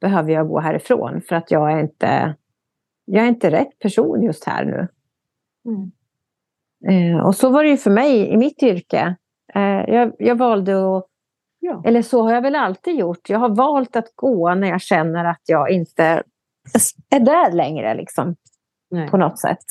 behöver 0.00 0.32
jag 0.32 0.48
gå 0.48 0.60
härifrån 0.60 1.20
för 1.28 1.36
att 1.36 1.50
jag 1.50 1.72
är 1.72 1.80
inte, 1.80 2.34
jag 3.04 3.24
är 3.24 3.28
inte 3.28 3.50
rätt 3.50 3.78
person 3.78 4.22
just 4.22 4.44
här 4.44 4.64
nu. 4.64 4.88
Mm. 5.64 5.92
Eh, 6.88 7.26
och 7.26 7.36
så 7.36 7.50
var 7.50 7.64
det 7.64 7.70
ju 7.70 7.76
för 7.76 7.90
mig 7.90 8.28
i 8.28 8.36
mitt 8.36 8.62
yrke. 8.62 9.16
Eh, 9.54 9.84
jag, 9.94 10.12
jag 10.18 10.36
valde 10.36 10.96
att 10.96 11.06
Ja. 11.58 11.82
Eller 11.84 12.02
så 12.02 12.22
har 12.22 12.34
jag 12.34 12.42
väl 12.42 12.54
alltid 12.54 12.98
gjort. 12.98 13.30
Jag 13.30 13.38
har 13.38 13.48
valt 13.48 13.96
att 13.96 14.12
gå 14.14 14.54
när 14.54 14.68
jag 14.68 14.80
känner 14.80 15.24
att 15.24 15.42
jag 15.46 15.70
inte 15.70 16.22
är 17.10 17.20
där 17.20 17.52
längre. 17.52 17.94
Liksom, 17.94 18.36
på 19.10 19.16
något 19.16 19.40
sätt. 19.40 19.64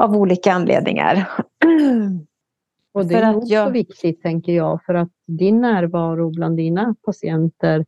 Av 0.00 0.16
olika 0.16 0.52
anledningar. 0.52 1.28
Och 2.92 3.06
det 3.06 3.14
är 3.14 3.36
också 3.36 3.52
jag... 3.52 3.70
viktigt, 3.70 4.22
tänker 4.22 4.52
jag, 4.52 4.84
för 4.84 4.94
att 4.94 5.12
din 5.26 5.60
närvaro 5.60 6.30
bland 6.30 6.56
dina 6.56 6.94
patienter 7.02 7.86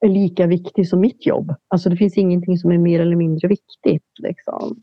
är 0.00 0.08
lika 0.08 0.46
viktig 0.46 0.88
som 0.88 1.00
mitt 1.00 1.26
jobb. 1.26 1.54
Alltså 1.68 1.90
det 1.90 1.96
finns 1.96 2.16
ingenting 2.16 2.58
som 2.58 2.70
är 2.70 2.78
mer 2.78 3.00
eller 3.00 3.16
mindre 3.16 3.48
viktigt. 3.48 4.08
Liksom. 4.18 4.82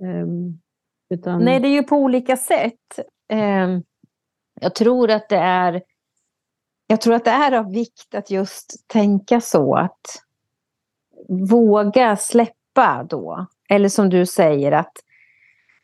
Um, 0.00 0.60
utan... 1.10 1.44
Nej, 1.44 1.60
det 1.60 1.68
är 1.68 1.72
ju 1.72 1.82
på 1.82 1.96
olika 1.96 2.36
sätt. 2.36 2.98
Um, 3.32 3.82
jag 4.60 4.74
tror 4.74 5.10
att 5.10 5.28
det 5.28 5.36
är 5.36 5.82
jag 6.86 7.00
tror 7.00 7.14
att 7.14 7.24
det 7.24 7.30
är 7.30 7.52
av 7.52 7.72
vikt 7.72 8.14
att 8.14 8.30
just 8.30 8.88
tänka 8.88 9.40
så 9.40 9.74
att 9.74 10.00
våga 11.28 12.16
släppa 12.16 13.06
då. 13.10 13.46
Eller 13.68 13.88
som 13.88 14.08
du 14.08 14.26
säger 14.26 14.72
att 14.72 14.92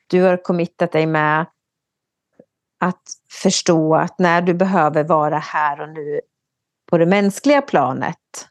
du 0.07 0.23
har 0.23 0.37
committat 0.37 0.93
dig 0.93 1.07
med 1.07 1.47
att 2.81 3.03
förstå 3.31 3.95
att 3.95 4.19
när 4.19 4.43
du 4.43 4.55
behöver 4.55 5.05
vara 5.05 5.39
här 5.39 5.81
och 5.81 5.89
nu 5.89 6.21
på 6.87 6.99
det 6.99 7.07
mänskliga 7.07 7.63
planet, 7.63 8.49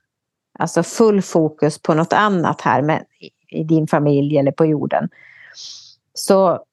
alltså 0.59 0.83
full 0.83 1.21
fokus 1.21 1.81
på 1.81 1.93
något 1.93 2.13
annat 2.13 2.61
här 2.61 2.81
med, 2.81 3.05
i 3.49 3.63
din 3.63 3.87
familj 3.87 4.37
eller 4.37 4.51
på 4.51 4.65
jorden, 4.65 5.09
så 6.13 6.63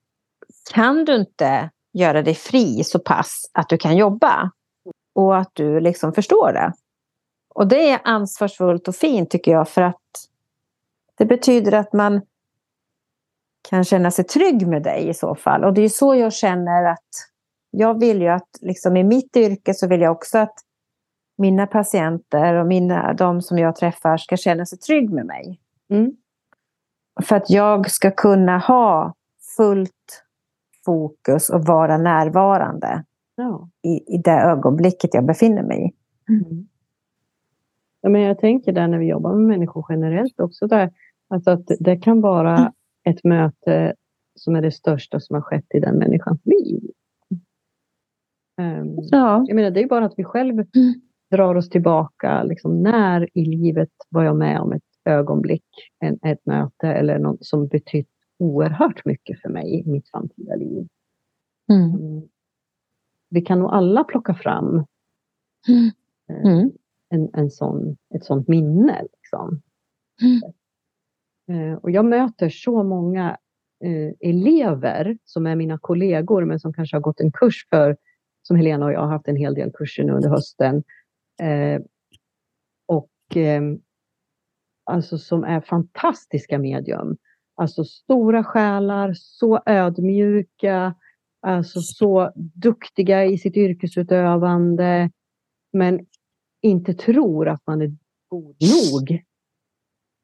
kan 0.72 1.05
du 1.05 1.16
inte 1.16 1.70
göra 1.93 2.22
dig 2.22 2.35
fri 2.35 2.85
så 2.85 2.99
pass 2.99 3.51
att 3.53 3.68
du 3.68 3.78
kan 3.78 3.97
jobba 3.97 4.51
och 5.14 5.37
att 5.39 5.51
du 5.53 5.81
liksom 5.81 6.12
förstår 6.12 6.53
det. 6.53 6.72
Och 7.55 7.66
det 7.66 7.91
är 7.91 8.01
ansvarsfullt 8.05 8.89
och 8.89 8.97
fint 8.97 9.31
tycker 9.31 9.53
jag 9.53 9.68
för 9.68 9.83
att 9.83 10.28
det 11.18 11.24
betyder 11.24 11.72
att 11.72 11.93
man 11.93 12.20
kan 13.68 13.84
känna 13.84 14.11
sig 14.11 14.24
trygg 14.24 14.66
med 14.66 14.82
dig 14.82 15.08
i 15.08 15.14
så 15.14 15.34
fall. 15.34 15.64
Och 15.64 15.74
det 15.74 15.82
är 15.82 15.88
så 15.88 16.14
jag 16.14 16.32
känner 16.32 16.84
att 16.84 17.08
jag 17.70 18.00
vill 18.00 18.22
ju 18.22 18.28
att 18.28 18.48
liksom 18.61 18.96
i 18.96 19.04
mitt 19.04 19.36
yrke 19.36 19.74
så 19.74 19.88
vill 19.88 20.00
jag 20.00 20.12
också 20.12 20.38
att 20.38 20.54
mina 21.38 21.66
patienter 21.66 22.54
och 22.54 22.66
mina, 22.66 23.12
de 23.12 23.42
som 23.42 23.58
jag 23.58 23.76
träffar 23.76 24.16
ska 24.16 24.36
känna 24.36 24.66
sig 24.66 24.78
trygg 24.78 25.11
med 25.11 25.26
mig. 25.26 25.61
Mm. 25.90 26.16
För 27.22 27.36
att 27.36 27.50
jag 27.50 27.90
ska 27.90 28.11
kunna 28.11 28.58
ha 28.58 29.14
fullt 29.56 30.24
fokus 30.84 31.50
och 31.50 31.64
vara 31.64 31.98
närvarande 31.98 33.04
ja. 33.34 33.68
i, 33.82 34.14
i 34.14 34.18
det 34.24 34.40
ögonblicket 34.40 35.14
jag 35.14 35.26
befinner 35.26 35.62
mig 35.62 35.86
i. 35.86 35.92
Mm. 36.32 36.68
Ja, 38.00 38.08
men 38.08 38.20
jag 38.20 38.38
tänker 38.38 38.72
där 38.72 38.88
när 38.88 38.98
vi 38.98 39.06
jobbar 39.06 39.34
med 39.34 39.48
människor 39.48 39.86
generellt 39.88 40.40
också 40.40 40.66
där, 40.66 40.92
alltså 41.28 41.50
att 41.50 41.70
det 41.80 41.96
kan 41.96 42.20
vara 42.20 42.58
mm. 42.58 42.72
Ett 43.05 43.24
möte 43.24 43.94
som 44.34 44.57
är 44.57 44.62
det 44.62 44.70
största 44.70 45.20
som 45.20 45.34
har 45.34 45.42
skett 45.42 45.74
i 45.74 45.80
den 45.80 45.98
människans 45.98 46.40
liv. 46.44 46.90
Um, 48.61 48.98
ja. 49.11 49.44
Jag 49.46 49.55
menar, 49.55 49.70
det 49.70 49.82
är 49.82 49.88
bara 49.88 50.05
att 50.05 50.14
vi 50.16 50.24
själv 50.24 50.55
mm. 50.55 50.94
drar 51.30 51.55
oss 51.55 51.68
tillbaka. 51.68 52.42
Liksom, 52.42 52.82
när 52.82 53.38
i 53.38 53.44
livet 53.44 53.92
var 54.09 54.24
jag 54.24 54.36
med 54.36 54.61
om 54.61 54.72
ett 54.72 54.82
ögonblick, 55.05 55.64
en, 55.98 56.18
ett 56.22 56.46
möte 56.46 56.88
eller 56.88 57.18
något 57.18 57.44
som 57.44 57.66
betytt 57.66 58.09
oerhört 58.38 59.05
mycket 59.05 59.40
för 59.40 59.48
mig 59.48 59.80
i 59.80 59.90
mitt 59.90 60.11
framtida 60.11 60.55
liv. 60.55 60.88
Mm. 61.72 61.90
mm 61.90 62.28
vi 63.30 63.40
kan 63.40 63.59
nog 63.59 63.70
alla 63.70 64.05
plocka 64.05 64.34
fram 64.34 64.84
mm. 65.68 65.90
Eh, 66.30 66.53
mm. 66.53 66.70
en, 67.09 67.30
en 67.32 67.51
sån, 67.51 67.96
ett 68.14 68.24
sånt 68.24 68.48
minne. 68.48 69.03
Liksom. 69.03 69.62
Mm. 70.22 70.53
Eh, 71.51 71.74
och 71.74 71.90
jag 71.90 72.05
möter 72.05 72.48
så 72.48 72.82
många 72.82 73.36
eh, 73.84 74.30
elever 74.30 75.18
som 75.24 75.46
är 75.46 75.57
mina 75.57 75.78
kollegor 75.78 76.44
men 76.44 76.61
som 76.61 76.72
kanske 76.72 76.96
har 76.96 77.01
gått 77.01 77.20
en 77.20 77.32
kurs 77.32 77.66
för, 77.70 77.96
som 78.42 78.57
Helena 78.57 78.86
och 78.86 78.92
jag 78.92 79.01
har 79.01 79.09
haft 79.09 79.28
en 79.28 79.36
hel 79.36 79.55
del 79.55 79.72
kurser 79.72 80.05
nu 80.05 80.12
under 80.12 80.28
hösten. 80.28 80.82
Eh, 81.42 81.80
och 82.86 83.11
ehm, 83.34 83.80
alltså 84.84 85.18
som 85.18 85.44
är 85.44 85.61
fantastiska 85.61 86.59
medium. 86.59 87.16
Alltså 87.55 87.84
stora 87.84 88.44
själar, 88.44 89.12
så 89.14 89.62
ödmjuka, 89.66 90.94
Alltså 91.42 91.80
så 91.80 92.32
duktiga 92.34 93.24
i 93.24 93.38
sitt 93.38 93.57
yrkesutövande 93.57 95.11
men 95.72 96.07
inte 96.62 96.94
tror 96.94 97.48
att 97.48 97.66
man 97.66 97.82
är 97.82 97.96
god 98.28 98.57
nog. 98.61 99.24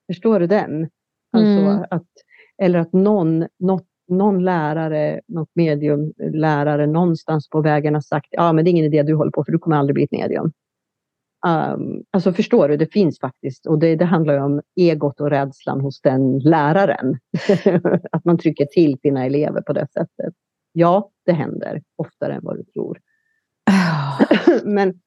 Förstår 0.07 0.41
du 0.41 0.47
den? 0.47 0.91
Alltså 1.37 1.71
mm. 1.71 1.85
att, 1.91 2.07
eller 2.63 2.79
att 2.79 2.93
någon, 2.93 3.47
något, 3.59 3.87
någon 4.09 4.45
lärare, 4.45 5.21
något 5.29 5.51
medium, 5.55 6.13
lärare 6.19 6.87
någonstans 6.87 7.51
på 7.51 7.61
vägen 7.61 7.95
har 7.95 8.01
sagt 8.01 8.29
ja 8.31 8.53
men 8.53 8.65
det 8.65 8.69
är 8.69 8.73
ingen 8.73 8.85
idé 8.85 9.03
du 9.03 9.15
håller 9.15 9.31
på 9.31 9.45
för 9.45 9.53
du 9.53 9.59
kommer 9.59 9.77
aldrig 9.77 9.95
bli 9.95 10.05
ett 10.05 10.13
medium. 10.13 10.53
Um, 11.47 12.03
alltså 12.11 12.33
förstår 12.33 12.69
du, 12.69 12.77
det 12.77 12.93
finns 12.93 13.21
faktiskt 13.21 13.67
och 13.67 13.79
det, 13.79 13.97
det 13.97 14.05
handlar 14.05 14.35
ju 14.35 14.41
om 14.41 14.63
egot 14.77 15.21
och 15.21 15.31
rädslan 15.31 15.81
hos 15.81 16.01
den 16.01 16.39
läraren. 16.39 17.19
att 18.13 18.25
man 18.25 18.39
trycker 18.39 18.67
till 18.67 18.99
sina 18.99 19.27
elever 19.27 19.61
på 19.61 19.73
det 19.73 19.87
sättet. 19.93 20.35
Ja, 20.73 21.11
det 21.27 21.33
händer 21.33 21.83
oftare 21.97 22.35
än 22.35 22.45
vad 22.45 22.57
du 22.57 22.65
tror. 22.65 22.99
men, 24.65 25.01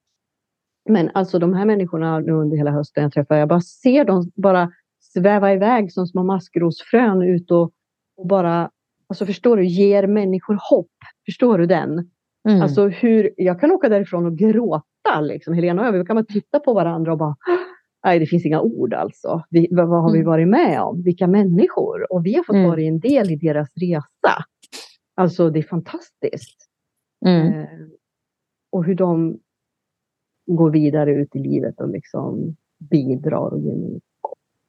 men 0.89 1.09
alltså 1.13 1.39
de 1.39 1.53
här 1.53 1.65
människorna 1.65 2.19
nu 2.19 2.31
under 2.31 2.57
hela 2.57 2.71
hösten 2.71 3.03
jag 3.03 3.13
träffar, 3.13 3.35
jag 3.35 3.49
bara 3.49 3.61
ser 3.61 4.05
dem 4.05 4.31
bara 4.35 4.71
sväva 5.13 5.53
iväg 5.53 5.91
som 5.91 6.07
små 6.07 6.23
maskrosfrön 6.23 7.21
ut 7.21 7.51
och, 7.51 7.71
och 8.17 8.27
bara, 8.27 8.71
alltså 9.07 9.25
förstår 9.25 9.57
du, 9.57 9.65
ger 9.65 10.07
människor 10.07 10.59
hopp. 10.69 10.91
Förstår 11.25 11.57
du 11.57 11.65
den? 11.65 12.09
Mm. 12.49 12.61
Alltså 12.61 12.87
hur, 12.87 13.33
jag 13.37 13.59
kan 13.59 13.71
åka 13.71 13.89
därifrån 13.89 14.25
och 14.25 14.37
gråta, 14.37 15.21
liksom. 15.21 15.53
Helena 15.53 15.81
och 15.81 15.87
jag, 15.87 15.91
vi 15.91 16.05
kan 16.05 16.15
bara 16.15 16.25
titta 16.25 16.59
på 16.59 16.73
varandra 16.73 17.11
och 17.11 17.17
bara, 17.17 17.35
nej 18.03 18.19
det 18.19 18.25
finns 18.25 18.45
inga 18.45 18.61
ord 18.61 18.93
alltså. 18.93 19.43
Vi, 19.49 19.67
vad, 19.71 19.87
vad, 19.87 20.01
har 20.01 20.11
vi 20.11 20.19
mm. 20.19 20.29
varit 20.29 20.47
med 20.47 20.81
om? 20.81 21.03
Vilka 21.03 21.27
människor? 21.27 22.13
Och 22.13 22.25
vi 22.25 22.35
har 22.35 22.43
fått 22.43 22.55
mm. 22.55 22.69
vara 22.69 22.81
en 22.81 22.99
del 22.99 23.31
i 23.31 23.35
deras 23.35 23.69
resa. 23.75 24.43
Alltså 25.15 25.49
det 25.49 25.59
är 25.59 25.63
fantastiskt. 25.63 26.67
Mm. 27.25 27.59
Eh, 27.59 27.67
och 28.71 28.85
hur 28.85 28.95
de 28.95 29.39
går 30.45 30.71
vidare 30.71 31.11
ut 31.11 31.35
i 31.35 31.39
livet 31.39 31.81
och 31.81 31.89
liksom 31.89 32.55
bidrar 32.89 33.53
och 33.53 33.59
ger 33.59 33.99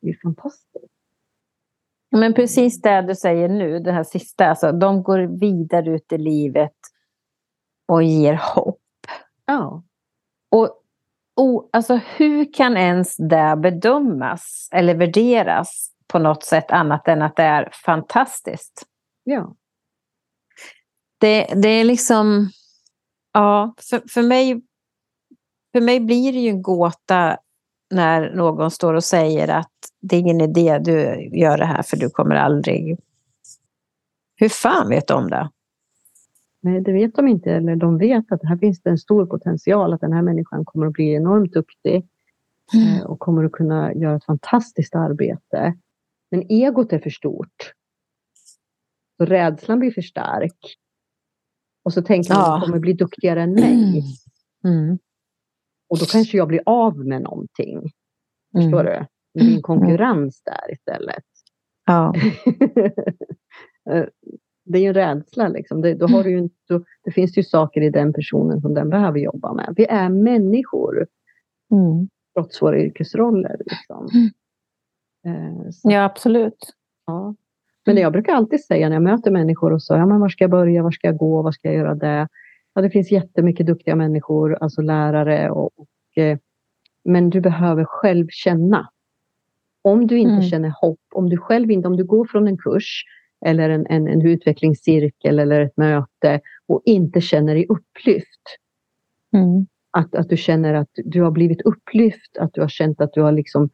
Det 0.01 0.09
är 0.09 0.19
fantastiskt. 0.23 0.95
Men 2.11 2.35
precis 2.35 2.81
det 2.81 3.03
du 3.03 3.15
säger 3.15 3.49
nu, 3.49 3.79
det 3.79 3.93
här 3.93 4.05
sista, 4.05 4.47
alltså, 4.47 4.73
de 4.73 5.03
går 5.03 5.19
vidare 5.19 5.91
ut 5.91 6.13
i 6.13 6.19
livet 6.19 6.77
och 7.87 8.03
ger 8.03 8.35
hopp. 8.35 8.81
Ja. 9.47 9.83
Och, 10.51 10.83
och 11.37 11.71
alltså, 11.73 12.01
hur 12.17 12.53
kan 12.53 12.77
ens 12.77 13.17
det 13.17 13.57
bedömas 13.59 14.69
eller 14.73 14.95
värderas 14.95 15.91
på 16.07 16.19
något 16.19 16.45
sätt 16.45 16.71
annat 16.71 17.09
än 17.09 17.23
att 17.23 17.37
det 17.37 17.43
är 17.43 17.71
fantastiskt? 17.73 18.87
Ja 19.25 19.55
det, 21.21 21.47
det 21.63 21.69
är 21.69 21.85
liksom... 21.85 22.51
Ja, 23.33 23.75
för, 23.91 24.03
för 24.09 24.23
mig 24.23 24.63
för 25.73 25.81
mig 25.81 26.01
blir 26.01 26.33
det 26.33 26.39
ju 26.39 26.49
en 26.49 26.63
gåta 26.63 27.39
när 27.91 28.35
någon 28.35 28.71
står 28.71 28.95
och 28.95 29.05
säger 29.05 29.49
att 29.49 29.73
det 30.01 30.17
är 30.17 30.21
ingen 30.21 30.41
idé 30.41 30.79
du 30.79 31.29
gör 31.39 31.59
det 31.59 31.65
här 31.65 31.83
för 31.83 31.97
du 31.97 32.11
kommer 32.11 32.35
aldrig... 32.35 32.99
Hur 34.35 34.49
fan 34.49 34.89
vet 34.89 35.07
de 35.07 35.31
det? 35.31 35.51
Nej, 36.61 36.81
det 36.81 36.93
vet 36.93 37.15
de 37.15 37.29
inte. 37.29 37.51
Eller 37.51 37.77
de 37.77 37.99
vet 37.99 38.33
att 38.33 38.45
här 38.45 38.57
finns 38.57 38.83
det 38.83 38.91
en 38.91 38.99
stor 38.99 39.27
potential 39.27 39.93
att 39.93 40.01
den 40.01 40.13
här 40.13 40.23
människan 40.23 40.65
kommer 40.65 40.87
att 40.87 40.93
bli 40.93 41.15
enormt 41.15 41.53
duktig 41.53 42.09
mm. 42.75 43.07
och 43.07 43.19
kommer 43.19 43.45
att 43.45 43.53
kunna 43.53 43.95
göra 43.95 44.17
ett 44.17 44.25
fantastiskt 44.25 44.95
arbete. 44.95 45.75
Men 46.31 46.43
egot 46.49 46.93
är 46.93 46.99
för 46.99 47.11
stort. 47.11 47.73
Så 49.17 49.25
rädslan 49.25 49.79
blir 49.79 49.91
för 49.91 50.03
stark. 50.03 50.77
Och 51.83 51.93
så 51.93 52.03
tänker 52.03 52.35
man 52.35 52.43
ja. 52.43 52.55
att 52.55 52.61
de 52.61 52.67
kommer 52.67 52.81
bli 52.81 52.93
duktigare 52.93 53.43
än 53.43 53.53
mig. 53.53 54.05
Mm. 54.65 54.99
Och 55.89 55.99
då 55.99 56.05
kanske 56.05 56.37
jag 56.37 56.49
blir 56.49 56.63
av 56.67 56.99
med 56.99 57.23
någonting. 57.23 57.93
Förstår 58.53 58.81
mm. 58.81 58.93
du? 58.93 59.07
Det 59.35 59.41
blir 59.41 59.57
en 59.57 59.63
konkurrens 59.63 60.43
där 60.43 60.73
istället. 60.73 61.25
Ja. 61.87 62.15
det 64.65 64.79
är 64.79 64.83
ju 64.83 64.89
en 64.89 64.95
rädsla. 64.95 65.49
Liksom. 65.49 65.81
Det, 65.81 65.95
då 65.95 66.07
har 66.07 66.25
du 66.25 66.31
ju, 66.31 66.49
då, 66.69 66.85
det 67.05 67.11
finns 67.11 67.39
ju 67.39 67.43
saker 67.43 67.81
i 67.81 67.91
den 67.91 68.13
personen 68.13 68.61
som 68.61 68.75
den 68.75 68.91
behöver 68.91 69.19
jobba 69.19 69.55
med. 69.55 69.75
Vi 69.77 69.87
är 69.87 70.09
människor. 70.09 71.07
Mm. 71.73 72.09
Trots 72.35 72.63
våra 72.63 72.81
yrkesroller. 72.81 73.57
Liksom. 73.67 74.09
Mm. 74.15 74.31
Eh, 75.27 75.71
ja, 75.83 76.05
absolut. 76.05 76.75
Ja. 77.07 77.35
Men 77.87 77.97
jag 77.97 78.13
brukar 78.13 78.33
alltid 78.33 78.65
säga 78.65 78.89
när 78.89 78.97
jag 78.97 79.03
möter 79.03 79.31
människor 79.31 79.73
och 79.73 79.83
så, 79.83 79.95
ja, 79.95 80.07
men 80.07 80.21
var 80.21 80.29
ska 80.29 80.45
jag 80.45 80.51
börja, 80.51 80.83
var 80.83 80.91
ska 80.91 81.07
jag 81.07 81.17
gå, 81.17 81.43
var 81.43 81.53
ska 81.53 81.69
jag 81.69 81.77
göra 81.77 81.95
det? 81.95 82.29
Ja, 82.75 82.83
det 82.83 82.91
finns 82.91 83.13
jättemycket 83.13 83.67
duktiga 83.67 83.97
människor, 83.97 84.59
alltså 84.61 84.83
lärare. 84.83 85.51
Och, 85.51 85.71
och 85.77 86.19
eh, 86.23 86.39
men 87.05 87.31
du 87.31 87.41
behöver 87.41 87.85
själv 87.85 88.27
känna. 88.31 88.89
Om 89.83 90.07
du 90.07 90.19
inte 90.19 90.33
mm. 90.33 90.43
känner 90.43 90.75
hopp, 90.81 91.01
om 91.15 91.29
du 91.29 91.37
själv 91.37 91.71
inte, 91.71 91.89
om 91.89 91.97
du 91.97 92.05
går 92.05 92.25
från 92.25 92.49
en 92.49 92.57
kurs 92.57 93.05
eller 93.47 93.71
en, 93.71 93.87
en, 93.87 94.09
en 94.09 94.27
utvecklingscirkel 94.27 95.39
eller 95.39 95.61
ett 95.61 95.77
möte 95.77 96.41
och 96.67 96.83
inte 96.85 97.21
känner 97.21 97.55
dig 97.55 97.67
upplyft. 97.69 98.43
Mm. 99.33 99.67
Att, 99.91 100.15
att 100.15 100.29
du 100.29 100.37
känner 100.37 100.75
att 100.75 100.91
du 101.05 101.23
har 101.23 101.31
blivit 101.31 101.63
upplyft, 101.63 102.39
att 102.39 102.55
du 102.55 102.61
har 102.61 102.69
känt 102.69 103.01
att 103.01 103.13
du 103.13 103.23
har 103.23 103.33
liksom 103.33 103.71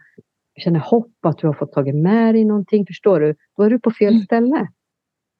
känner 0.57 0.81
hopp, 0.81 1.15
att 1.21 1.39
du 1.39 1.47
har 1.47 1.55
fått 1.55 1.73
tagit 1.73 1.95
med 1.95 2.35
dig 2.35 2.45
någonting. 2.45 2.87
Förstår 2.87 3.21
du? 3.21 3.35
Då 3.57 3.63
är 3.63 3.71
du 3.71 3.81
på 3.81 3.91
fel 3.91 4.13
mm. 4.13 4.25
ställe. 4.25 4.69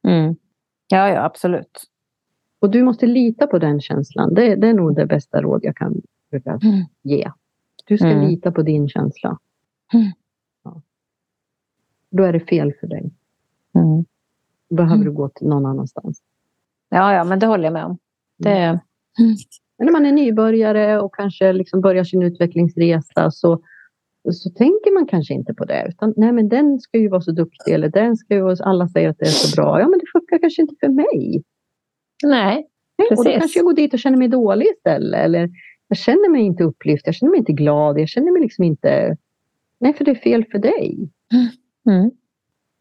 Mm. 0.09 0.37
Ja, 0.89 1.09
ja, 1.09 1.25
absolut. 1.25 1.83
Och 2.59 2.71
du 2.71 2.83
måste 2.83 3.07
lita 3.07 3.47
på 3.47 3.59
den 3.59 3.81
känslan. 3.81 4.35
Det, 4.35 4.57
det 4.57 4.69
är 4.69 4.75
nog 4.75 4.97
det 4.97 5.07
bästa 5.07 5.43
råd 5.43 5.61
jag 5.65 5.77
kan 5.77 6.03
mm. 6.33 6.85
ge. 7.03 7.31
Du 7.85 7.99
ska 7.99 8.09
mm. 8.09 8.29
lita 8.29 8.53
på 8.53 8.63
din 8.63 8.89
känsla. 8.89 9.39
Mm. 12.17 12.23
Då 12.23 12.23
är 12.23 12.33
det 12.33 12.47
fel 12.47 12.73
för 12.81 12.87
dig. 12.87 13.11
Mm. 13.75 14.05
Behöver 14.71 15.05
du 15.05 15.13
gå 15.13 15.29
till 15.29 15.47
någon 15.47 15.67
annanstans. 15.67 16.23
Ja, 16.89 17.15
ja, 17.15 17.25
men 17.25 17.39
det 17.39 17.47
håller 17.47 17.65
jag 17.65 17.73
med 17.73 17.85
om. 17.85 17.99
Det... 18.39 18.81
Men 19.79 19.87
när 19.87 19.93
man 19.93 20.07
är 20.07 20.13
nybörjare 20.13 21.01
och 21.01 21.15
kanske 21.15 21.53
liksom 21.53 21.81
börjar 21.81 22.05
sin 22.05 22.23
utvecklingsresa 22.23 23.31
så 23.31 23.61
så 24.33 24.51
tänker 24.51 24.95
man 24.95 25.07
kanske 25.07 25.35
inte 25.35 25.55
på 25.55 25.65
det. 25.65 25.87
Utan 25.89 26.15
nej, 26.17 26.33
men 26.33 26.49
den 26.49 26.79
ska 26.81 26.99
ju 26.99 27.09
vara 27.09 27.21
så 27.21 27.33
duktig 27.33 27.75
eller 27.75 27.89
den 27.89 28.17
ska 28.17 28.35
ju 28.35 28.41
vara, 28.41 28.57
alla 28.61 28.89
säger 28.89 29.09
att 29.09 29.19
det 29.19 29.25
är 29.25 29.31
så 29.31 29.57
bra. 29.57 29.81
Ja, 29.81 29.89
men 29.89 29.99
det 29.99 30.07
funkar 30.13 30.39
kanske 30.39 30.63
inte 30.63 30.75
för 30.81 30.89
mig. 30.89 31.43
Nej, 32.25 32.67
precis. 32.99 33.19
Och 33.19 33.25
då 33.25 33.31
kanske 33.31 33.59
jag 33.59 33.65
går 33.65 33.75
dit 33.75 33.93
och 33.93 33.99
känner 33.99 34.19
mig 34.19 34.29
dålig 34.29 34.67
istället. 34.67 35.25
Eller 35.25 35.51
jag 35.89 35.99
känner 35.99 36.31
mig 36.31 36.43
inte 36.43 36.65
upplyft, 36.65 37.07
jag 37.07 37.15
känner 37.15 37.31
mig 37.31 37.39
inte 37.39 37.53
glad, 37.53 38.01
jag 38.01 38.09
känner 38.09 38.33
mig 38.33 38.43
liksom 38.43 38.65
inte... 38.65 39.17
Nej, 39.79 39.95
för 39.95 40.05
det 40.05 40.11
är 40.11 40.15
fel 40.15 40.45
för 40.45 40.59
dig. 40.59 41.11
Mm. 41.87 42.11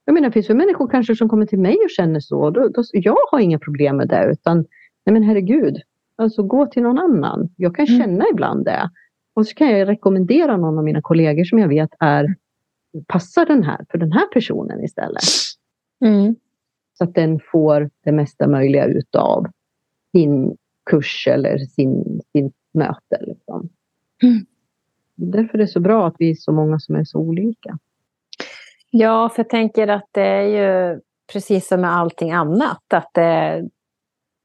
Jag 0.06 0.14
menar, 0.14 0.28
det 0.28 0.34
finns 0.34 0.49
ju 0.49 0.53
människor 0.53 0.88
kanske 0.88 1.16
som 1.16 1.30
kommer 1.30 1.45
till 1.45 1.60
mig 1.60 1.78
och 1.84 1.89
känner 1.89 2.20
så. 2.20 2.49
Då, 2.49 2.68
då, 2.68 2.84
jag 2.91 3.18
har 3.32 3.39
inga 3.39 3.60
problem 3.60 3.97
med 3.97 4.08
det, 4.08 4.32
utan 4.32 4.58
nej 5.06 5.14
men 5.14 5.24
herregud, 5.24 5.82
alltså 6.16 6.43
gå 6.43 6.66
till 6.66 6.84
någon 6.84 6.99
annan. 6.99 7.49
Jag 7.58 7.76
kan 7.76 7.86
mm. 7.86 7.99
känna 7.99 8.24
mm. 8.24 8.28
ibland 8.34 8.66
det. 8.66 8.89
Och 9.34 9.47
så 9.47 9.56
kan 9.56 9.70
jag 9.70 9.88
rekommendera 9.88 10.58
någon 10.58 10.78
av 10.78 10.84
mina 10.84 11.01
kollegor 11.01 11.43
som 11.43 11.60
jag 11.60 11.68
vet 11.68 11.89
är 11.99 12.36
passar 13.08 13.45
den 13.45 13.64
här 13.64 13.86
för 13.91 13.97
den 13.97 14.12
här 14.12 14.28
personen 14.28 14.84
istället. 14.84 15.24
Mm. 16.06 16.36
Så 16.97 17.03
att 17.03 17.16
den 17.16 17.39
får 17.51 17.89
det 18.03 18.12
mesta 18.12 18.47
möjliga 18.47 18.86
utav 18.86 19.45
sin 20.12 20.58
kurs 20.89 21.28
eller 21.28 21.58
sin, 21.58 22.22
sin 22.32 22.51
möte. 22.74 23.18
Liksom. 23.22 23.70
Mm. 24.24 24.45
Därför 25.16 25.53
är 25.53 25.62
det 25.62 25.68
så 25.68 25.80
bra 25.80 26.08
att 26.08 26.16
vi 26.20 26.32
är 26.32 26.36
så 26.36 26.51
många 26.51 26.80
som 26.80 26.95
är 26.95 27.03
så 27.03 27.20
olika. 27.20 27.78
Ja, 28.98 29.30
för 29.30 29.39
jag 29.39 29.50
tänker 29.50 29.88
att 29.88 30.10
det 30.12 30.22
är 30.22 30.41
ju 30.41 31.00
precis 31.34 31.68
som 31.68 31.82
med 31.82 31.98
allting 31.98 32.32
annat. 32.32 32.93
Att 32.93 33.10
det, 33.14 33.64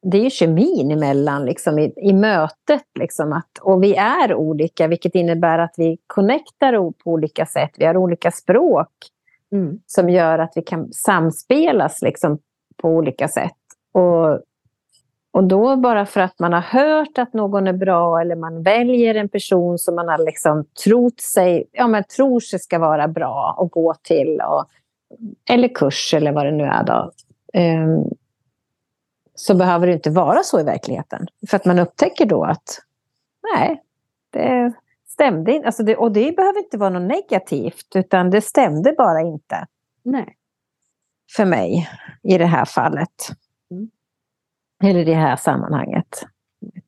det 0.02 0.18
är 0.18 0.22
ju 0.22 0.30
kemin 0.30 0.90
emellan 0.90 1.44
liksom, 1.44 1.78
i, 1.78 1.92
i 1.96 2.12
mötet. 2.12 2.84
Liksom, 2.98 3.32
att, 3.32 3.58
och 3.60 3.82
vi 3.82 3.94
är 3.94 4.34
olika, 4.34 4.86
vilket 4.86 5.14
innebär 5.14 5.58
att 5.58 5.74
vi 5.76 5.98
connectar 6.06 6.72
på 6.72 7.10
olika 7.10 7.46
sätt. 7.46 7.70
Vi 7.76 7.84
har 7.84 7.96
olika 7.96 8.30
språk 8.30 8.92
mm. 9.52 9.78
som 9.86 10.10
gör 10.10 10.38
att 10.38 10.52
vi 10.56 10.62
kan 10.62 10.92
samspelas 10.92 12.02
liksom, 12.02 12.38
på 12.76 12.88
olika 12.88 13.28
sätt. 13.28 13.58
Och, 13.92 14.40
och 15.32 15.44
då 15.44 15.76
bara 15.76 16.06
för 16.06 16.20
att 16.20 16.38
man 16.38 16.52
har 16.52 16.60
hört 16.60 17.18
att 17.18 17.32
någon 17.32 17.66
är 17.66 17.72
bra 17.72 18.20
eller 18.20 18.36
man 18.36 18.62
väljer 18.62 19.14
en 19.14 19.28
person 19.28 19.78
som 19.78 19.94
man 19.94 20.08
har 20.08 20.18
liksom 20.18 20.64
trott 20.84 21.20
sig, 21.20 21.64
ja, 21.72 21.86
men 21.86 22.04
tror 22.04 22.40
sig 22.40 22.58
ska 22.58 22.78
vara 22.78 23.08
bra 23.08 23.56
att 23.58 23.70
gå 23.70 23.94
till. 24.02 24.40
Och, 24.40 24.64
eller 25.50 25.68
kurs 25.68 26.14
eller 26.14 26.32
vad 26.32 26.46
det 26.46 26.52
nu 26.52 26.64
är. 26.64 26.84
Då. 26.84 27.10
Um, 27.60 28.10
så 29.34 29.54
behöver 29.54 29.86
det 29.86 29.92
inte 29.92 30.10
vara 30.10 30.42
så 30.42 30.60
i 30.60 30.62
verkligheten. 30.62 31.26
För 31.50 31.56
att 31.56 31.64
man 31.64 31.78
upptäcker 31.78 32.26
då 32.26 32.44
att 32.44 32.80
nej, 33.54 33.82
det 34.30 34.72
stämde 35.08 35.52
inte. 35.52 35.66
Alltså 35.66 35.82
det, 35.82 35.96
och 35.96 36.12
det 36.12 36.36
behöver 36.36 36.58
inte 36.58 36.78
vara 36.78 36.90
något 36.90 37.08
negativt, 37.08 37.86
utan 37.94 38.30
det 38.30 38.40
stämde 38.40 38.94
bara 38.98 39.20
inte. 39.20 39.66
Nej. 40.02 40.36
För 41.36 41.44
mig 41.44 41.88
i 42.22 42.38
det 42.38 42.46
här 42.46 42.64
fallet. 42.64 43.30
Eller 44.84 45.00
i 45.00 45.04
det 45.04 45.14
här 45.14 45.36
sammanhanget. 45.36 46.26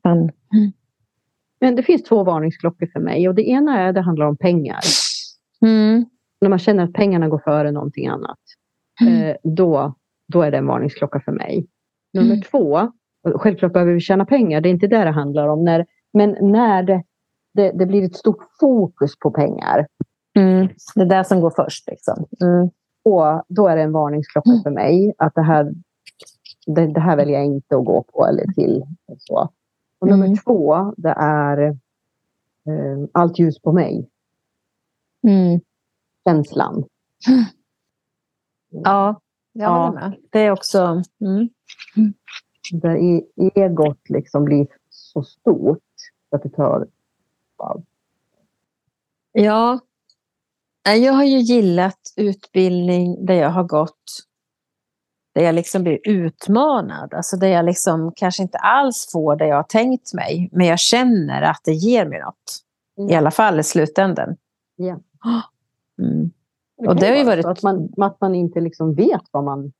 Men, 0.03 0.17
mm. 0.17 0.71
Men 1.61 1.75
det 1.75 1.83
finns 1.83 2.03
två 2.03 2.23
varningsklockor 2.23 2.87
för 2.93 2.99
mig. 2.99 3.27
Och 3.29 3.35
det 3.35 3.49
ena 3.49 3.79
är 3.79 3.93
det 3.93 4.01
handlar 4.01 4.25
om 4.25 4.37
pengar. 4.37 4.79
Mm. 5.61 6.05
När 6.41 6.49
man 6.49 6.59
känner 6.59 6.83
att 6.83 6.93
pengarna 6.93 7.29
går 7.29 7.39
före 7.39 7.71
någonting 7.71 8.07
annat. 8.07 8.39
Mm. 9.01 9.23
Eh, 9.23 9.35
då, 9.43 9.95
då 10.33 10.41
är 10.41 10.51
det 10.51 10.57
en 10.57 10.67
varningsklocka 10.67 11.19
för 11.19 11.31
mig. 11.31 11.67
Nummer 12.13 12.33
mm. 12.33 12.41
två, 12.41 12.91
självklart 13.35 13.73
behöver 13.73 13.93
vi 13.93 13.99
tjäna 13.99 14.25
pengar, 14.25 14.61
det 14.61 14.69
är 14.69 14.71
inte 14.71 14.87
det 14.87 15.03
det 15.03 15.11
handlar 15.11 15.47
om. 15.47 15.63
När, 15.63 15.85
men 16.13 16.37
när 16.41 16.83
det, 16.83 17.03
det, 17.53 17.71
det 17.71 17.85
blir 17.85 18.03
ett 18.03 18.15
stort 18.15 18.43
fokus 18.59 19.19
på 19.19 19.31
pengar. 19.31 19.87
Mm. 20.37 20.67
Det 20.95 21.01
är 21.01 21.05
det 21.05 21.23
som 21.23 21.41
går 21.41 21.53
först. 21.55 21.87
Liksom. 21.87 22.25
Mm. 22.43 22.69
Och 23.05 23.43
då 23.49 23.67
är 23.67 23.75
det 23.75 23.81
en 23.81 23.91
varningsklocka 23.91 24.49
mm. 24.49 24.63
för 24.63 24.71
mig 24.71 25.13
att 25.17 25.35
det 25.35 25.41
här, 25.41 25.73
det, 26.65 26.87
det, 26.87 26.99
här 26.99 27.15
väljer 27.15 27.35
jag 27.35 27.45
inte 27.45 27.75
att 27.75 27.85
gå 27.85 28.03
på 28.03 28.25
eller 28.25 28.45
till. 28.47 28.83
Så. 29.17 29.49
Och 29.99 30.07
nummer 30.07 30.25
mm. 30.25 30.37
två, 30.37 30.93
det 30.97 31.13
är 31.17 31.57
eh, 32.67 33.07
allt 33.11 33.39
ljus 33.39 33.59
på 33.59 33.71
mig. 33.71 34.09
Mm. 35.27 35.59
Känslan. 36.25 36.83
Ja, 38.69 39.21
jag 39.51 39.71
ja. 39.71 39.91
med. 39.91 40.15
Det 40.29 40.39
är 40.39 40.51
också... 40.51 41.01
Mm. 41.21 41.49
Där 42.71 43.21
egot 43.55 44.09
liksom 44.09 44.45
blir 44.45 44.67
så 44.89 45.23
stort 45.23 45.79
att 46.31 46.43
det 46.43 46.49
tar 46.49 46.87
allt. 47.57 47.85
Ja. 49.31 49.79
Jag 50.83 51.13
har 51.13 51.23
ju 51.23 51.37
gillat 51.37 51.99
utbildning 52.15 53.25
där 53.25 53.33
jag 53.33 53.49
har 53.49 53.63
gått 53.63 54.03
där 55.33 55.43
jag 55.43 55.55
liksom 55.55 55.83
blir 55.83 55.99
utmanad. 56.03 57.13
Alltså 57.13 57.37
där 57.37 57.47
jag 57.47 57.65
liksom 57.65 58.11
kanske 58.15 58.43
inte 58.43 58.57
alls 58.57 59.09
får 59.11 59.35
det 59.35 59.47
jag 59.47 59.55
har 59.55 59.63
tänkt 59.63 60.13
mig. 60.13 60.49
Men 60.51 60.67
jag 60.67 60.79
känner 60.79 61.41
att 61.41 61.61
det 61.63 61.73
ger 61.73 62.05
mig 62.05 62.19
något. 62.19 62.63
Mm. 62.97 63.09
I 63.09 63.15
alla 63.15 63.31
fall 63.31 63.59
i 63.59 63.63
slutändan. 63.63 64.35
Yeah. 64.81 64.99
Mm. 65.99 66.31
Det 66.77 66.87
och 66.87 66.95
det 66.95 67.07
har 67.07 67.15
ju 67.15 67.23
varit... 67.23 67.45
Att 67.45 67.63
man, 67.63 67.93
att 67.97 68.21
man 68.21 68.35
inte 68.35 68.59
liksom 68.59 68.95
vet 68.95 69.21
vad 69.31 69.43
man 69.43 69.65
är 69.65 69.71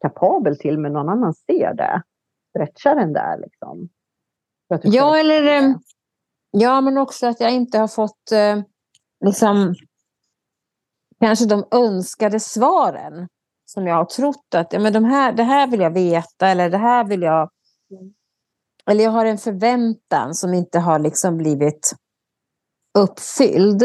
kapabel 0.00 0.58
till, 0.58 0.78
men 0.78 0.92
någon 0.92 1.08
annan 1.08 1.34
ser 1.34 1.74
det. 1.74 2.02
Stretchar 2.50 2.94
den 2.94 3.12
där 3.12 3.38
liksom. 3.38 3.88
Ja, 4.82 5.18
eller... 5.18 5.42
Eh, 5.42 5.74
ja, 6.50 6.80
men 6.80 6.98
också 6.98 7.26
att 7.26 7.40
jag 7.40 7.52
inte 7.52 7.78
har 7.78 7.88
fått 7.88 8.32
eh, 8.32 8.62
liksom 9.24 9.74
kanske 11.20 11.46
de 11.46 11.64
önskade 11.70 12.40
svaren 12.40 13.28
som 13.76 13.86
jag 13.86 13.94
har 13.94 14.04
trott 14.04 14.54
att 14.54 14.72
ja, 14.72 14.78
men 14.78 14.92
de 14.92 15.04
här, 15.04 15.32
det 15.32 15.42
här 15.42 15.66
vill 15.66 15.80
jag 15.80 15.90
veta 15.90 16.48
eller 16.48 16.70
det 16.70 16.78
här 16.78 17.04
vill 17.04 17.22
jag... 17.22 17.50
Mm. 17.90 18.14
Eller 18.86 19.04
jag 19.04 19.10
har 19.10 19.24
en 19.24 19.38
förväntan 19.38 20.34
som 20.34 20.54
inte 20.54 20.78
har 20.78 20.98
liksom 20.98 21.36
blivit 21.36 21.92
uppfylld. 22.98 23.82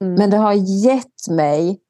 Mm. 0.00 0.14
Men 0.14 0.30
det 0.30 0.36
har 0.36 0.52
gett 0.52 1.28
mig 1.30 1.80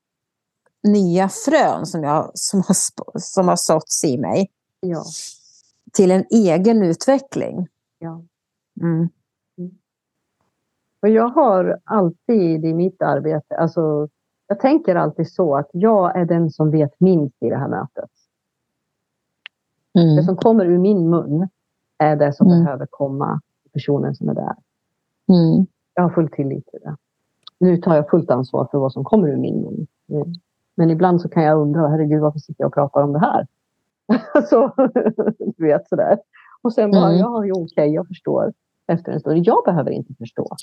nya 0.83 1.29
frön 1.29 1.87
som, 1.87 2.03
jag, 2.03 2.31
som, 2.35 2.63
har, 2.63 2.77
som 3.19 3.49
har 3.49 3.57
såtts 3.57 4.05
i 4.05 4.19
mig. 4.19 4.51
Ja. 4.81 5.05
Till 5.93 6.11
en 6.11 6.25
egen 6.31 6.83
utveckling. 6.83 7.69
Ja. 7.99 8.25
Mm. 8.81 9.09
Och 11.03 11.09
jag 11.09 11.29
har 11.29 11.81
alltid 11.85 12.65
i 12.65 12.75
mitt 12.75 13.03
arbete, 13.03 13.57
alltså, 13.57 14.09
jag 14.47 14.61
tänker 14.61 14.95
alltid 14.95 15.33
så 15.33 15.57
att 15.57 15.71
jag 15.73 16.17
är 16.17 16.25
den 16.25 16.51
som 16.51 16.71
vet 16.71 17.01
minst 17.01 17.43
i 17.43 17.49
det 17.49 17.57
här 17.57 17.69
mötet. 17.69 18.11
Mm. 19.99 20.17
Det 20.17 20.23
som 20.23 20.37
kommer 20.37 20.65
ur 20.65 20.79
min 20.79 21.11
mun 21.11 21.49
är 21.99 22.17
det 22.17 22.33
som 22.33 22.47
mm. 22.47 22.65
behöver 22.65 22.87
komma 22.91 23.41
till 23.63 23.73
personen 23.73 24.15
som 24.15 24.29
är 24.29 24.35
där. 24.35 24.57
Mm. 25.29 25.67
Jag 25.95 26.03
har 26.03 26.11
full 26.11 26.29
tillit 26.29 26.67
till 26.67 26.81
det. 26.83 26.97
Nu 27.59 27.77
tar 27.77 27.97
jag 27.97 28.11
fullt 28.11 28.31
ansvar 28.31 28.69
för 28.71 28.79
vad 28.79 28.93
som 28.93 29.05
kommer 29.05 29.29
ur 29.29 29.37
min 29.37 29.61
mun. 29.63 29.87
Men 30.75 30.91
ibland 30.91 31.21
så 31.21 31.29
kan 31.29 31.43
jag 31.43 31.61
undra, 31.61 31.89
herregud 31.89 32.21
varför 32.21 32.39
sitter 32.39 32.63
jag 32.63 32.69
och 32.69 32.75
pratar 32.75 33.03
om 33.03 33.13
det 33.13 33.19
här? 33.19 33.47
så, 34.51 34.73
du 35.57 35.67
vet 35.67 35.89
sådär. 35.89 36.19
Och 36.63 36.73
sen 36.73 36.91
bara, 36.91 37.09
mm. 37.09 37.19
ja, 37.19 37.39
okej, 37.39 37.53
okay, 37.53 37.89
jag 37.89 38.07
förstår 38.07 38.53
efter 38.87 39.13
en 39.13 39.21
stund. 39.21 39.47
Jag 39.47 39.65
behöver 39.65 39.91
inte 39.91 40.15
förstå. 40.15 40.57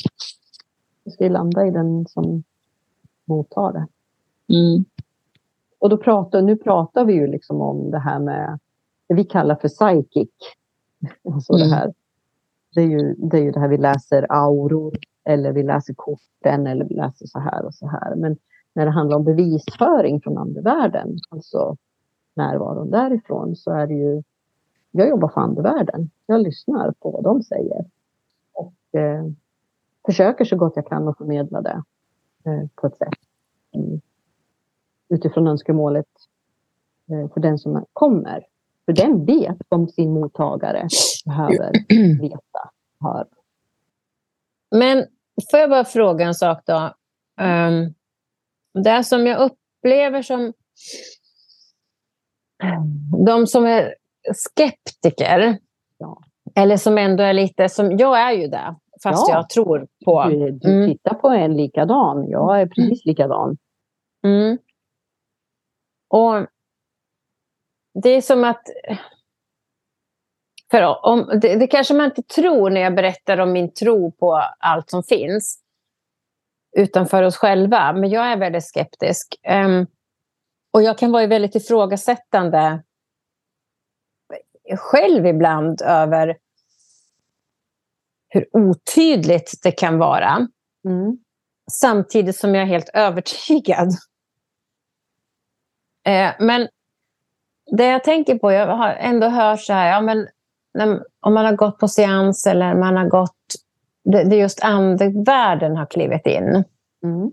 Det 1.04 1.12
ska 1.12 1.24
ju 1.24 1.30
landa 1.30 1.68
i 1.68 1.72
den 1.72 2.06
som 2.08 2.44
mottar 3.32 3.74
det. 3.74 3.88
Mm. 4.58 4.86
Och 5.80 5.90
då 5.90 5.98
pratar, 5.98 6.42
nu 6.42 6.56
pratar 6.56 7.06
vi 7.06 7.14
ju 7.14 7.28
liksom 7.28 7.62
om 7.62 7.92
det 7.92 8.00
här 8.00 8.20
med 8.20 8.60
det 9.08 9.16
vi 9.16 9.24
kallar 9.24 9.56
för 9.56 9.68
psychic. 9.68 10.30
Alltså 11.34 11.54
mm. 11.54 11.70
det, 11.70 11.76
här. 11.76 11.94
Det, 12.76 12.82
är 12.82 12.86
ju, 12.86 13.16
det 13.18 13.38
är 13.38 13.42
ju 13.42 13.52
det 13.52 13.60
här 13.60 13.68
vi 13.68 13.78
läser 13.78 14.26
auror 14.30 14.98
eller 15.24 15.52
vi 15.52 15.64
läser 15.64 15.94
korten 15.94 16.68
eller 16.68 16.86
vi 16.86 16.96
läser 16.96 17.28
så 17.28 17.40
här 17.40 17.66
och 17.66 17.74
så 17.74 17.88
här. 17.88 18.16
Men 18.16 18.38
när 18.74 18.86
det 18.86 18.92
handlar 18.92 19.18
om 19.18 19.24
bevisföring 19.24 20.22
från 20.22 20.38
andevärlden, 20.38 21.18
alltså 21.30 21.78
närvaron 22.34 22.92
därifrån, 22.92 23.56
så 23.56 23.72
är 23.72 23.88
det 23.88 23.94
ju... 23.94 24.24
Jag 24.92 25.10
jobbar 25.10 25.28
för 25.28 25.42
andevärlden. 25.42 26.10
Jag 26.26 26.42
lyssnar 26.42 26.92
på 26.92 27.12
vad 27.12 27.24
de 27.24 27.44
säger. 27.44 27.86
Och 28.54 29.00
eh, 29.00 29.26
försöker 30.06 30.46
så 30.46 30.56
gott 30.56 30.74
jag 30.76 30.88
kan 30.88 31.08
att 31.08 31.18
förmedla 31.18 31.62
det 31.62 31.84
på 32.76 32.88
ett 32.88 32.98
sätt 32.98 33.20
mm, 33.76 34.02
utifrån 35.10 35.48
önskemålet 35.48 36.08
eh, 37.12 37.34
för 37.34 37.42
den 37.42 37.58
som 37.58 37.86
kommer. 37.94 38.46
För 38.86 38.94
den 38.94 39.26
vet 39.26 39.58
vad 39.70 39.92
sin 39.92 40.14
mottagare 40.14 40.88
behöver 41.26 41.72
veta, 42.22 42.70
hör. 43.00 43.28
Men 44.72 45.06
får 45.52 45.60
jag 45.60 45.70
bara 45.70 45.86
fråga 45.86 46.26
en 46.26 46.36
sak 46.36 46.64
då? 46.66 46.94
Um, 47.42 47.94
det 48.84 49.04
som 49.04 49.28
jag 49.28 49.52
upplever 49.52 50.22
som 50.22 50.54
de 53.26 53.48
som 53.48 53.66
är 53.66 53.96
skeptiker, 54.34 55.58
ja. 55.98 56.22
eller 56.56 56.78
som 56.78 56.98
ändå 56.98 57.24
är 57.24 57.34
lite, 57.34 57.70
som 57.70 57.98
jag 57.98 58.20
är 58.20 58.32
ju 58.32 58.48
det, 58.48 58.76
fast 59.04 59.30
ja. 59.30 59.36
jag 59.36 59.49
tror 59.49 59.88
på... 60.06 60.24
Du, 60.24 60.52
du 60.52 60.74
mm. 60.74 60.89
tittar 60.89 61.14
på 61.16 61.28
en 61.28 61.58
likadan, 61.58 62.30
jag 62.30 62.62
är 62.62 62.66
precis 62.66 63.06
likadan. 63.06 63.58
Mm. 64.24 64.58
Och 66.10 66.47
det 68.04 68.10
är 68.10 68.22
som 68.22 68.43
att... 68.43 68.62
För 70.72 71.06
om, 71.06 71.39
det, 71.41 71.56
det 71.56 71.68
kanske 71.68 71.93
man 71.93 72.06
inte 72.06 72.24
tror 72.24 72.70
när 72.70 72.82
jag 72.82 72.95
berättar 72.95 73.38
om 73.38 73.52
min 73.52 73.74
tro 73.74 74.12
på 74.12 74.43
allt 74.60 74.89
som 74.89 75.04
finns 75.04 75.64
utanför 76.78 77.24
oss 77.24 77.38
själva. 77.38 77.93
Men 77.93 78.10
jag 78.10 78.32
är 78.32 78.38
väldigt 78.38 78.66
skeptisk. 78.66 79.36
Um, 79.49 79.88
och 80.74 80.82
jag 80.82 80.97
kan 80.97 81.12
vara 81.12 81.28
väldigt 81.28 81.56
ifrågasättande 81.56 82.84
själv 84.78 85.26
ibland 85.26 85.82
över 85.82 86.38
hur 88.32 88.48
otydligt 88.54 89.60
det 89.64 89.72
kan 89.72 89.98
vara. 89.98 90.48
Mm. 90.86 91.18
Samtidigt 91.72 92.36
som 92.36 92.56
jag 92.56 92.62
är 92.62 92.68
helt 92.68 92.90
övertygad. 92.94 93.88
Eh, 96.06 96.32
men 96.40 96.68
det 97.78 97.86
jag 97.86 98.04
tänker 98.04 98.36
på, 98.36 98.52
jag 98.52 98.68
har 98.68 98.90
ändå 98.90 99.28
hört 99.28 99.62
så 99.62 99.74
här, 99.74 99.92
ja, 99.92 100.02
men 100.02 100.28
när, 100.74 101.04
om 101.20 101.34
man 101.34 101.46
har 101.46 101.56
gått 101.56 101.80
på 101.80 101.88
seans 101.88 102.48
eller 102.48 102.76
man 102.76 102.98
har 102.98 103.08
gått, 103.08 103.56
det, 104.04 104.24
det 104.24 104.36
just 104.36 104.64
andevärlden 104.64 105.76
har 105.76 105.86
klivit 105.86 106.26
in. 106.26 106.64
Mm. 107.04 107.32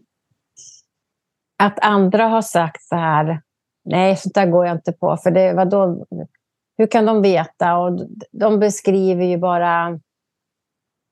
Att 1.59 1.79
andra 1.85 2.25
har 2.25 2.43
sagt 2.43 2.83
så 2.83 2.97
här, 2.97 3.43
nej, 3.85 4.17
sånt 4.17 4.35
där 4.35 4.47
går 4.47 4.67
jag 4.67 4.77
inte 4.77 4.93
på, 4.93 5.17
för 5.17 5.31
det, 5.31 5.53
vadå, 5.53 6.07
hur 6.79 6.87
kan 6.87 7.07
de 7.07 7.23
veta? 7.23 7.77
Och 7.77 8.01
de 8.33 8.59
beskriver 8.59 9.25
ju 9.25 9.39
bara, 9.39 10.01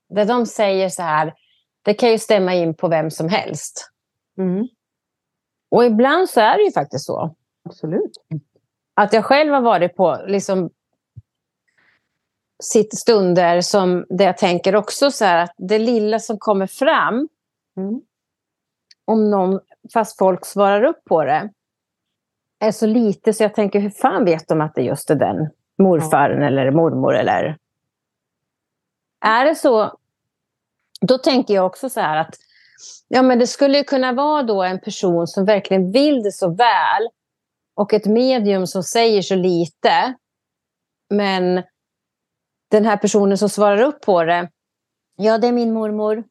det 0.09 0.25
de 0.25 0.45
säger 0.45 0.89
så 0.89 1.01
här, 1.01 1.33
det 1.81 1.93
kan 1.93 2.11
ju 2.11 2.19
stämma 2.19 2.53
in 2.53 2.73
på 2.73 2.87
vem 2.87 3.11
som 3.11 3.29
helst. 3.29 3.91
Mm. 4.37 4.67
Och 5.69 5.85
ibland 5.85 6.29
så 6.29 6.39
är 6.39 6.57
det 6.57 6.63
ju 6.63 6.71
faktiskt 6.71 7.05
så. 7.05 7.35
Absolut. 7.65 8.11
Att 8.93 9.13
jag 9.13 9.25
själv 9.25 9.53
har 9.53 9.61
varit 9.61 9.95
på 9.95 10.23
liksom, 10.27 10.69
sitt 12.63 12.97
stunder 12.97 13.61
som 13.61 14.05
där 14.09 14.25
jag 14.25 14.37
tänker 14.37 14.75
också 14.75 15.11
så 15.11 15.25
här 15.25 15.43
att 15.43 15.53
det 15.57 15.79
lilla 15.79 16.19
som 16.19 16.37
kommer 16.39 16.67
fram 16.67 17.29
mm. 17.77 18.01
om 19.05 19.31
någon, 19.31 19.59
fast 19.93 20.17
folk 20.17 20.45
svarar 20.45 20.83
upp 20.83 21.05
på 21.05 21.23
det 21.23 21.49
är 22.59 22.71
så 22.71 22.85
lite 22.85 23.33
så 23.33 23.43
jag 23.43 23.55
tänker 23.55 23.79
hur 23.79 23.89
fan 23.89 24.25
vet 24.25 24.47
de 24.47 24.61
att 24.61 24.75
det 24.75 24.81
just 24.81 25.09
är 25.09 25.15
den 25.15 25.49
morfaren 25.77 26.41
ja. 26.41 26.47
eller 26.47 26.71
mormor 26.71 27.15
eller 27.15 27.57
är 29.25 29.45
det 29.45 29.55
så 29.55 29.96
då 31.01 31.17
tänker 31.17 31.53
jag 31.53 31.65
också 31.65 31.89
så 31.89 31.99
här 31.99 32.17
att 32.17 32.35
ja, 33.07 33.21
men 33.21 33.39
det 33.39 33.47
skulle 33.47 33.83
kunna 33.83 34.13
vara 34.13 34.43
då 34.43 34.63
en 34.63 34.79
person 34.79 35.27
som 35.27 35.45
verkligen 35.45 35.91
vill 35.91 36.23
det 36.23 36.31
så 36.31 36.49
väl 36.49 37.09
och 37.75 37.93
ett 37.93 38.05
medium 38.05 38.67
som 38.67 38.83
säger 38.83 39.21
så 39.21 39.35
lite. 39.35 40.13
Men 41.09 41.63
den 42.71 42.85
här 42.85 42.97
personen 42.97 43.37
som 43.37 43.49
svarar 43.49 43.81
upp 43.81 44.01
på 44.01 44.23
det, 44.23 44.49
ja 45.15 45.37
det 45.37 45.47
är 45.47 45.51
min 45.51 45.73
mormor, 45.73 46.23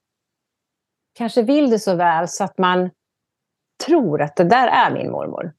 kanske 1.14 1.42
vill 1.42 1.70
det 1.70 1.78
så 1.78 1.94
väl 1.94 2.28
så 2.28 2.44
att 2.44 2.58
man 2.58 2.90
tror 3.86 4.22
att 4.22 4.36
det 4.36 4.44
där 4.44 4.68
är 4.68 4.90
min 4.90 5.10
mormor. 5.10 5.52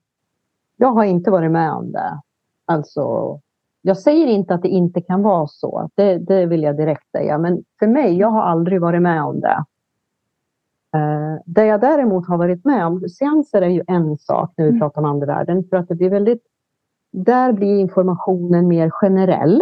Jag 0.75 0.91
har 0.91 1.03
inte 1.03 1.31
varit 1.31 1.51
med 1.51 1.71
om 1.71 1.91
det. 1.91 2.21
Alltså, 2.65 3.39
jag 3.87 3.97
säger 3.97 4.27
inte 4.27 4.53
att 4.53 4.61
det 4.61 4.67
inte 4.67 5.01
kan 5.01 5.23
vara 5.23 5.47
så. 5.47 5.89
Det, 5.95 6.17
det 6.17 6.45
vill 6.45 6.63
jag 6.63 6.77
direkt 6.77 7.11
säga. 7.11 7.37
Men 7.37 7.63
för 7.79 7.87
mig, 7.87 8.17
jag 8.17 8.27
har 8.27 8.41
aldrig 8.41 8.81
varit 8.81 9.01
med 9.01 9.23
om 9.23 9.39
det. 9.39 9.65
Uh, 10.97 11.39
det 11.45 11.65
jag 11.65 11.81
däremot 11.81 12.27
har 12.27 12.37
varit 12.37 12.65
med 12.65 12.85
om, 12.85 13.09
seanser 13.09 13.61
är 13.61 13.69
ju 13.69 13.83
en 13.87 14.17
sak 14.17 14.53
när 14.57 14.65
vi 14.65 14.69
mm. 14.69 14.79
pratar 14.79 15.01
om 15.01 15.07
andevärlden, 15.07 15.63
för 15.69 15.77
att 15.77 15.87
det 15.87 15.95
blir 15.95 16.09
väldigt, 16.09 16.43
där 17.11 17.53
blir 17.53 17.79
informationen 17.79 18.67
mer 18.67 18.89
generell. 18.89 19.61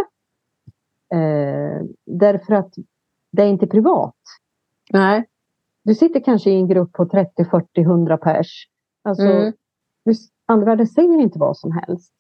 Uh, 1.16 1.86
därför 2.06 2.54
att 2.54 2.74
det 3.32 3.44
är 3.44 3.48
inte 3.48 3.68
privat. 3.68 4.16
Nej. 4.92 5.26
Du 5.84 5.96
sitter 5.96 6.20
kanske 6.20 6.50
i 6.50 6.56
en 6.56 6.68
grupp 6.68 6.94
på 6.94 7.06
30, 7.06 7.46
40, 7.46 7.82
100 7.82 8.18
pers. 8.18 8.68
Alltså, 9.04 9.26
mm. 9.26 9.54
Andevärlden 10.46 10.88
säger 10.88 11.22
inte 11.22 11.40
vad 11.40 11.58
som 11.58 11.72
helst. 11.72 12.15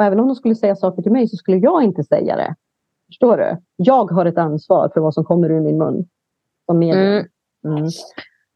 Och 0.00 0.06
även 0.06 0.20
om 0.20 0.26
de 0.26 0.34
skulle 0.34 0.54
säga 0.54 0.76
saker 0.76 1.02
till 1.02 1.12
mig 1.12 1.28
så 1.28 1.36
skulle 1.36 1.56
jag 1.56 1.82
inte 1.82 2.04
säga 2.04 2.36
det. 2.36 2.54
Förstår 3.06 3.36
du? 3.36 3.56
Jag 3.76 4.10
har 4.10 4.26
ett 4.26 4.38
ansvar 4.38 4.90
för 4.94 5.00
vad 5.00 5.14
som 5.14 5.24
kommer 5.24 5.50
ur 5.50 5.60
min 5.60 5.78
mun. 5.78 6.08
Som 6.66 6.78
medium. 6.78 7.26
Mm. 7.64 7.76
Mm. 7.76 7.84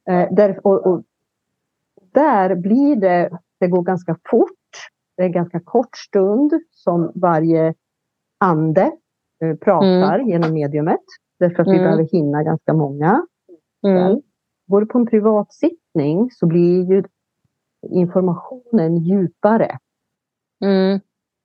Eh, 0.08 0.34
där, 0.34 0.66
och, 0.66 0.86
och, 0.86 1.02
där 2.12 2.54
blir 2.54 2.96
det, 2.96 3.38
det 3.60 3.68
går 3.68 3.82
ganska 3.82 4.16
fort. 4.30 4.50
Det 5.16 5.22
är 5.22 5.26
en 5.26 5.32
ganska 5.32 5.60
kort 5.60 5.96
stund 5.96 6.52
som 6.70 7.12
varje 7.14 7.74
ande 8.38 8.92
eh, 9.42 9.56
pratar 9.56 10.14
mm. 10.14 10.28
genom 10.28 10.52
mediumet. 10.52 11.04
Därför 11.38 11.62
att 11.62 11.68
vi 11.68 11.72
mm. 11.72 11.84
behöver 11.84 12.08
hinna 12.12 12.42
ganska 12.42 12.72
många. 12.72 13.26
Mm. 13.86 14.20
Går 14.66 14.80
du 14.80 14.86
på 14.86 14.98
en 14.98 15.06
privat 15.06 15.52
sittning 15.52 16.30
så 16.30 16.46
blir 16.46 16.90
ju 16.90 17.02
informationen 17.90 18.96
djupare. 18.96 19.78
Mm. 20.64 21.00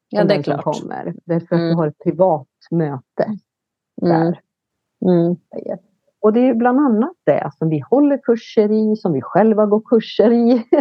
Ja, 0.09 0.23
det 0.23 0.35
är 0.35 0.43
klart. 0.43 0.63
Kommer, 0.63 1.15
därför 1.25 1.55
att 1.55 1.61
mm. 1.61 1.69
du 1.69 1.75
har 1.75 1.87
ett 1.87 1.99
privat 2.03 2.47
möte 2.71 3.23
mm. 4.01 4.19
där. 4.19 4.39
Mm. 5.05 5.35
Och 6.21 6.33
det 6.33 6.39
är 6.39 6.53
bland 6.53 6.79
annat 6.79 7.15
det 7.23 7.51
som 7.57 7.69
vi 7.69 7.79
håller 7.79 8.17
kurser 8.17 8.71
i, 8.71 8.95
som 8.95 9.13
vi 9.13 9.21
själva 9.21 9.65
går 9.65 9.81
kurser 9.85 10.31
i. 10.31 10.63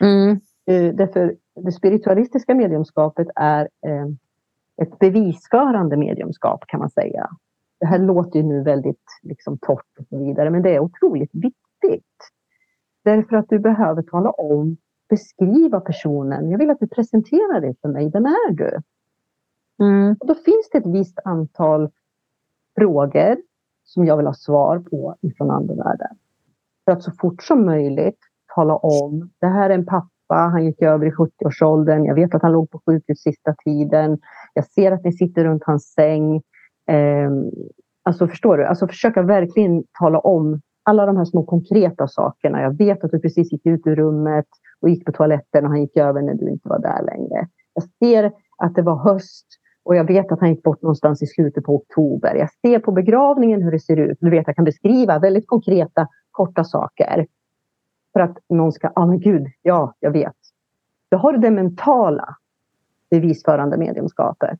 Mm. 0.00 0.40
Eh, 0.70 0.94
därför 0.94 1.36
det 1.54 1.72
spiritualistiska 1.72 2.54
mediumskapet 2.54 3.28
är 3.36 3.68
eh, 3.86 4.06
ett 4.82 4.98
bevisförande 4.98 5.96
mediumskap 5.96 6.64
kan 6.66 6.80
man 6.80 6.90
säga. 6.90 7.28
Det 7.80 7.86
här 7.86 7.98
låter 7.98 8.38
ju 8.38 8.42
nu 8.42 8.62
väldigt 8.62 9.04
liksom, 9.22 9.58
torrt 9.58 9.98
och 9.98 10.06
så 10.08 10.18
vidare, 10.18 10.50
men 10.50 10.62
det 10.62 10.74
är 10.74 10.80
otroligt 10.80 11.30
viktigt. 11.32 12.16
Därför 13.04 13.36
att 13.36 13.48
du 13.48 13.58
behöver 13.58 14.02
tala 14.02 14.30
om, 14.30 14.76
beskriva 15.08 15.80
personen. 15.80 16.50
Jag 16.50 16.58
vill 16.58 16.70
att 16.70 16.80
du 16.80 16.88
presenterar 16.88 17.60
dig 17.60 17.76
för 17.82 17.88
mig. 17.88 18.10
Vem 18.10 18.26
är 18.26 18.52
du? 18.52 18.80
Mm. 19.80 20.16
Och 20.20 20.26
då 20.26 20.34
finns 20.34 20.70
det 20.72 20.78
ett 20.78 20.86
visst 20.86 21.18
antal 21.24 21.90
frågor 22.78 23.36
som 23.84 24.04
jag 24.04 24.16
vill 24.16 24.26
ha 24.26 24.34
svar 24.34 24.78
på 24.78 25.16
ifrån 25.20 25.50
andevärlden. 25.50 26.16
För 26.84 26.92
att 26.92 27.02
så 27.02 27.12
fort 27.12 27.42
som 27.42 27.66
möjligt 27.66 28.18
tala 28.54 28.76
om, 28.76 29.30
det 29.40 29.46
här 29.46 29.70
är 29.70 29.74
en 29.74 29.86
pappa, 29.86 30.34
han 30.34 30.64
gick 30.64 30.82
över 30.82 31.06
i 31.06 31.10
70-årsåldern, 31.10 32.04
jag 32.04 32.14
vet 32.14 32.34
att 32.34 32.42
han 32.42 32.52
låg 32.52 32.70
på 32.70 32.80
sjukhus 32.86 33.18
sista 33.18 33.54
tiden, 33.64 34.18
jag 34.54 34.64
ser 34.64 34.92
att 34.92 35.04
ni 35.04 35.12
sitter 35.12 35.44
runt 35.44 35.62
hans 35.64 35.92
säng. 35.92 36.36
Eh, 36.86 37.30
alltså 38.02 38.28
förstår 38.28 38.56
du, 38.56 38.64
alltså 38.64 38.88
försöka 38.88 39.22
verkligen 39.22 39.84
tala 39.98 40.18
om 40.18 40.60
alla 40.82 41.06
de 41.06 41.16
här 41.16 41.24
små 41.24 41.44
konkreta 41.44 42.08
sakerna. 42.08 42.62
Jag 42.62 42.78
vet 42.78 43.04
att 43.04 43.10
du 43.10 43.18
precis 43.18 43.52
gick 43.52 43.66
ut 43.66 43.86
ur 43.86 43.96
rummet 43.96 44.46
och 44.80 44.88
gick 44.88 45.04
på 45.04 45.12
toaletten 45.12 45.64
och 45.64 45.70
han 45.70 45.80
gick 45.80 45.96
över 45.96 46.22
när 46.22 46.34
du 46.34 46.50
inte 46.50 46.68
var 46.68 46.78
där 46.78 47.02
längre. 47.02 47.48
Jag 47.74 47.84
ser 47.98 48.32
att 48.58 48.74
det 48.74 48.82
var 48.82 48.96
höst 48.96 49.46
och 49.82 49.96
jag 49.96 50.04
vet 50.04 50.32
att 50.32 50.40
han 50.40 50.48
gick 50.50 50.62
bort 50.62 50.82
någonstans 50.82 51.22
i 51.22 51.26
slutet 51.26 51.64
på 51.64 51.74
oktober. 51.74 52.34
Jag 52.34 52.50
ser 52.50 52.78
på 52.78 52.92
begravningen 52.92 53.62
hur 53.62 53.70
det 53.72 53.80
ser 53.80 53.96
ut. 53.96 54.18
Du 54.20 54.30
vet, 54.30 54.46
jag 54.46 54.56
kan 54.56 54.64
beskriva 54.64 55.18
väldigt 55.18 55.46
konkreta, 55.46 56.08
korta 56.30 56.64
saker. 56.64 57.26
För 58.12 58.20
att 58.20 58.38
någon 58.48 58.72
ska, 58.72 58.86
ja 58.86 58.92
ah, 59.02 59.06
men 59.06 59.20
gud, 59.20 59.46
ja, 59.62 59.94
jag 60.00 60.10
vet. 60.10 60.36
Då 61.08 61.16
har 61.16 61.32
du 61.32 61.38
det 61.38 61.50
mentala 61.50 62.36
bevisförande 63.10 63.76
mediumskapet. 63.76 64.58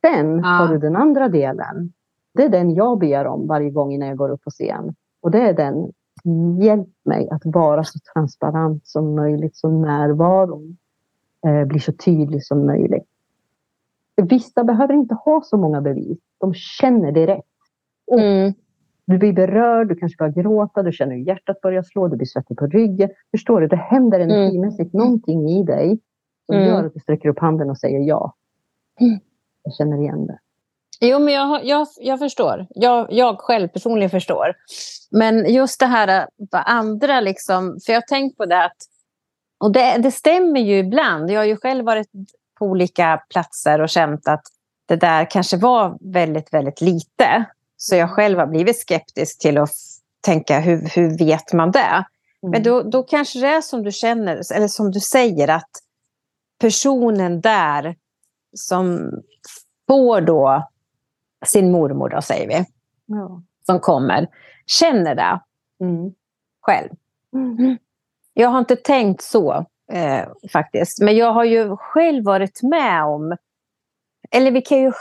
Sen 0.00 0.38
Ja. 0.38 0.44
har 0.46 0.68
du 0.68 0.78
den 0.78 0.96
andra 0.96 1.28
delen. 1.28 1.92
Det 2.34 2.44
är 2.44 2.48
den 2.48 2.74
jag 2.74 2.98
ber 2.98 3.26
om 3.26 3.46
varje 3.46 3.70
gång 3.70 3.92
innan 3.92 4.08
jag 4.08 4.16
går 4.16 4.28
upp 4.30 4.42
på 4.42 4.50
scen. 4.50 4.94
Och 5.20 5.30
det 5.30 5.40
är 5.40 5.52
den, 5.52 5.92
hjälp 6.60 6.88
mig 7.04 7.28
att 7.30 7.42
vara 7.44 7.84
så 7.84 7.98
transparent 8.14 8.86
som 8.86 9.14
möjligt, 9.14 9.56
så 9.56 9.68
närvaron 9.68 10.76
eh, 11.46 11.64
blir 11.64 11.80
så 11.80 11.92
tydlig 11.92 12.44
som 12.44 12.66
möjligt. 12.66 13.08
Vissa 14.22 14.64
behöver 14.64 14.94
inte 14.94 15.14
ha 15.14 15.40
så 15.44 15.56
många 15.56 15.80
bevis. 15.80 16.18
De 16.40 16.54
känner 16.54 17.12
direkt. 17.12 17.48
Mm. 18.12 18.52
Du 19.06 19.18
blir 19.18 19.32
berörd, 19.32 19.88
du 19.88 19.94
kanske 19.96 20.16
börjar 20.18 20.32
gråta, 20.32 20.82
du 20.82 20.92
känner 20.92 21.14
hur 21.16 21.22
hjärtat 21.22 21.60
börjar 21.60 21.82
slå, 21.82 22.08
du 22.08 22.16
blir 22.16 22.26
svettig 22.26 22.56
på 22.56 22.66
ryggen. 22.66 23.10
Förstår 23.30 23.60
du? 23.60 23.66
Det 23.68 23.76
händer 23.76 24.20
energimässigt 24.20 24.92
någonting 24.92 25.48
i 25.48 25.62
dig 25.62 25.98
som 26.46 26.56
Mm. 26.56 26.68
gör 26.68 26.84
att 26.84 26.94
du 26.94 27.00
sträcker 27.00 27.28
upp 27.28 27.38
handen 27.38 27.70
och 27.70 27.78
säger 27.78 28.00
ja. 28.00 28.34
Mm. 29.00 29.18
Jag 29.62 29.74
känner 29.74 30.00
igen 30.00 30.26
det. 30.26 30.38
Jo, 31.06 31.18
men 31.18 31.34
jag, 31.34 31.64
jag, 31.64 31.86
jag 31.96 32.18
förstår. 32.18 32.66
Jag, 32.70 33.06
jag 33.10 33.38
själv 33.38 33.68
personligen 33.68 34.10
förstår. 34.10 34.54
Men 35.10 35.52
just 35.52 35.80
det 35.80 35.86
här 35.86 36.08
äh, 36.20 36.26
vad 36.36 36.62
andra 36.66 37.20
liksom... 37.20 37.78
För 37.86 37.92
jag 37.92 38.00
har 38.00 38.06
tänkt 38.06 38.36
på 38.36 38.46
det 38.46 38.64
att... 38.64 38.76
Och 39.58 39.72
det, 39.72 39.96
det 39.98 40.10
stämmer 40.10 40.60
ju 40.60 40.78
ibland. 40.78 41.30
Jag 41.30 41.40
har 41.40 41.44
ju 41.44 41.56
själv 41.56 41.84
varit 41.84 42.10
på 42.58 42.66
olika 42.66 43.20
platser 43.30 43.80
och 43.80 43.88
känt 43.88 44.28
att 44.28 44.42
det 44.86 44.96
där 44.96 45.30
kanske 45.30 45.56
var 45.56 46.12
väldigt, 46.12 46.52
väldigt 46.52 46.80
lite. 46.80 47.44
Så 47.76 47.96
jag 47.96 48.10
själv 48.10 48.38
har 48.38 48.46
blivit 48.46 48.80
skeptisk 48.80 49.38
till 49.38 49.58
att 49.58 49.70
tänka 50.20 50.60
hur, 50.60 50.88
hur 50.94 51.18
vet 51.18 51.52
man 51.52 51.70
det? 51.70 52.04
Men 52.52 52.62
då, 52.62 52.82
då 52.82 53.02
kanske 53.02 53.40
det 53.40 53.48
är 53.48 53.60
som 53.60 53.82
du 53.82 53.92
känner, 53.92 54.54
eller 54.54 54.68
som 54.68 54.90
du 54.90 55.00
säger 55.00 55.48
att 55.48 55.70
personen 56.60 57.40
där 57.40 57.96
som 58.56 59.10
får 59.88 60.20
då 60.20 60.68
sin 61.44 61.72
mormor, 61.72 62.08
då 62.08 62.22
säger 62.22 62.48
vi, 62.48 62.64
Ja. 63.06 63.42
som 63.66 63.80
kommer, 63.80 64.28
känner 64.66 65.14
det 65.14 65.40
Mm. 65.80 66.12
själv. 66.60 66.88
Mm. 67.32 67.78
Jag 68.34 68.48
har 68.48 68.58
inte 68.58 68.76
tänkt 68.76 69.22
så 69.22 69.66
eh, 69.92 70.28
faktiskt, 70.52 71.02
men 71.02 71.16
jag 71.16 71.32
har 71.32 71.44
ju 71.44 71.76
själv 71.76 72.24
varit 72.24 72.62
med 72.62 73.04
om, 73.04 73.36
eller 74.30 74.50
vi 74.50 74.62
kan 74.62 74.78
ju 74.78 74.92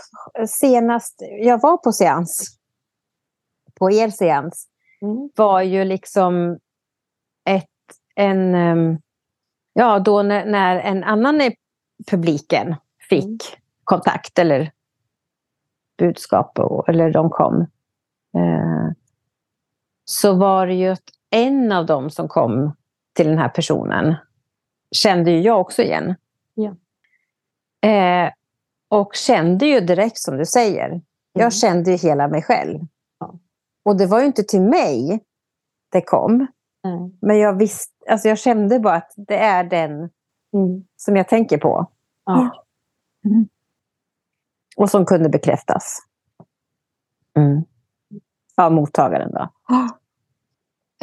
senast, 0.47 1.21
jag 1.39 1.61
var 1.61 1.77
på 1.77 1.91
seans, 1.91 2.57
på 3.79 3.91
er 3.91 4.09
seans, 4.09 4.67
Mm. 5.01 5.29
var 5.35 5.61
ju 5.61 5.83
liksom 5.83 6.59
ett, 7.49 7.69
en, 8.15 8.55
ehm, 8.55 8.97
ja 9.73 9.99
då 9.99 10.21
när, 10.23 10.45
när 10.45 10.79
en 10.79 11.03
annan 11.03 11.41
i 11.41 11.55
publiken 12.11 12.75
fick 13.09 13.23
Mm. 13.23 13.37
kontakt 13.83 14.39
eller 14.39 14.71
budskap 16.07 16.59
och, 16.59 16.89
eller 16.89 17.11
de 17.11 17.29
kom. 17.29 17.61
Eh, 18.35 18.91
så 20.05 20.35
var 20.35 20.67
det 20.67 20.73
ju 20.73 20.89
att 20.89 21.03
en 21.29 21.71
av 21.71 21.85
dem 21.85 22.09
som 22.09 22.27
kom 22.27 22.75
till 23.13 23.27
den 23.27 23.37
här 23.37 23.49
personen 23.49 24.15
kände 24.91 25.31
ju 25.31 25.41
jag 25.41 25.61
också 25.61 25.81
igen. 25.81 26.15
Ja. 26.53 26.75
Eh, 27.89 28.31
och 28.89 29.15
kände 29.15 29.65
ju 29.65 29.79
direkt 29.79 30.17
som 30.17 30.37
du 30.37 30.45
säger. 30.45 30.85
Mm. 30.89 31.01
Jag 31.33 31.53
kände 31.53 31.91
ju 31.91 31.97
hela 31.97 32.27
mig 32.27 32.41
själv. 32.41 32.79
Ja. 33.19 33.35
Och 33.83 33.97
det 33.97 34.05
var 34.05 34.19
ju 34.19 34.25
inte 34.25 34.43
till 34.43 34.61
mig 34.61 35.23
det 35.91 36.01
kom. 36.01 36.47
Nej. 36.83 37.11
Men 37.21 37.39
jag 37.39 37.57
visste, 37.57 37.93
alltså 38.09 38.27
jag 38.27 38.37
kände 38.37 38.79
bara 38.79 38.95
att 38.95 39.13
det 39.15 39.37
är 39.37 39.63
den 39.63 40.09
Mm. 40.53 40.83
som 40.95 41.15
jag 41.15 41.27
tänker 41.27 41.57
på. 41.57 41.87
Ja. 42.25 42.65
Och 44.77 44.89
som 44.89 45.05
kunde 45.05 45.29
bekräftas. 45.29 45.99
Mm. 47.37 47.63
Av 48.57 48.71
mottagaren 48.71 49.31
då. 49.31 49.49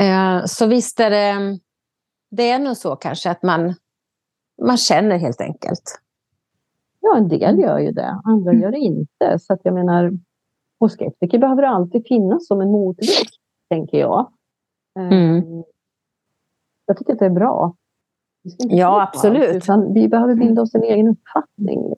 Eh, 0.00 0.44
så 0.44 0.66
visst 0.66 1.00
är 1.00 1.10
det, 1.10 1.58
det 2.30 2.50
är 2.50 2.58
nog 2.58 2.76
så 2.76 2.96
kanske 2.96 3.30
att 3.30 3.42
man, 3.42 3.74
man 4.62 4.76
känner 4.76 5.18
helt 5.18 5.40
enkelt. 5.40 6.00
ja, 7.00 7.16
en 7.16 7.28
del 7.28 7.58
gör 7.58 7.78
ju 7.78 7.92
det. 7.92 8.20
Andra 8.24 8.52
gör 8.52 8.70
det 8.70 8.78
inte. 8.78 9.38
Så 9.38 9.52
att 9.52 9.60
jag 9.62 9.74
menar, 9.74 10.12
hos 10.80 10.92
skeptiker 10.92 11.38
behöver 11.38 11.62
alltid 11.62 12.06
finnas 12.06 12.46
som 12.46 12.60
en 12.60 12.70
motvikt, 12.70 13.34
tänker 13.70 13.98
jag. 13.98 14.32
Eh, 14.98 15.06
Mm. 15.08 15.62
Jag 16.86 16.96
tycker 16.98 17.12
att 17.12 17.18
det 17.18 17.26
är 17.26 17.30
bra. 17.30 17.74
Ja, 18.58 19.00
allt, 19.00 19.08
absolut. 19.14 19.56
Utan 19.56 19.92
vi 19.92 20.08
behöver 20.08 20.34
bilda 20.34 20.62
oss 20.62 20.74
en 20.74 20.82
egen 20.82 21.08
uppfattning. 21.08 21.94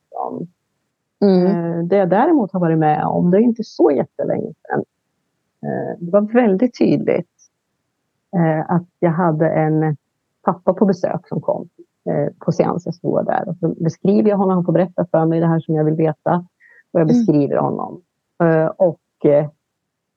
Mm. 1.22 1.46
Eh, 1.46 1.84
Det 1.84 1.96
jag 1.96 2.08
däremot 2.10 2.52
har 2.52 2.60
varit 2.60 2.78
med 2.78 3.04
om, 3.04 3.30
det 3.30 3.36
är 3.38 3.40
inte 3.40 3.64
så 3.64 3.90
jättelänge 3.90 4.52
sedan. 4.68 4.84
Eh, 5.62 5.98
Det 5.98 6.10
var 6.10 6.20
väldigt 6.20 6.78
tydligt 6.78 7.28
eh, 8.36 8.70
att 8.70 8.86
jag 8.98 9.10
hade 9.10 9.48
en 9.50 9.96
pappa 10.44 10.72
på 10.74 10.84
besök 10.86 11.28
som 11.28 11.40
kom 11.40 11.68
på 12.38 12.52
seans. 12.52 12.86
Jag 12.86 12.94
stod 12.94 13.26
där 13.26 13.48
och 13.48 13.56
så 13.56 13.68
beskriver 13.68 14.30
jag 14.30 14.36
honom. 14.36 14.54
Han 14.54 14.64
får 14.64 14.72
berätta 14.72 15.06
för 15.10 15.26
mig 15.26 15.40
det 15.40 15.46
här 15.46 15.60
som 15.60 15.74
jag 15.74 15.84
vill 15.84 15.94
veta. 15.94 16.46
Och 16.92 17.00
jag 17.00 17.06
beskriver 17.06 17.56
honom. 17.56 18.02
Eh, 18.42 18.66
Och 18.66 18.98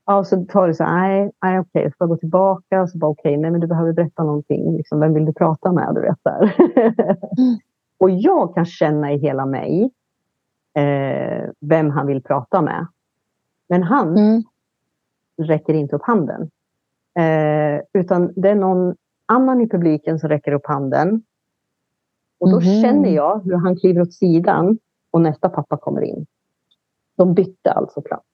ja, 0.05 0.23
så 0.23 0.45
tar 0.45 0.67
det 0.67 0.73
så 0.73 0.83
nej, 0.83 1.31
nej 1.43 1.59
okej, 1.59 1.83
jag 1.83 1.91
ska 1.91 2.05
gå 2.05 2.17
tillbaka. 2.17 2.81
Och 2.81 2.89
så 2.89 2.97
bara 2.97 3.11
okej, 3.11 3.37
nej 3.37 3.51
men 3.51 3.61
du 3.61 3.67
behöver 3.67 3.93
berätta 3.93 4.23
någonting. 4.23 4.77
Liksom, 4.77 4.99
vem 4.99 5.13
vill 5.13 5.25
du 5.25 5.33
prata 5.33 5.71
med? 5.71 5.91
Du 5.95 6.01
vet, 6.01 6.19
där. 6.23 6.55
och 7.99 8.09
jag 8.09 8.55
kan 8.55 8.65
känna 8.65 9.11
i 9.13 9.17
hela 9.17 9.45
mig 9.45 9.91
eh, 10.75 11.49
vem 11.59 11.89
han 11.89 12.07
vill 12.07 12.23
prata 12.23 12.61
med. 12.61 12.87
Men 13.69 13.83
han 13.83 14.17
Mm. 14.17 14.43
räcker 15.41 15.73
inte 15.73 15.95
upp 15.95 16.03
handen. 16.03 16.41
Eh, 17.19 17.81
utan 17.93 18.33
det 18.35 18.49
är 18.49 18.55
någon 18.55 18.95
annan 19.25 19.61
i 19.61 19.69
publiken 19.69 20.19
som 20.19 20.29
räcker 20.29 20.51
upp 20.51 20.65
handen. 20.65 21.21
Och 22.39 22.49
då 22.49 22.55
Mhm. 22.55 22.81
känner 22.81 23.09
jag 23.09 23.43
hur 23.43 23.55
han 23.55 23.75
kliver 23.75 24.01
åt 24.01 24.13
sidan 24.13 24.77
och 25.11 25.21
nästa 25.21 25.49
pappa 25.49 25.77
kommer 25.77 26.01
in. 26.01 26.25
De 27.17 27.33
bytte 27.33 27.71
alltså 27.71 28.01
plats. 28.01 28.25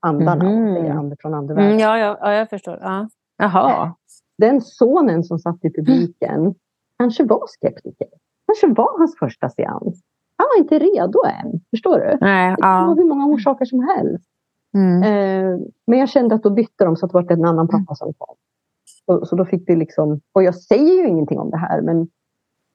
Andarna, 0.00 0.44
Mhm. 0.44 0.74
säger 0.74 0.90
ande 0.90 1.16
från 1.20 1.34
andevärlden. 1.34 1.70
Mm, 1.70 1.80
ja, 1.82 1.98
ja, 1.98 2.18
ja, 2.20 2.32
jag 2.32 2.50
förstår. 2.50 2.78
Ja. 2.82 3.08
Jaha. 3.36 3.94
Den 4.38 4.60
sonen 4.60 5.24
som 5.24 5.38
satt 5.38 5.64
i 5.64 5.70
publiken 5.72 6.54
kanske 6.98 7.24
var 7.24 7.44
skeptiker. 7.48 8.08
Kanske 8.46 8.66
var 8.82 8.98
hans 8.98 9.18
första 9.18 9.48
seans. 9.50 10.00
Han 10.36 10.46
var 10.54 10.58
inte 10.58 10.78
redo 10.78 11.18
än. 11.26 11.60
Förstår 11.70 11.98
du? 11.98 12.18
Nej, 12.20 12.50
Det 12.56 12.62
kan 12.62 12.86
vara 12.86 12.94
hur 12.96 13.04
många 13.04 13.26
orsaker 13.26 13.64
som 13.64 13.80
helst. 13.80 14.30
Mm. 14.74 15.02
Eh, 15.02 15.66
men 15.86 15.98
jag 15.98 16.08
kände 16.08 16.34
att 16.34 16.42
då 16.42 16.50
bytte 16.50 16.84
de 16.84 16.96
så 16.96 17.06
att 17.06 17.12
det 17.12 17.18
var 17.18 17.32
en 17.32 17.44
annan 17.44 17.68
pappa 17.68 17.94
som 17.94 18.12
kom. 18.18 18.34
Så, 19.06 19.26
så 19.26 19.36
då 19.36 19.44
fick 19.44 19.68
vi 19.68 19.76
liksom, 19.76 20.20
och 20.32 20.42
jag 20.42 20.54
säger 20.54 21.02
ju 21.02 21.08
ingenting 21.08 21.38
om 21.38 21.50
det 21.50 21.56
här 21.56 21.80
men, 21.80 22.08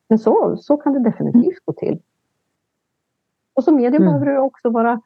men 0.09 0.19
så, 0.19 0.57
så 0.57 0.77
kan 0.77 0.93
det 0.93 0.99
definitivt 0.99 1.65
gå 1.65 1.73
till. 1.73 1.99
Och 3.53 3.63
som 3.63 3.75
medium 3.75 3.95
Mm. 4.03 4.05
behöver 4.05 4.25
du 4.25 4.37
också 4.39 4.69
vara 4.69 5.01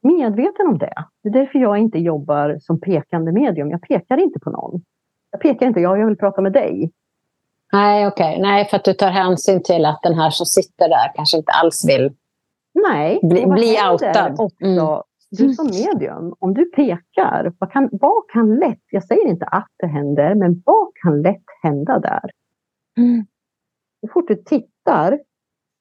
medveten 0.00 0.66
om 0.66 0.78
det. 0.78 0.94
Det 1.22 1.28
är 1.28 1.32
därför 1.32 1.58
jag 1.58 1.78
inte 1.78 1.98
jobbar 1.98 2.58
som 2.60 2.80
pekande 2.80 3.32
medium. 3.32 3.70
Jag 3.70 3.82
pekar 3.82 4.16
inte 4.16 4.40
på 4.40 4.50
någon. 4.50 4.82
Jag 5.30 5.40
pekar 5.40 5.66
inte, 5.66 5.80
ja, 5.80 5.96
jag 5.96 6.06
vill 6.06 6.16
prata 6.16 6.40
med 6.40 6.52
dig. 6.52 6.92
Nej, 7.72 8.06
okej. 8.06 8.38
Nej, 8.40 8.64
för 8.64 8.76
att 8.76 8.84
du 8.84 8.92
tar 8.94 9.10
hänsyn 9.10 9.62
till 9.62 9.84
att 9.84 10.00
den 10.02 10.14
här 10.14 10.30
som 10.30 10.46
sitter 10.46 10.88
där 10.88 11.12
kanske 11.14 11.36
inte 11.36 11.52
alls 11.52 11.84
vill. 11.88 12.12
Nej. 12.74 13.20
Bli- 13.22 13.46
bli 13.46 13.76
outad. 13.92 14.32
Också, 14.38 14.64
Mm. 14.66 15.02
du 15.30 15.54
som 15.54 15.66
medium, 15.66 16.34
om 16.38 16.54
du 16.54 16.64
pekar, 16.70 17.52
vad 17.58 17.72
kan, 17.72 17.88
vad 17.92 18.28
kan 18.32 18.54
lätt, 18.54 18.80
jag 18.90 19.04
säger 19.04 19.26
inte 19.28 19.44
att 19.46 19.68
det 19.78 19.86
händer, 19.86 20.34
men 20.34 20.62
vad 20.66 20.88
kan 21.02 21.22
lätt 21.22 21.42
hända 21.62 21.98
där? 21.98 22.30
Mm. 22.98 23.26
Så 24.00 24.08
fort 24.12 24.28
du 24.28 24.34
tittar, 24.36 25.18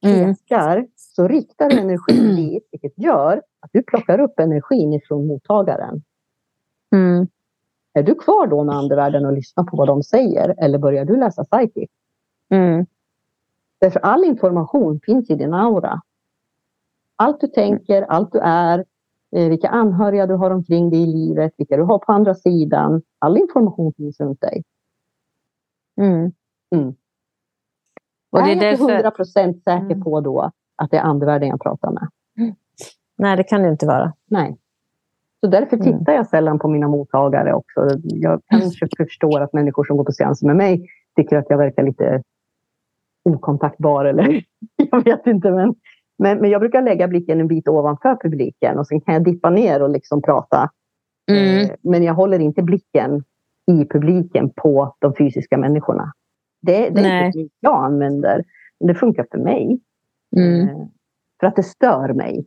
Mm. 0.05 0.35
pekar, 0.35 0.87
så 0.95 1.27
riktar 1.27 1.69
du 1.69 1.79
energin 1.79 2.35
dit, 2.35 2.67
vilket 2.71 2.97
gör 2.97 3.41
att 3.61 3.69
du 3.73 3.83
plockar 3.83 4.19
upp 4.19 4.39
energin 4.39 4.93
ifrån 4.93 5.27
mottagaren. 5.27 6.03
Mm. 6.95 7.27
Är 7.93 8.03
du 8.03 8.15
kvar 8.15 8.47
då 8.47 8.63
med 8.63 8.75
andevärlden 8.75 9.25
och 9.25 9.33
lyssnar 9.33 9.63
på 9.63 9.77
vad 9.77 9.87
de 9.87 10.03
säger, 10.03 10.55
eller 10.57 10.77
börjar 10.77 11.05
du 11.05 11.17
läsa 11.19 11.43
psychic? 11.43 11.89
Mm. 12.49 12.85
Därför 13.79 13.99
all 13.99 14.23
information 14.23 14.99
finns 15.03 15.29
i 15.29 15.35
din 15.35 15.53
aura. 15.53 16.01
Allt 17.15 17.41
du 17.41 17.47
tänker, 17.47 18.01
allt 18.01 18.31
du 18.31 18.39
är, 18.39 18.85
eh, 19.35 19.49
vilka 19.49 19.69
anhöriga 19.69 20.27
du 20.27 20.33
har 20.33 20.51
omkring 20.51 20.89
dig 20.89 21.03
i 21.03 21.05
livet, 21.05 21.53
vilka 21.57 21.77
du 21.77 21.83
har 21.83 21.99
på 21.99 22.11
andra 22.11 22.35
sidan. 22.35 23.01
All 23.19 23.37
information 23.37 23.93
finns 23.93 24.19
runt 24.19 24.41
dig. 24.41 24.63
Mm. 26.01 26.31
Mm. 26.75 26.95
Och 28.31 28.39
det 28.39 28.43
är 28.43 28.45
är 28.45 28.49
jag 28.49 28.59
därför... 28.59 28.83
inte 28.83 28.93
hundra 28.93 29.11
procent 29.11 29.63
säker 29.63 29.85
Mm. 29.85 30.03
på 30.03 30.21
då 30.21 30.51
att 30.75 30.91
det 30.91 30.97
är 30.97 31.01
andevärlden 31.01 31.49
jag 31.49 31.61
pratar 31.61 31.91
med? 31.91 32.07
Nej, 33.17 33.37
det 33.37 33.43
kan 33.43 33.61
det 33.61 33.69
inte 33.69 33.85
vara. 33.85 34.13
Nej. 34.25 34.57
Så 35.41 35.47
därför 35.47 35.77
Mm. 35.77 35.99
tittar 35.99 36.13
jag 36.13 36.27
sällan 36.27 36.59
på 36.59 36.67
mina 36.67 36.87
mottagare 36.87 37.53
också. 37.53 37.87
Jag 38.03 38.41
kanske 38.49 38.87
förstår 38.97 39.41
att 39.41 39.53
människor 39.53 39.83
som 39.83 39.97
går 39.97 40.03
på 40.03 40.11
seanser 40.11 40.47
med 40.47 40.55
mig 40.55 40.87
tycker 41.15 41.37
att 41.37 41.45
jag 41.49 41.57
verkar 41.57 41.83
lite 41.83 42.23
okontaktbar 43.29 44.05
eller 44.05 44.43
jag 44.91 45.03
vet 45.03 45.27
inte. 45.27 45.51
Men, 45.51 45.75
men, 46.17 46.37
men 46.37 46.49
jag 46.49 46.61
brukar 46.61 46.81
lägga 46.81 47.07
blicken 47.07 47.39
en 47.39 47.47
bit 47.47 47.67
ovanför 47.67 48.15
publiken 48.23 48.79
och 48.79 48.87
sen 48.87 49.01
kan 49.01 49.13
jag 49.13 49.23
dippa 49.23 49.49
ner 49.49 49.81
och 49.81 49.89
liksom 49.89 50.21
prata. 50.21 50.69
Mm. 51.31 51.65
Eh, 51.65 51.71
Men 51.81 52.03
jag 52.03 52.13
håller 52.13 52.39
inte 52.39 52.63
blicken 52.63 53.23
i 53.71 53.85
publiken 53.85 54.49
på 54.55 54.95
de 54.99 55.15
fysiska 55.15 55.57
människorna. 55.57 56.13
Det, 56.61 56.89
det 56.89 57.01
är 57.01 57.25
inte 57.25 57.39
det 57.39 57.49
jag 57.59 57.85
använder. 57.85 58.43
Men 58.79 58.87
det 58.87 58.95
funkar 58.95 59.25
för 59.31 59.37
mig. 59.37 59.79
Mm. 60.37 60.69
Eh, 60.69 60.75
För 61.39 61.47
att 61.47 61.55
det 61.55 61.63
stör 61.63 62.13
mig 62.13 62.45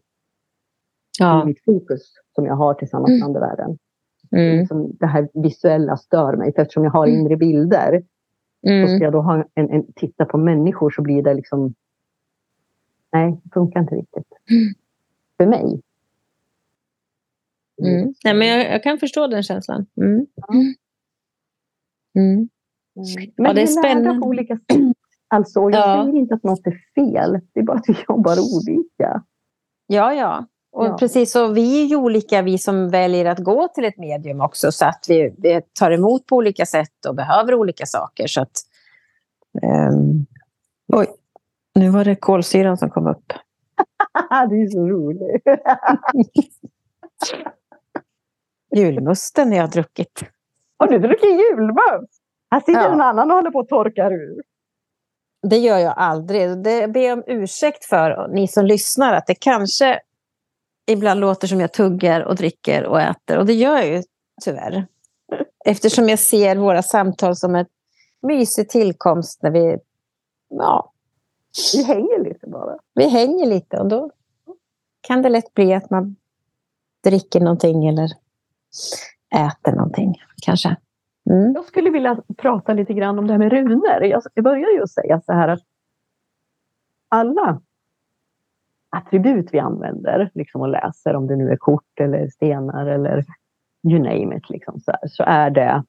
Ja. 1.18 1.44
mitt 1.44 1.64
fokus 1.64 2.02
som 2.34 2.46
jag 2.46 2.54
har 2.54 2.74
tillsammans 2.74 3.10
med 3.10 3.22
andevärlden. 3.22 3.78
Mm. 4.36 4.58
Liksom 4.58 4.96
det 5.00 5.06
här 5.06 5.28
visuella 5.34 5.96
stör 5.96 6.36
mig. 6.36 6.54
För 6.54 6.62
eftersom 6.62 6.84
jag 6.84 6.90
har 6.90 7.06
inre 7.06 7.36
bilder 7.36 8.02
och 8.62 8.70
Mm. 8.70 8.88
ska 8.88 9.04
jag 9.04 9.12
då 9.12 9.20
ha 9.20 9.44
en, 9.54 9.70
en, 9.70 9.92
titta 9.92 10.24
på 10.24 10.38
människor 10.38 10.90
så 10.90 11.02
blir 11.02 11.22
det 11.22 11.34
liksom... 11.34 11.74
Nej, 13.12 13.40
det 13.44 13.50
funkar 13.54 13.80
inte 13.80 13.94
riktigt. 13.94 14.26
För 15.36 15.46
mig. 15.46 15.80
Mm. 17.82 18.14
Nej, 18.24 18.34
men 18.34 18.48
jag, 18.48 18.72
jag 18.72 18.82
kan 18.82 18.98
förstå 18.98 19.26
den 19.26 19.42
känslan. 19.42 19.86
Mm. 19.96 20.26
Mm. 22.14 22.48
Men 23.36 23.46
Ja, 23.46 23.52
det 23.52 23.62
är 23.62 23.66
spännande. 23.66 24.20
på 24.20 24.26
olika 24.26 24.56
sätt. 24.56 24.78
Alltså, 25.28 25.60
jag 25.60 25.72
Ja. 25.72 26.02
säger 26.04 26.18
inte 26.18 26.34
att 26.34 26.42
något 26.44 26.66
är 26.66 26.80
fel. 26.94 27.40
Det 27.52 27.60
är 27.60 27.64
bara 27.64 27.78
att 27.78 27.88
vi 27.88 27.96
jobbar 28.08 28.36
olika. 28.56 29.24
Ja, 29.86 30.14
ja. 30.14 30.46
Och 30.74 30.86
Ja. 30.86 30.96
precis 30.98 31.32
så, 31.32 31.46
vi 31.48 31.82
är 31.82 31.86
ju 31.86 31.96
olika, 31.96 32.42
vi 32.42 32.58
som 32.58 32.90
väljer 32.90 33.24
att 33.24 33.38
gå 33.38 33.68
till 33.68 33.84
ett 33.84 33.98
medium 33.98 34.40
också, 34.40 34.72
så 34.72 34.84
att 34.86 35.04
vi, 35.08 35.34
vi 35.38 35.60
tar 35.78 35.90
emot 35.90 36.26
på 36.26 36.36
olika 36.36 36.66
sätt 36.66 37.06
och 37.08 37.14
behöver 37.14 37.54
olika 37.54 37.86
saker. 37.86 38.26
Så 38.26 38.40
att, 38.40 38.50
ehm, 39.62 40.26
oj, 40.92 41.06
nu 41.74 41.88
var 41.90 42.04
det 42.04 42.16
kolsyran 42.16 42.76
som 42.78 42.90
kom 42.90 43.06
upp. 43.06 43.32
det 44.48 44.54
är 44.62 44.70
så 44.70 44.88
roligt. 44.88 45.42
Julmusten 48.76 49.52
jag 49.52 49.62
har 49.62 49.68
druckit. 49.68 50.22
Har 50.78 50.86
du 50.86 50.98
druckit 50.98 51.30
julmust? 51.30 52.12
Här 52.50 52.60
sitter 52.60 52.80
Ja. 52.80 52.92
en 52.92 53.00
annan 53.00 53.30
och 53.30 53.36
håller 53.36 53.50
på 53.50 53.60
att 53.60 53.68
torka 53.68 54.10
ur. 54.10 54.42
Det 55.50 55.56
gör 55.58 55.78
jag 55.78 55.94
aldrig. 55.96 56.62
Det 56.62 56.88
ber 56.88 57.00
jag 57.00 57.18
om 57.18 57.24
ursäkt 57.26 57.84
för, 57.84 58.28
ni 58.28 58.48
som 58.48 58.64
lyssnar, 58.66 59.14
att 59.14 59.26
det 59.26 59.34
kanske 59.34 60.00
ibland 60.86 61.20
låter 61.20 61.46
som 61.46 61.60
jag 61.60 61.72
tuggar 61.72 62.20
och 62.20 62.36
dricker 62.36 62.84
och 62.84 63.00
äter. 63.00 63.38
Och 63.38 63.46
det 63.46 63.54
gör 63.54 63.76
jag 63.76 63.86
ju 63.86 64.02
tyvärr. 64.44 64.86
Eftersom 65.64 66.08
jag 66.08 66.18
ser 66.18 66.56
våra 66.56 66.82
samtal 66.82 67.36
som 67.36 67.54
ett 67.54 67.68
mysig 68.22 68.68
tillkomst 68.68 69.42
när 69.42 69.50
vi, 69.50 69.76
ja, 70.48 70.92
Vi 71.76 71.84
hänger 71.84 72.24
lite 72.24 72.46
bara. 72.46 72.78
vi 72.94 73.08
hänger 73.08 73.46
lite. 73.46 73.76
Och 73.76 73.88
då 73.88 74.10
kan 75.00 75.22
det 75.22 75.28
lätt 75.28 75.54
bli 75.54 75.74
att 75.74 75.90
man 75.90 76.16
dricker 77.04 77.40
någonting 77.40 77.86
eller 77.86 78.10
äter 79.34 79.72
någonting 79.72 80.14
kanske. 80.42 80.76
Mm. 81.30 81.52
Jag 81.52 81.64
skulle 81.64 81.90
vilja 81.90 82.22
prata 82.36 82.72
lite 82.72 82.94
grann 82.94 83.18
om 83.18 83.26
det 83.26 83.32
här 83.32 83.38
med 83.38 83.52
runor. 83.52 84.04
Jag 84.04 84.44
börjar 84.44 84.80
ju 84.80 84.86
säga 84.86 85.20
så 85.20 85.32
här 85.32 85.48
att 85.48 85.62
alla 87.08 87.60
attribut 88.96 89.48
vi 89.52 89.58
använder 89.58 90.30
liksom 90.34 90.60
och 90.60 90.68
läser, 90.68 91.16
om 91.16 91.26
det 91.26 91.36
nu 91.36 91.50
är 91.50 91.56
kort 91.56 92.00
eller 92.00 92.28
stenar 92.28 92.86
eller 92.86 93.24
you 93.88 93.98
name 93.98 94.36
it, 94.36 94.50
liksom 94.50 94.80
så, 94.80 94.90
här, 94.90 95.08
så 95.08 95.22
är 95.26 95.50
det 95.50 95.84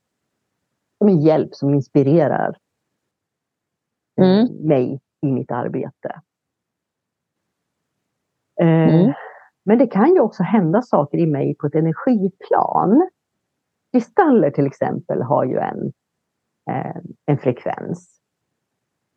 som 0.97 1.07
en 1.07 1.21
hjälp 1.21 1.55
som 1.55 1.73
inspirerar 1.73 2.57
eh, 4.21 4.39
Mm. 4.39 4.47
mig 4.67 5.01
i 5.21 5.31
mitt 5.31 5.51
arbete. 5.51 6.21
Eh, 8.61 8.95
Mm. 8.95 9.13
Men 9.67 9.77
det 9.77 9.87
kan 9.87 10.13
ju 10.13 10.19
också 10.19 10.43
hända 10.43 10.81
saker 10.81 11.17
i 11.17 11.25
mig 11.25 11.55
på 11.55 11.67
ett 11.67 11.75
energiplan. 11.75 13.09
Kristaller 13.91 14.51
till 14.51 14.65
exempel 14.65 15.21
har 15.21 15.45
ju 15.45 15.57
en, 15.57 15.93
eh, 16.71 16.95
en 17.25 17.37
frekvens. 17.37 18.19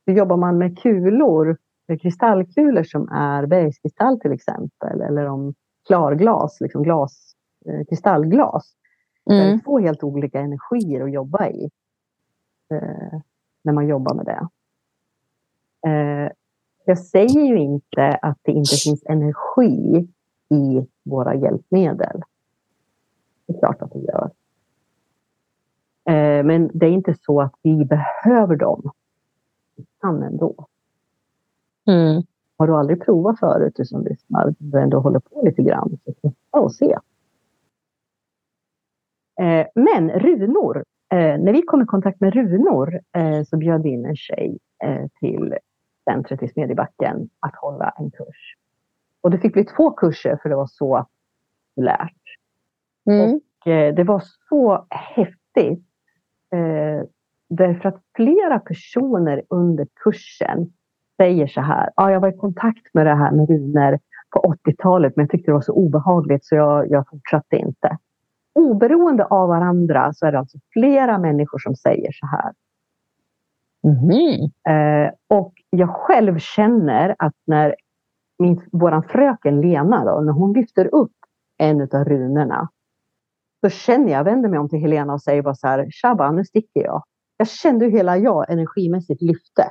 Hur 0.07 0.14
jobbar 0.14 0.36
man 0.36 0.59
med 0.59 0.78
kulor, 0.78 1.57
kristallkulor 1.97 2.82
som 2.82 3.09
är 3.09 3.47
bergskristall 3.47 4.20
till 4.20 4.32
exempel, 4.32 5.01
eller 5.01 5.26
om 5.26 5.55
klarglas, 5.86 6.61
liksom 6.61 6.82
glas, 6.82 7.34
eh, 7.66 7.84
kristallglas. 7.86 8.74
Mm. 9.30 9.61
två 9.61 9.78
helt 9.78 10.03
olika 10.03 10.41
energier 10.41 11.05
att 11.05 11.12
jobba 11.12 11.49
i 11.49 11.70
eh, 12.70 13.20
när 13.62 13.72
man 13.72 13.89
jobbar 13.89 14.14
med 14.14 14.26
det. 14.26 14.49
Eh, 15.91 16.32
jag 16.84 16.99
säger 16.99 17.45
ju 17.45 17.59
inte 17.59 18.18
att 18.22 18.39
det 18.43 18.53
inte 18.53 18.76
finns 18.84 19.03
energi 19.07 20.09
i 20.49 20.86
våra 21.03 21.34
hjälpmedel. 21.34 22.22
Det 23.47 23.55
är 23.55 23.59
klart 23.59 23.82
att 23.82 23.93
det 23.93 23.99
gör. 23.99 24.30
Eh, 26.05 26.45
men 26.45 26.70
det 26.74 26.86
är 26.86 26.91
inte 26.91 27.14
så 27.20 27.41
att 27.41 27.55
vi 27.62 27.84
behöver 27.84 28.57
dem. 28.57 28.91
Vi 29.76 29.86
kan 30.01 30.22
ändå. 30.22 30.66
Mm. 31.89 32.22
Har 32.59 32.66
du 32.66 32.76
aldrig 32.76 33.05
provat 33.05 33.39
förut, 33.39 33.72
du 33.76 33.84
som 33.84 34.05
lyssnar, 34.05 34.55
du 34.59 34.78
ändå 34.78 35.01
håller 35.01 35.20
på 35.20 35.43
lite 35.45 35.62
grann, 35.62 35.99
så 36.05 36.12
testa 36.12 36.61
och 36.61 36.72
se. 36.72 36.97
Eh, 39.41 39.66
men 39.74 40.11
runor. 40.11 40.84
Eh, 41.12 41.39
när 41.39 41.53
vi 41.53 41.62
kom 41.62 41.82
i 41.82 41.86
kontakt 41.86 42.20
med 42.20 42.34
runor 42.34 43.01
eh, 43.16 43.43
så 43.43 43.57
bjöd 43.57 43.82
vi 43.82 43.89
in 43.89 44.07
en 44.07 44.16
tjej 44.16 44.59
till 45.20 45.55
centret 46.05 46.43
i 46.43 46.49
Smedjebacken 46.49 47.28
att 47.41 47.57
hålla 47.57 47.91
en 47.99 48.11
kurs. 48.11 48.55
Och 49.20 49.30
det 49.30 49.39
fick 49.39 49.53
bli 49.53 49.64
två 49.64 49.91
kurser 49.91 50.39
för 50.43 50.49
det 50.49 50.57
var 50.57 50.66
så 50.66 51.07
lärt. 51.76 52.22
Mm. 53.11 53.34
Och, 53.34 53.41
det 53.97 54.05
var 54.05 54.22
så 54.49 54.86
häftigt. 54.91 55.84
Därför 57.49 57.89
att 57.89 58.03
flera 58.16 58.59
personer 58.59 59.43
under 59.49 59.86
kursen 60.05 60.72
säger 61.21 61.47
så 61.47 61.61
här. 61.61 61.91
Ah, 61.95 62.11
jag 62.11 62.21
var 62.21 62.29
i 62.29 62.37
kontakt 62.37 62.95
med 62.95 63.07
det 63.07 63.14
här 63.14 63.33
med 63.33 63.49
runor 63.49 63.99
på 64.31 64.55
80-talet 64.66 65.16
men 65.16 65.23
jag 65.23 65.31
tyckte 65.31 65.51
det 65.51 65.55
var 65.55 65.61
så 65.61 65.73
obehagligt 65.73 66.45
så 66.45 66.55
jag, 66.55 66.91
jag 66.91 67.09
fortsatte 67.09 67.57
inte. 67.57 67.99
Oberoende 68.55 69.25
av 69.25 69.49
varandra 69.49 70.12
så 70.12 70.27
är 70.27 70.33
det 70.33 70.39
alltså 70.39 70.59
flera 70.73 71.19
människor 71.19 71.59
som 71.59 71.77
säger 71.77 72.12
så 72.12 72.27
här. 72.27 72.53
Mhm. 73.83 74.11
Eh, 74.69 75.12
och 75.29 75.53
jag 75.71 75.89
själv 75.89 76.39
känner 76.39 77.16
att 77.19 77.35
när 77.47 77.75
min, 78.39 78.62
våran 78.73 79.03
fröken 79.03 79.61
Lena 79.61 80.05
då, 80.05 80.21
när 80.21 80.33
hon 80.33 80.53
lyfter 80.53 80.95
upp 80.95 81.12
en 81.59 81.81
av 81.81 82.05
runorna. 82.05 82.69
Så 83.61 83.71
känner 83.71 84.12
jag, 84.12 84.25
vänder 84.25 84.49
mig 84.49 84.59
om 84.59 84.69
till 84.69 84.79
Helena 84.79 85.12
och 85.12 85.23
säger 85.23 85.43
bara 85.43 85.55
så 85.55 85.66
här, 85.66 85.91
Shabba, 86.03 86.31
nu 86.31 86.45
sticker 86.45 86.85
jag. 86.85 87.03
Jag 87.37 87.49
kände 87.49 87.85
hur 87.85 87.93
hela 87.93 88.16
jag 88.16 88.51
energimässigt 88.53 89.23
lyfte. 89.23 89.71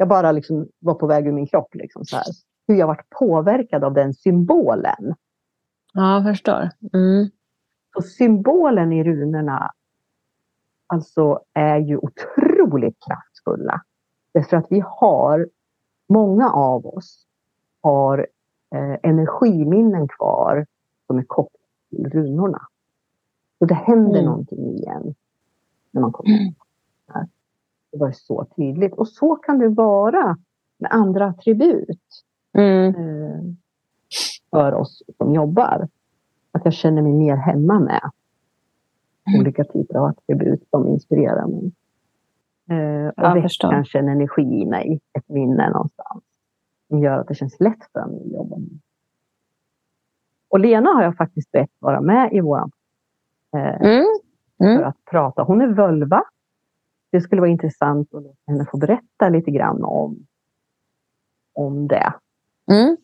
Jag 0.00 0.08
bara 0.08 0.32
liksom 0.32 0.68
var 0.78 0.94
på 0.94 1.06
väg 1.06 1.26
ur 1.26 1.32
min 1.32 1.46
kropp. 1.46 1.74
Liksom 1.74 2.04
så 2.04 2.16
här. 2.16 2.24
Hur 2.66 2.74
jag 2.74 2.86
varit 2.86 3.10
påverkad 3.18 3.84
av 3.84 3.94
den 3.94 4.14
symbolen. 4.14 5.14
Ja, 5.92 6.14
jag 6.14 6.24
förstår. 6.24 6.70
Mm. 6.92 7.28
Så 7.94 8.02
symbolen 8.02 8.92
i 8.92 9.04
runorna 9.04 9.72
alltså 10.86 11.40
är 11.52 11.78
ju 11.78 11.96
otroligt 11.96 12.96
kraftfulla. 13.06 13.82
Därför 14.34 14.56
att 14.56 14.66
vi 14.70 14.82
har, 14.86 15.48
många 16.08 16.50
av 16.50 16.86
oss 16.86 17.26
har 17.82 18.26
eh, 18.74 18.96
energiminnen 19.02 20.08
kvar 20.08 20.66
som 21.06 21.18
är 21.18 21.22
kopplade 21.22 21.64
till 21.90 22.10
runorna. 22.10 22.60
Så 23.58 23.64
det 23.64 23.74
händer 23.74 24.18
Mm. 24.20 24.24
någonting 24.24 24.74
igen 24.76 25.14
när 25.90 26.00
man 26.00 26.12
kommer 26.12 26.52
här. 27.14 27.28
Det 27.92 27.98
var 27.98 28.12
så 28.12 28.44
tydligt. 28.56 28.94
Och 28.94 29.08
så 29.08 29.36
kan 29.36 29.58
det 29.58 29.68
vara 29.68 30.36
med 30.78 30.90
andra 30.92 31.26
attribut 31.26 32.00
Mm. 32.52 32.94
eh, 32.94 33.40
för 34.50 34.74
oss 34.74 35.02
som 35.16 35.34
jobbar. 35.34 35.88
Att 36.52 36.64
jag 36.64 36.74
känner 36.74 37.02
mig 37.02 37.12
mer 37.12 37.36
hemma 37.36 37.80
med 37.80 38.10
Mm. 39.28 39.40
olika 39.40 39.64
typer 39.64 39.98
av 39.98 40.04
attribut 40.04 40.68
som 40.70 40.88
inspirerar 40.88 41.46
mig. 41.46 41.72
Eh, 42.70 43.06
och 43.08 43.12
Jag 43.16 43.34
väcker 43.34 43.70
kanske 43.70 43.98
en 43.98 44.08
energi 44.08 44.42
i 44.42 44.66
mig, 44.66 45.00
ett 45.18 45.28
minne 45.28 45.70
någonstans. 45.70 46.24
Som 46.88 46.98
gör 46.98 47.18
att 47.18 47.28
det 47.28 47.34
känns 47.34 47.60
lätt 47.60 47.84
för 47.92 48.06
mig 48.06 48.20
att 48.20 48.32
jobba 48.32 48.56
med. 48.56 48.78
Och 50.48 50.60
Lena 50.60 50.90
har 50.90 51.02
jag 51.02 51.16
faktiskt 51.16 51.50
bett 51.52 51.70
vara 51.78 52.00
med 52.00 52.32
i 52.32 52.40
våran 52.40 52.70
eh, 53.56 53.60
Mm. 53.82 54.04
för 54.58 54.64
Mm. 54.64 54.84
att 54.84 55.04
prata. 55.10 55.42
Hon 55.42 55.60
är 55.60 55.66
völva. 55.66 56.22
Det 57.10 57.20
skulle 57.20 57.40
vara 57.40 57.50
intressant 57.50 58.14
att 58.14 58.22
låta 58.22 58.36
henne 58.46 58.66
få 58.70 58.78
berätta 58.78 59.28
lite 59.28 59.50
grann 59.50 59.84
om, 59.84 60.26
om 61.52 61.88
det. 61.88 62.14
Mm. 62.72 62.96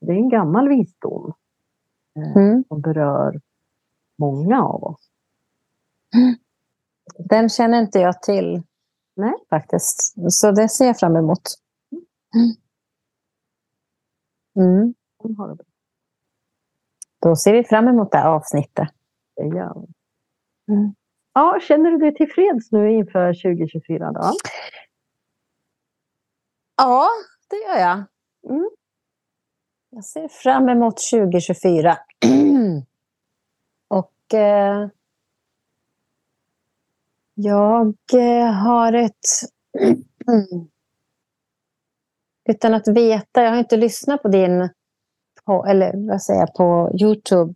Det 0.00 0.12
är 0.12 0.16
en 0.16 0.28
gammal 0.28 0.68
visdom 0.68 1.32
eh, 2.16 2.36
Mm. 2.36 2.64
som 2.68 2.80
berör 2.80 3.40
många 4.18 4.62
av 4.64 4.84
oss. 4.84 5.08
Den 7.18 7.48
känner 7.48 7.80
inte 7.82 7.98
jag 7.98 8.22
till. 8.22 8.62
Nej. 9.16 9.34
Faktiskt. 9.50 10.14
Så 10.32 10.50
det 10.50 10.68
ser 10.68 10.86
jag 10.86 10.98
fram 10.98 11.16
emot. 11.16 11.42
Mm. 14.56 14.94
Har 15.38 15.48
det, 15.48 15.64
Då 17.18 17.36
ser 17.36 17.52
vi 17.52 17.64
fram 17.64 17.88
emot 17.88 18.12
det 18.12 18.24
avsnittet. 18.28 18.88
det 19.36 19.46
gör 19.46 19.68
hon. 19.74 19.92
Mm. 20.68 20.94
Ja, 21.34 21.58
känner 21.62 21.90
du 21.90 21.98
dig 21.98 22.14
tillfreds 22.14 22.72
nu 22.72 22.92
inför 22.92 23.34
2024 23.34 24.12
då? 24.12 24.32
Ja, 26.76 27.08
det 27.50 27.56
gör 27.56 27.78
jag. 27.78 28.04
Mm. 28.48 28.70
Jag 29.90 30.04
ser 30.04 30.28
fram 30.28 30.68
emot 30.68 30.96
2024. 31.12 31.98
Och 33.88 34.34
eh, 34.34 34.88
jag 37.34 37.94
eh, 38.14 38.52
har 38.52 38.92
ett... 38.92 39.26
Utan 42.48 42.74
att 42.74 42.88
veta, 42.88 43.42
jag 43.42 43.50
har 43.50 43.58
inte 43.58 43.76
lyssnat 43.76 44.22
på 44.22 44.28
din... 44.28 44.68
På, 45.44 45.66
eller 45.66 46.08
vad 46.08 46.22
säger 46.22 46.40
jag, 46.40 46.54
på 46.54 46.90
Youtube. 47.00 47.54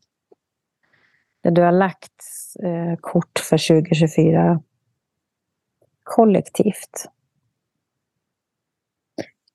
Du 1.50 1.62
har 1.62 1.72
lagt 1.72 2.22
eh, 2.62 2.96
kort 3.00 3.38
för 3.38 3.68
2024 3.82 4.60
kollektivt. 6.02 7.06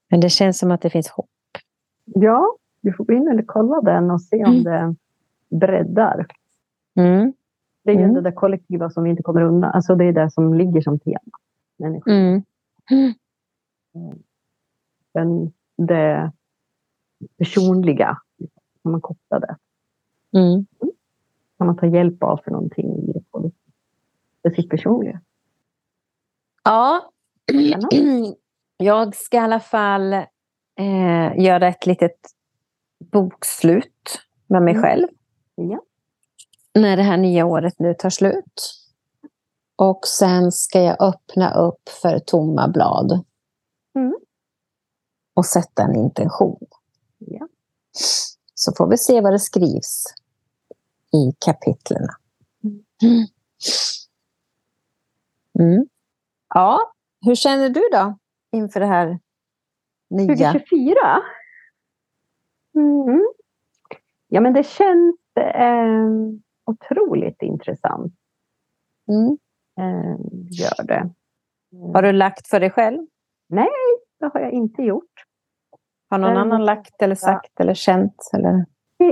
Men 0.10 0.20
det 0.20 0.30
känns 0.30 0.60
som 0.60 0.72
att 0.72 0.82
det 0.82 0.90
finns 0.90 1.10
hopp. 1.10 1.30
Ja, 2.06 2.56
du 2.82 2.94
får 2.94 3.06
gå 3.06 3.14
in 3.14 3.28
eller 3.28 3.44
kolla 3.48 3.82
den 3.82 4.12
och 4.12 4.22
se 4.22 4.46
om 4.46 4.52
Mm. 4.56 4.64
det 4.64 4.96
breddar. 5.58 6.26
Mm. 6.96 7.34
Det 7.84 7.92
är 7.92 7.96
ju 7.96 8.02
Mm. 8.02 8.14
det 8.14 8.22
där 8.22 8.32
kollektiva 8.32 8.90
som 8.90 9.04
vi 9.04 9.10
inte 9.10 9.24
kommer 9.24 9.42
undan. 9.42 9.72
Alltså 9.72 9.96
det 9.96 10.06
är 10.06 10.14
det 10.14 10.32
som 10.32 10.54
ligger 10.54 10.82
som 10.82 11.00
tema. 11.00 11.20
Människor. 11.78 12.12
Mm. 12.14 12.44
Men 15.14 15.54
det 15.88 16.32
personliga, 17.38 18.18
kan 18.84 18.92
man 18.92 19.02
koppla 19.02 19.40
det. 19.40 19.56
Mm. 20.38 20.66
Kan 21.62 21.68
man 21.68 21.78
ta 21.78 21.86
hjälp 21.86 22.24
av 22.24 22.38
för 22.44 22.52
någonting 22.52 22.98
i. 22.98 23.14
Det 24.42 24.52
sitt 24.56 24.70
personliga. 24.70 25.22
Ja, 26.64 27.12
jag 28.78 29.16
ska 29.16 29.38
i 29.38 29.40
alla 29.40 29.60
fall 29.60 30.14
eh, 30.14 31.38
göra 31.38 31.68
ett 31.68 31.86
litet 31.86 32.18
bokslut 33.12 34.22
med 34.48 34.62
mig 34.62 34.72
Mm. 34.74 34.84
själv. 34.84 35.08
Ja. 35.56 35.82
När 36.74 36.98
det 36.98 37.04
här 37.04 37.18
nya 37.18 37.46
året 37.46 37.80
nu 37.80 37.94
tar 37.94 38.10
slut. 38.10 38.74
Och 39.76 40.08
sen 40.08 40.52
ska 40.52 40.82
jag 40.82 41.02
öppna 41.02 41.54
upp 41.54 41.90
för 42.02 42.20
tomma 42.20 42.68
blad. 42.68 43.26
Mm. 43.96 44.16
Och 45.34 45.46
sätta 45.46 45.84
en 45.84 45.96
intention. 45.96 46.68
Ja. 47.18 47.48
Så 48.54 48.72
får 48.78 48.88
vi 48.88 48.98
se 48.98 49.22
vad 49.22 49.34
det 49.34 49.40
skrivs 49.40 50.04
i 51.14 51.34
kapitlerna. 51.46 52.14
Mm. 53.04 53.26
Mm. 55.60 55.86
Ja, 56.54 56.94
hur 57.26 57.36
känner 57.36 57.70
du 57.70 57.82
då 57.92 58.18
inför 58.52 58.80
det 58.80 58.86
här 58.86 59.20
nya? 60.10 60.28
2024? 60.36 60.96
Mm. 62.76 63.26
Ja, 64.28 64.42
men 64.42 64.54
det 64.54 64.64
känns 64.64 65.16
eh, 65.36 66.10
otroligt 66.66 67.42
intressant. 67.42 68.14
Mm. 69.08 69.38
Eh, 69.80 70.18
gör 70.50 70.84
det. 70.84 71.10
Har 71.94 72.02
du 72.02 72.12
lagt 72.12 72.48
för 72.48 72.60
dig 72.60 72.70
själv? 72.72 73.08
Det 74.20 74.30
har 74.34 74.40
jag 74.40 74.52
inte 74.52 74.82
gjort. 74.82 75.26
Har 76.10 76.18
någon 76.18 76.30
Däremot- 76.34 76.54
annan 76.54 76.66
lagt 76.66 77.02
eller 77.02 77.16
sagt 77.16 77.60
eller 77.60 77.74
känt? 77.74 78.30
Eller? 78.34 78.66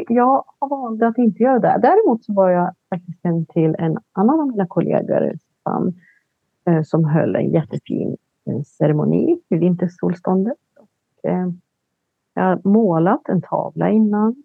Jag 0.07 0.43
valt 0.59 1.03
att 1.03 1.17
inte 1.17 1.43
göra 1.43 1.59
det. 1.59 1.79
Däremot 1.81 2.25
så 2.25 2.33
var 2.33 2.49
jag 2.49 2.73
faktiskt 2.89 3.19
en 3.25 3.45
till 3.45 3.75
en 3.79 3.97
annan 4.11 4.39
av 4.39 4.47
mina 4.47 4.67
kollegor 4.67 5.33
Susanne, 5.33 5.93
eh, 6.65 6.81
som 6.83 7.05
höll 7.05 7.35
en 7.35 7.49
jättefin 7.49 8.17
eh, 8.49 8.61
ceremoni 8.61 9.41
vid 9.49 9.59
vintersolståndet. 9.59 10.57
Och, 10.79 11.29
eh, 11.29 11.47
jag 12.33 12.43
har 12.43 12.61
målat 12.63 13.29
en 13.29 13.41
tavla 13.41 13.89
innan. 13.89 14.43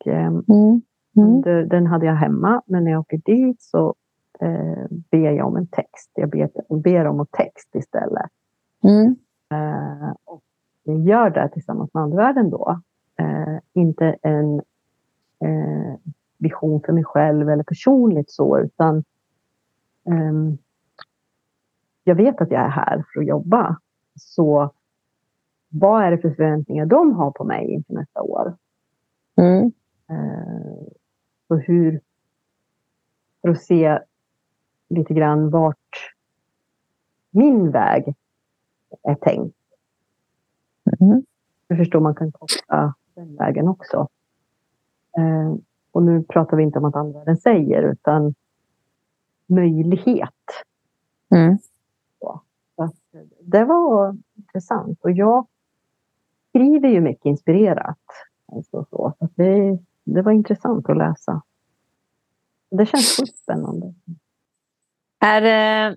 Och, 0.00 0.06
eh, 0.06 0.26
Mm. 0.48 0.82
Mm. 1.16 1.68
Den 1.68 1.86
hade 1.86 2.06
jag 2.06 2.14
hemma, 2.14 2.62
men 2.66 2.84
när 2.84 2.90
jag 2.90 3.00
åker 3.00 3.20
dit 3.24 3.62
så 3.62 3.94
eh, 4.40 4.84
ber 5.10 5.30
jag 5.30 5.46
om 5.46 5.56
en 5.56 5.66
text. 5.66 6.10
Jag 6.14 6.30
ber, 6.30 6.50
ber 6.76 7.06
om 7.06 7.20
en 7.20 7.26
text 7.26 7.74
istället. 7.74 8.30
Mm. 8.82 9.16
Eh, 9.52 10.12
och 10.24 10.42
jag 10.82 11.00
gör 11.00 11.30
det 11.30 11.48
tillsammans 11.48 11.94
med 11.94 12.02
andevärlden 12.02 12.50
då. 12.50 12.80
Eh, 13.18 13.58
inte 13.74 14.16
en 14.22 14.62
eh, 15.40 15.94
vision 16.38 16.80
för 16.86 16.92
mig 16.92 17.04
själv 17.04 17.50
eller 17.50 17.64
personligt 17.64 18.30
så, 18.30 18.58
utan 18.58 19.04
ehm, 20.10 20.58
jag 22.04 22.14
vet 22.14 22.40
att 22.40 22.50
jag 22.50 22.62
är 22.62 22.68
här 22.68 23.04
för 23.12 23.20
att 23.20 23.26
jobba. 23.26 23.76
Så 24.14 24.70
vad 25.68 26.04
är 26.04 26.10
det 26.10 26.18
för 26.18 26.30
förväntningar 26.30 26.86
de 26.86 27.12
har 27.12 27.30
på 27.30 27.44
mig 27.44 27.70
inför 27.70 27.94
nästa 27.94 28.22
år? 28.22 28.56
Mm. 29.36 29.72
Eh, 30.10 30.86
så 31.48 31.56
hur, 31.56 32.00
för 33.42 33.48
att 33.48 33.62
se 33.62 33.98
lite 34.88 35.14
grann 35.14 35.50
vart 35.50 36.14
min 37.30 37.70
väg 37.70 38.14
är 39.02 39.14
tänkt. 39.14 39.56
Mm. 41.00 41.22
Jag 41.68 41.78
förstår 41.78 42.00
man 42.00 42.14
kan 42.14 42.32
koppla 42.32 42.94
den 43.14 43.36
vägen 43.36 43.68
också. 43.68 44.08
Eh, 45.18 45.54
och 45.92 46.02
nu 46.02 46.22
pratar 46.22 46.56
vi 46.56 46.62
inte 46.62 46.78
om 46.78 46.84
att 46.84 46.96
andra 46.96 47.36
säger 47.36 47.82
utan 47.82 48.34
möjlighet. 49.46 50.30
Mm. 51.34 51.58
Så 52.20 52.42
att 52.82 52.94
det 53.40 53.64
var 53.64 54.16
intressant 54.36 54.98
och 55.02 55.10
jag 55.10 55.46
skriver 56.48 56.88
ju 56.88 57.00
mycket 57.00 57.24
inspirerat. 57.26 57.98
Alltså 58.52 58.86
så. 58.90 59.14
Så 59.18 59.28
det, 59.34 59.78
det 60.04 60.22
var 60.22 60.32
intressant 60.32 60.88
att 60.88 60.96
läsa. 60.96 61.42
Det 62.70 62.86
känns 62.86 63.16
sjukt 63.20 63.38
spännande. 63.38 63.94
Är, 65.20 65.40
det- 65.40 65.96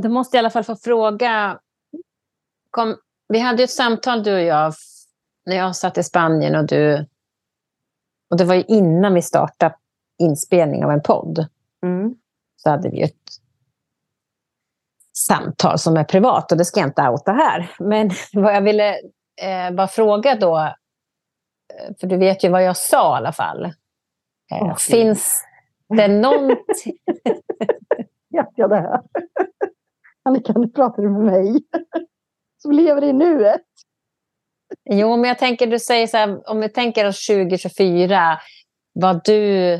då 0.00 0.08
måste 0.08 0.36
i 0.36 0.38
alla 0.38 0.50
fall 0.50 0.64
få 0.64 0.76
fråga. 0.76 1.60
Kom, 2.70 2.96
vi 3.28 3.38
hade 3.38 3.62
ett 3.62 3.70
samtal 3.70 4.22
du 4.22 4.34
och 4.34 4.40
jag 4.40 4.72
när 5.46 5.56
jag 5.56 5.76
satt 5.76 5.98
i 5.98 6.02
Spanien 6.02 6.56
och 6.56 6.66
du... 6.66 7.06
Och 8.32 8.38
det 8.38 8.44
var 8.44 8.54
ju 8.54 8.64
innan 8.68 9.14
vi 9.14 9.22
startade 9.22 9.74
inspelning 10.18 10.84
av 10.84 10.90
en 10.90 11.02
podd. 11.02 11.46
Mm. 11.82 12.14
Så 12.56 12.70
hade 12.70 12.88
vi 12.88 13.02
ett 13.02 13.16
samtal 15.28 15.78
som 15.78 15.96
är 15.96 16.04
privat 16.04 16.52
och 16.52 16.58
det 16.58 16.64
ska 16.64 16.80
jag 16.80 16.88
inte 16.88 17.08
outa 17.08 17.32
här. 17.32 17.70
Men 17.78 18.10
vad 18.32 18.54
jag 18.54 18.62
ville 18.62 18.94
eh, 19.42 19.70
bara 19.72 19.88
fråga 19.88 20.34
då, 20.34 20.58
eh, 20.58 21.94
för 22.00 22.06
du 22.06 22.16
vet 22.16 22.44
ju 22.44 22.48
vad 22.48 22.64
jag 22.64 22.76
sa 22.76 23.14
i 23.14 23.16
alla 23.16 23.32
fall. 23.32 23.64
Eh, 23.64 24.62
Åh, 24.62 24.76
finns 24.76 25.44
det 25.96 26.08
någonting... 26.08 26.98
Vet 28.30 28.50
jag 28.54 28.70
det 28.70 28.76
här? 28.76 29.02
Annika, 30.22 30.52
nu 30.52 30.68
pratar 30.68 31.02
du 31.02 31.10
med 31.10 31.24
mig. 31.24 31.62
Som 32.58 32.72
lever 32.72 33.04
i 33.04 33.12
nuet. 33.12 33.66
Jo, 34.90 35.16
men 35.16 35.28
jag 35.28 35.38
tänker, 35.38 35.66
du 35.66 35.78
säger 35.78 36.06
så 36.06 36.16
här, 36.16 36.50
om 36.50 36.60
vi 36.60 36.68
tänker 36.68 37.08
oss 37.08 37.26
2024, 37.26 38.38
vad 38.92 39.24
du 39.24 39.72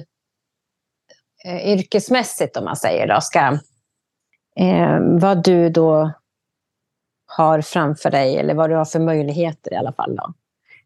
eh, 1.45 1.73
yrkesmässigt, 1.73 2.57
om 2.57 2.65
man 2.65 2.77
säger 2.77 3.07
då, 3.07 3.21
ska... 3.21 3.59
Eh, 4.57 4.99
vad 5.01 5.45
du 5.45 5.69
då 5.69 6.13
har 7.27 7.61
framför 7.61 8.11
dig, 8.11 8.37
eller 8.39 8.55
vad 8.55 8.71
du 8.71 8.77
har 8.77 8.85
för 8.85 9.01
möjligheter 9.01 9.73
i 9.73 9.77
alla 9.77 9.93
fall. 9.93 10.17
Då. 10.17 10.33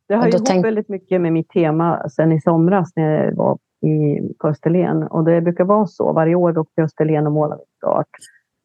Det 0.08 0.14
har 0.14 0.28
ihop 0.28 0.46
tänk- 0.46 0.64
väldigt 0.64 0.88
mycket 0.88 1.20
med 1.20 1.32
mitt 1.32 1.48
tema 1.48 2.08
sen 2.08 2.32
i 2.32 2.40
somras 2.40 2.92
när 2.96 3.24
jag 3.24 3.34
var 3.34 3.58
i, 3.80 4.20
på 4.38 4.48
Österlen. 4.48 5.02
Och 5.02 5.24
det 5.24 5.40
brukar 5.40 5.64
vara 5.64 5.86
så, 5.86 6.12
varje 6.12 6.34
år 6.34 6.52
vi 6.52 6.58
åker 6.58 6.74
till 6.74 6.84
Österlen 6.84 7.26
och 7.26 7.32
målar 7.32 7.56
vid 7.56 7.66
start. 7.76 8.08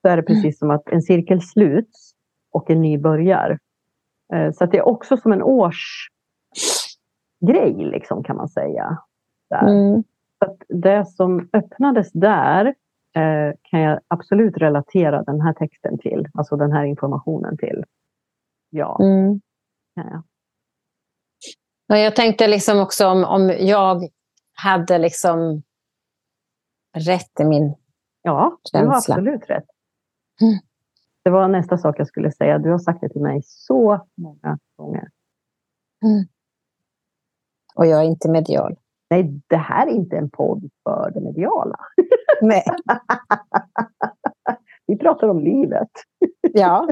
Så 0.01 0.07
är 0.07 0.17
det 0.17 0.23
precis 0.23 0.59
som 0.59 0.71
att 0.71 0.89
en 0.89 1.01
cirkel 1.01 1.41
sluts 1.41 2.11
och 2.51 2.69
en 2.69 2.81
ny 2.81 2.97
börjar. 2.97 3.59
Eh, 4.34 4.51
Så 4.51 4.63
att 4.63 4.71
det 4.71 4.77
är 4.77 4.88
också 4.88 5.17
som 5.17 5.32
en 5.32 5.41
årsgrej 5.43 5.73
liksom, 7.91 8.23
kan 8.23 8.36
man 8.38 8.49
säga. 8.49 8.97
Mm. 9.61 10.03
Så 10.39 10.51
att 10.51 10.57
det 10.69 11.05
som 11.05 11.49
öppnades 11.53 12.11
där 12.11 12.65
eh, 13.15 13.53
kan 13.63 13.79
jag 13.79 13.99
absolut 14.07 14.57
relatera 14.57 15.23
den 15.23 15.41
här 15.41 15.53
texten 15.53 15.97
till. 15.97 16.27
Alltså 16.34 16.55
den 16.55 16.71
här 16.71 16.84
informationen 16.84 17.57
till. 17.57 17.84
Ja, 18.69 18.97
Mm. 19.01 19.41
kan 19.95 20.07
jag. 20.11 20.23
Och 21.89 21.97
jag 21.97 22.15
tänkte 22.15 22.47
liksom 22.47 22.79
också 22.79 23.07
om, 23.07 23.23
om 23.23 23.49
jag 23.49 24.09
hade 24.53 24.97
liksom 24.97 25.61
rätt 26.97 27.39
i 27.39 27.43
min... 27.43 27.75
Ja, 28.21 28.57
du 28.71 28.77
har 28.77 28.93
känsla. 28.93 29.15
absolut 29.15 29.49
rätt. 29.49 29.65
Mm. 30.41 30.53
Det 31.24 31.30
var 31.30 31.47
nästa 31.47 31.78
sak 31.78 31.99
jag 31.99 32.07
skulle 32.07 32.32
säga. 32.32 32.57
Du 32.57 32.72
har 32.72 32.80
sagt 32.80 33.01
det 33.01 33.09
till 33.09 33.22
mig 33.22 33.41
så 33.43 34.05
många 34.17 34.59
gånger. 34.76 35.09
Och 37.76 37.86
jag 37.86 37.99
är 37.99 38.03
inte 38.05 38.30
medial. 38.30 38.76
Nej, 39.09 39.41
det 39.47 39.57
här 39.57 39.88
är 39.88 39.91
inte 39.91 40.17
en 40.17 40.30
podd 40.30 40.69
för 40.84 41.11
det 41.13 41.22
mediala. 41.22 41.80
Nej. 42.41 42.63
Vi 44.88 44.97
pratar 44.97 45.28
om 45.28 45.39
livet. 45.39 45.89
Ja. 46.53 46.89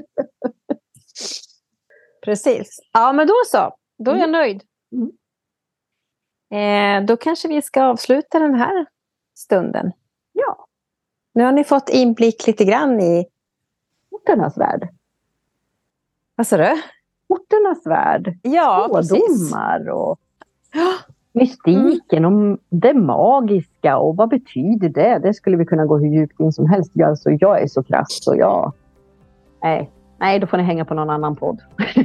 Precis. 2.25 2.79
Ja, 2.93 3.13
men 3.13 3.27
då 3.27 3.33
så. 3.47 3.75
Då 3.97 4.11
är 4.11 4.17
jag 4.17 4.29
nöjd. 4.29 4.63
Mm. 4.91 5.11
Eh, 6.51 7.05
då 7.05 7.17
kanske 7.17 7.47
vi 7.47 7.61
ska 7.61 7.83
avsluta 7.83 8.39
den 8.39 8.55
här 8.55 8.85
stunden. 9.37 9.91
Ja, 10.31 10.67
Nu 11.33 11.43
har 11.43 11.51
ni 11.51 11.63
fått 11.63 11.89
inblick 11.89 12.47
lite 12.47 12.65
grann 12.65 13.01
i... 13.01 13.25
orternas 14.29 14.57
värld. 14.57 14.89
Vad 16.35 16.47
sa 16.47 16.57
du? 16.57 16.81
Orternas 17.27 17.85
värld. 17.85 18.37
Ja. 18.41 19.01
Spådomar 19.03 19.89
och 19.89 20.19
mystiken 21.33 22.25
och 22.25 22.57
det 22.69 22.93
magiska 22.93 23.97
och 23.97 24.15
vad 24.15 24.29
betyder 24.29 24.89
det? 24.89 25.19
Det 25.23 25.33
skulle 25.33 25.57
vi 25.57 25.65
kunna 25.65 25.85
gå 25.85 25.97
hur 25.97 26.07
djupt 26.07 26.39
in 26.39 26.53
som 26.53 26.69
helst. 26.69 26.91
Alltså, 27.01 27.31
jag 27.31 27.61
är 27.61 27.67
så 27.67 27.83
krass 27.83 28.27
och 28.27 28.37
jag... 28.37 28.73
Nej, 29.63 29.91
nej, 30.19 30.39
då 30.39 30.47
får 30.47 30.57
ni 30.57 30.63
hänga 30.63 30.85
på 30.85 30.93
någon 30.93 31.09
annan 31.09 31.35
podd. 31.35 31.59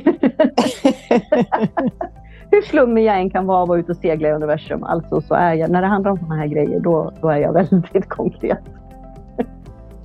hur 2.50 2.62
flummig 2.62 3.04
jag 3.04 3.20
än 3.20 3.30
kan 3.30 3.46
vara 3.46 3.62
och 3.62 3.68
vara 3.68 3.78
ute 3.78 3.92
och 3.92 3.98
segla 3.98 4.28
i 4.28 4.32
universum. 4.32 4.84
Alltså 4.84 5.20
så 5.20 5.34
är 5.34 5.54
jag, 5.54 5.70
när 5.70 5.82
det 5.82 5.88
handlar 5.88 6.10
om 6.10 6.18
sådana 6.18 6.36
här 6.36 6.46
grejer, 6.46 6.80
då, 6.80 7.12
då 7.20 7.28
är 7.28 7.38
jag 7.38 7.52
väldigt 7.52 8.08
konkret. 8.08 8.64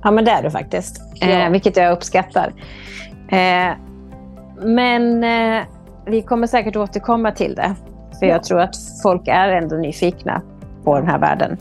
Ja, 0.02 0.10
men 0.10 0.24
det 0.24 0.30
är 0.30 0.42
du 0.42 0.50
faktiskt. 0.50 1.00
Ja. 1.14 1.26
Eh, 1.26 1.50
vilket 1.50 1.76
jag 1.76 1.92
uppskattar. 1.92 2.52
Eh, 3.28 3.72
men 4.62 5.24
eh, 5.24 5.62
vi 6.06 6.22
kommer 6.22 6.46
säkert 6.46 6.76
återkomma 6.76 7.32
till 7.32 7.54
det. 7.54 7.74
För 8.18 8.26
Ja. 8.26 8.32
jag 8.32 8.42
tror 8.44 8.60
att 8.60 8.74
folk 9.02 9.28
är 9.28 9.48
ändå 9.48 9.76
nyfikna 9.76 10.42
på 10.84 10.98
den 10.98 11.08
här 11.08 11.18
världen. 11.18 11.56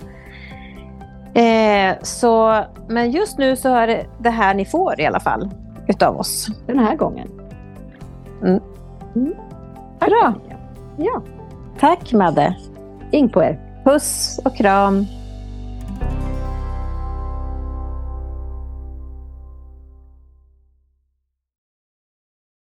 Så, 2.01 2.63
men 2.87 3.11
just 3.11 3.37
nu 3.37 3.55
så 3.55 3.69
är 3.75 3.87
det 3.87 4.05
det 4.19 4.29
här 4.29 4.53
ni 4.53 4.65
får 4.65 5.01
i 5.01 5.05
alla 5.05 5.19
fall 5.19 5.49
utav 5.87 6.17
oss. 6.19 6.47
Den 6.67 6.79
här 6.79 6.95
gången. 6.95 7.27
Mm. 8.43 8.59
Mm. 9.15 9.33
Tack 9.99 10.09
Bra. 10.09 10.33
Ja, 10.97 11.21
Tack 11.79 12.13
Madde. 12.13 12.55
ing 13.11 13.29
på 13.29 13.43
er. 13.43 13.59
Puss 13.85 14.39
och 14.45 14.55
kram. 14.55 15.05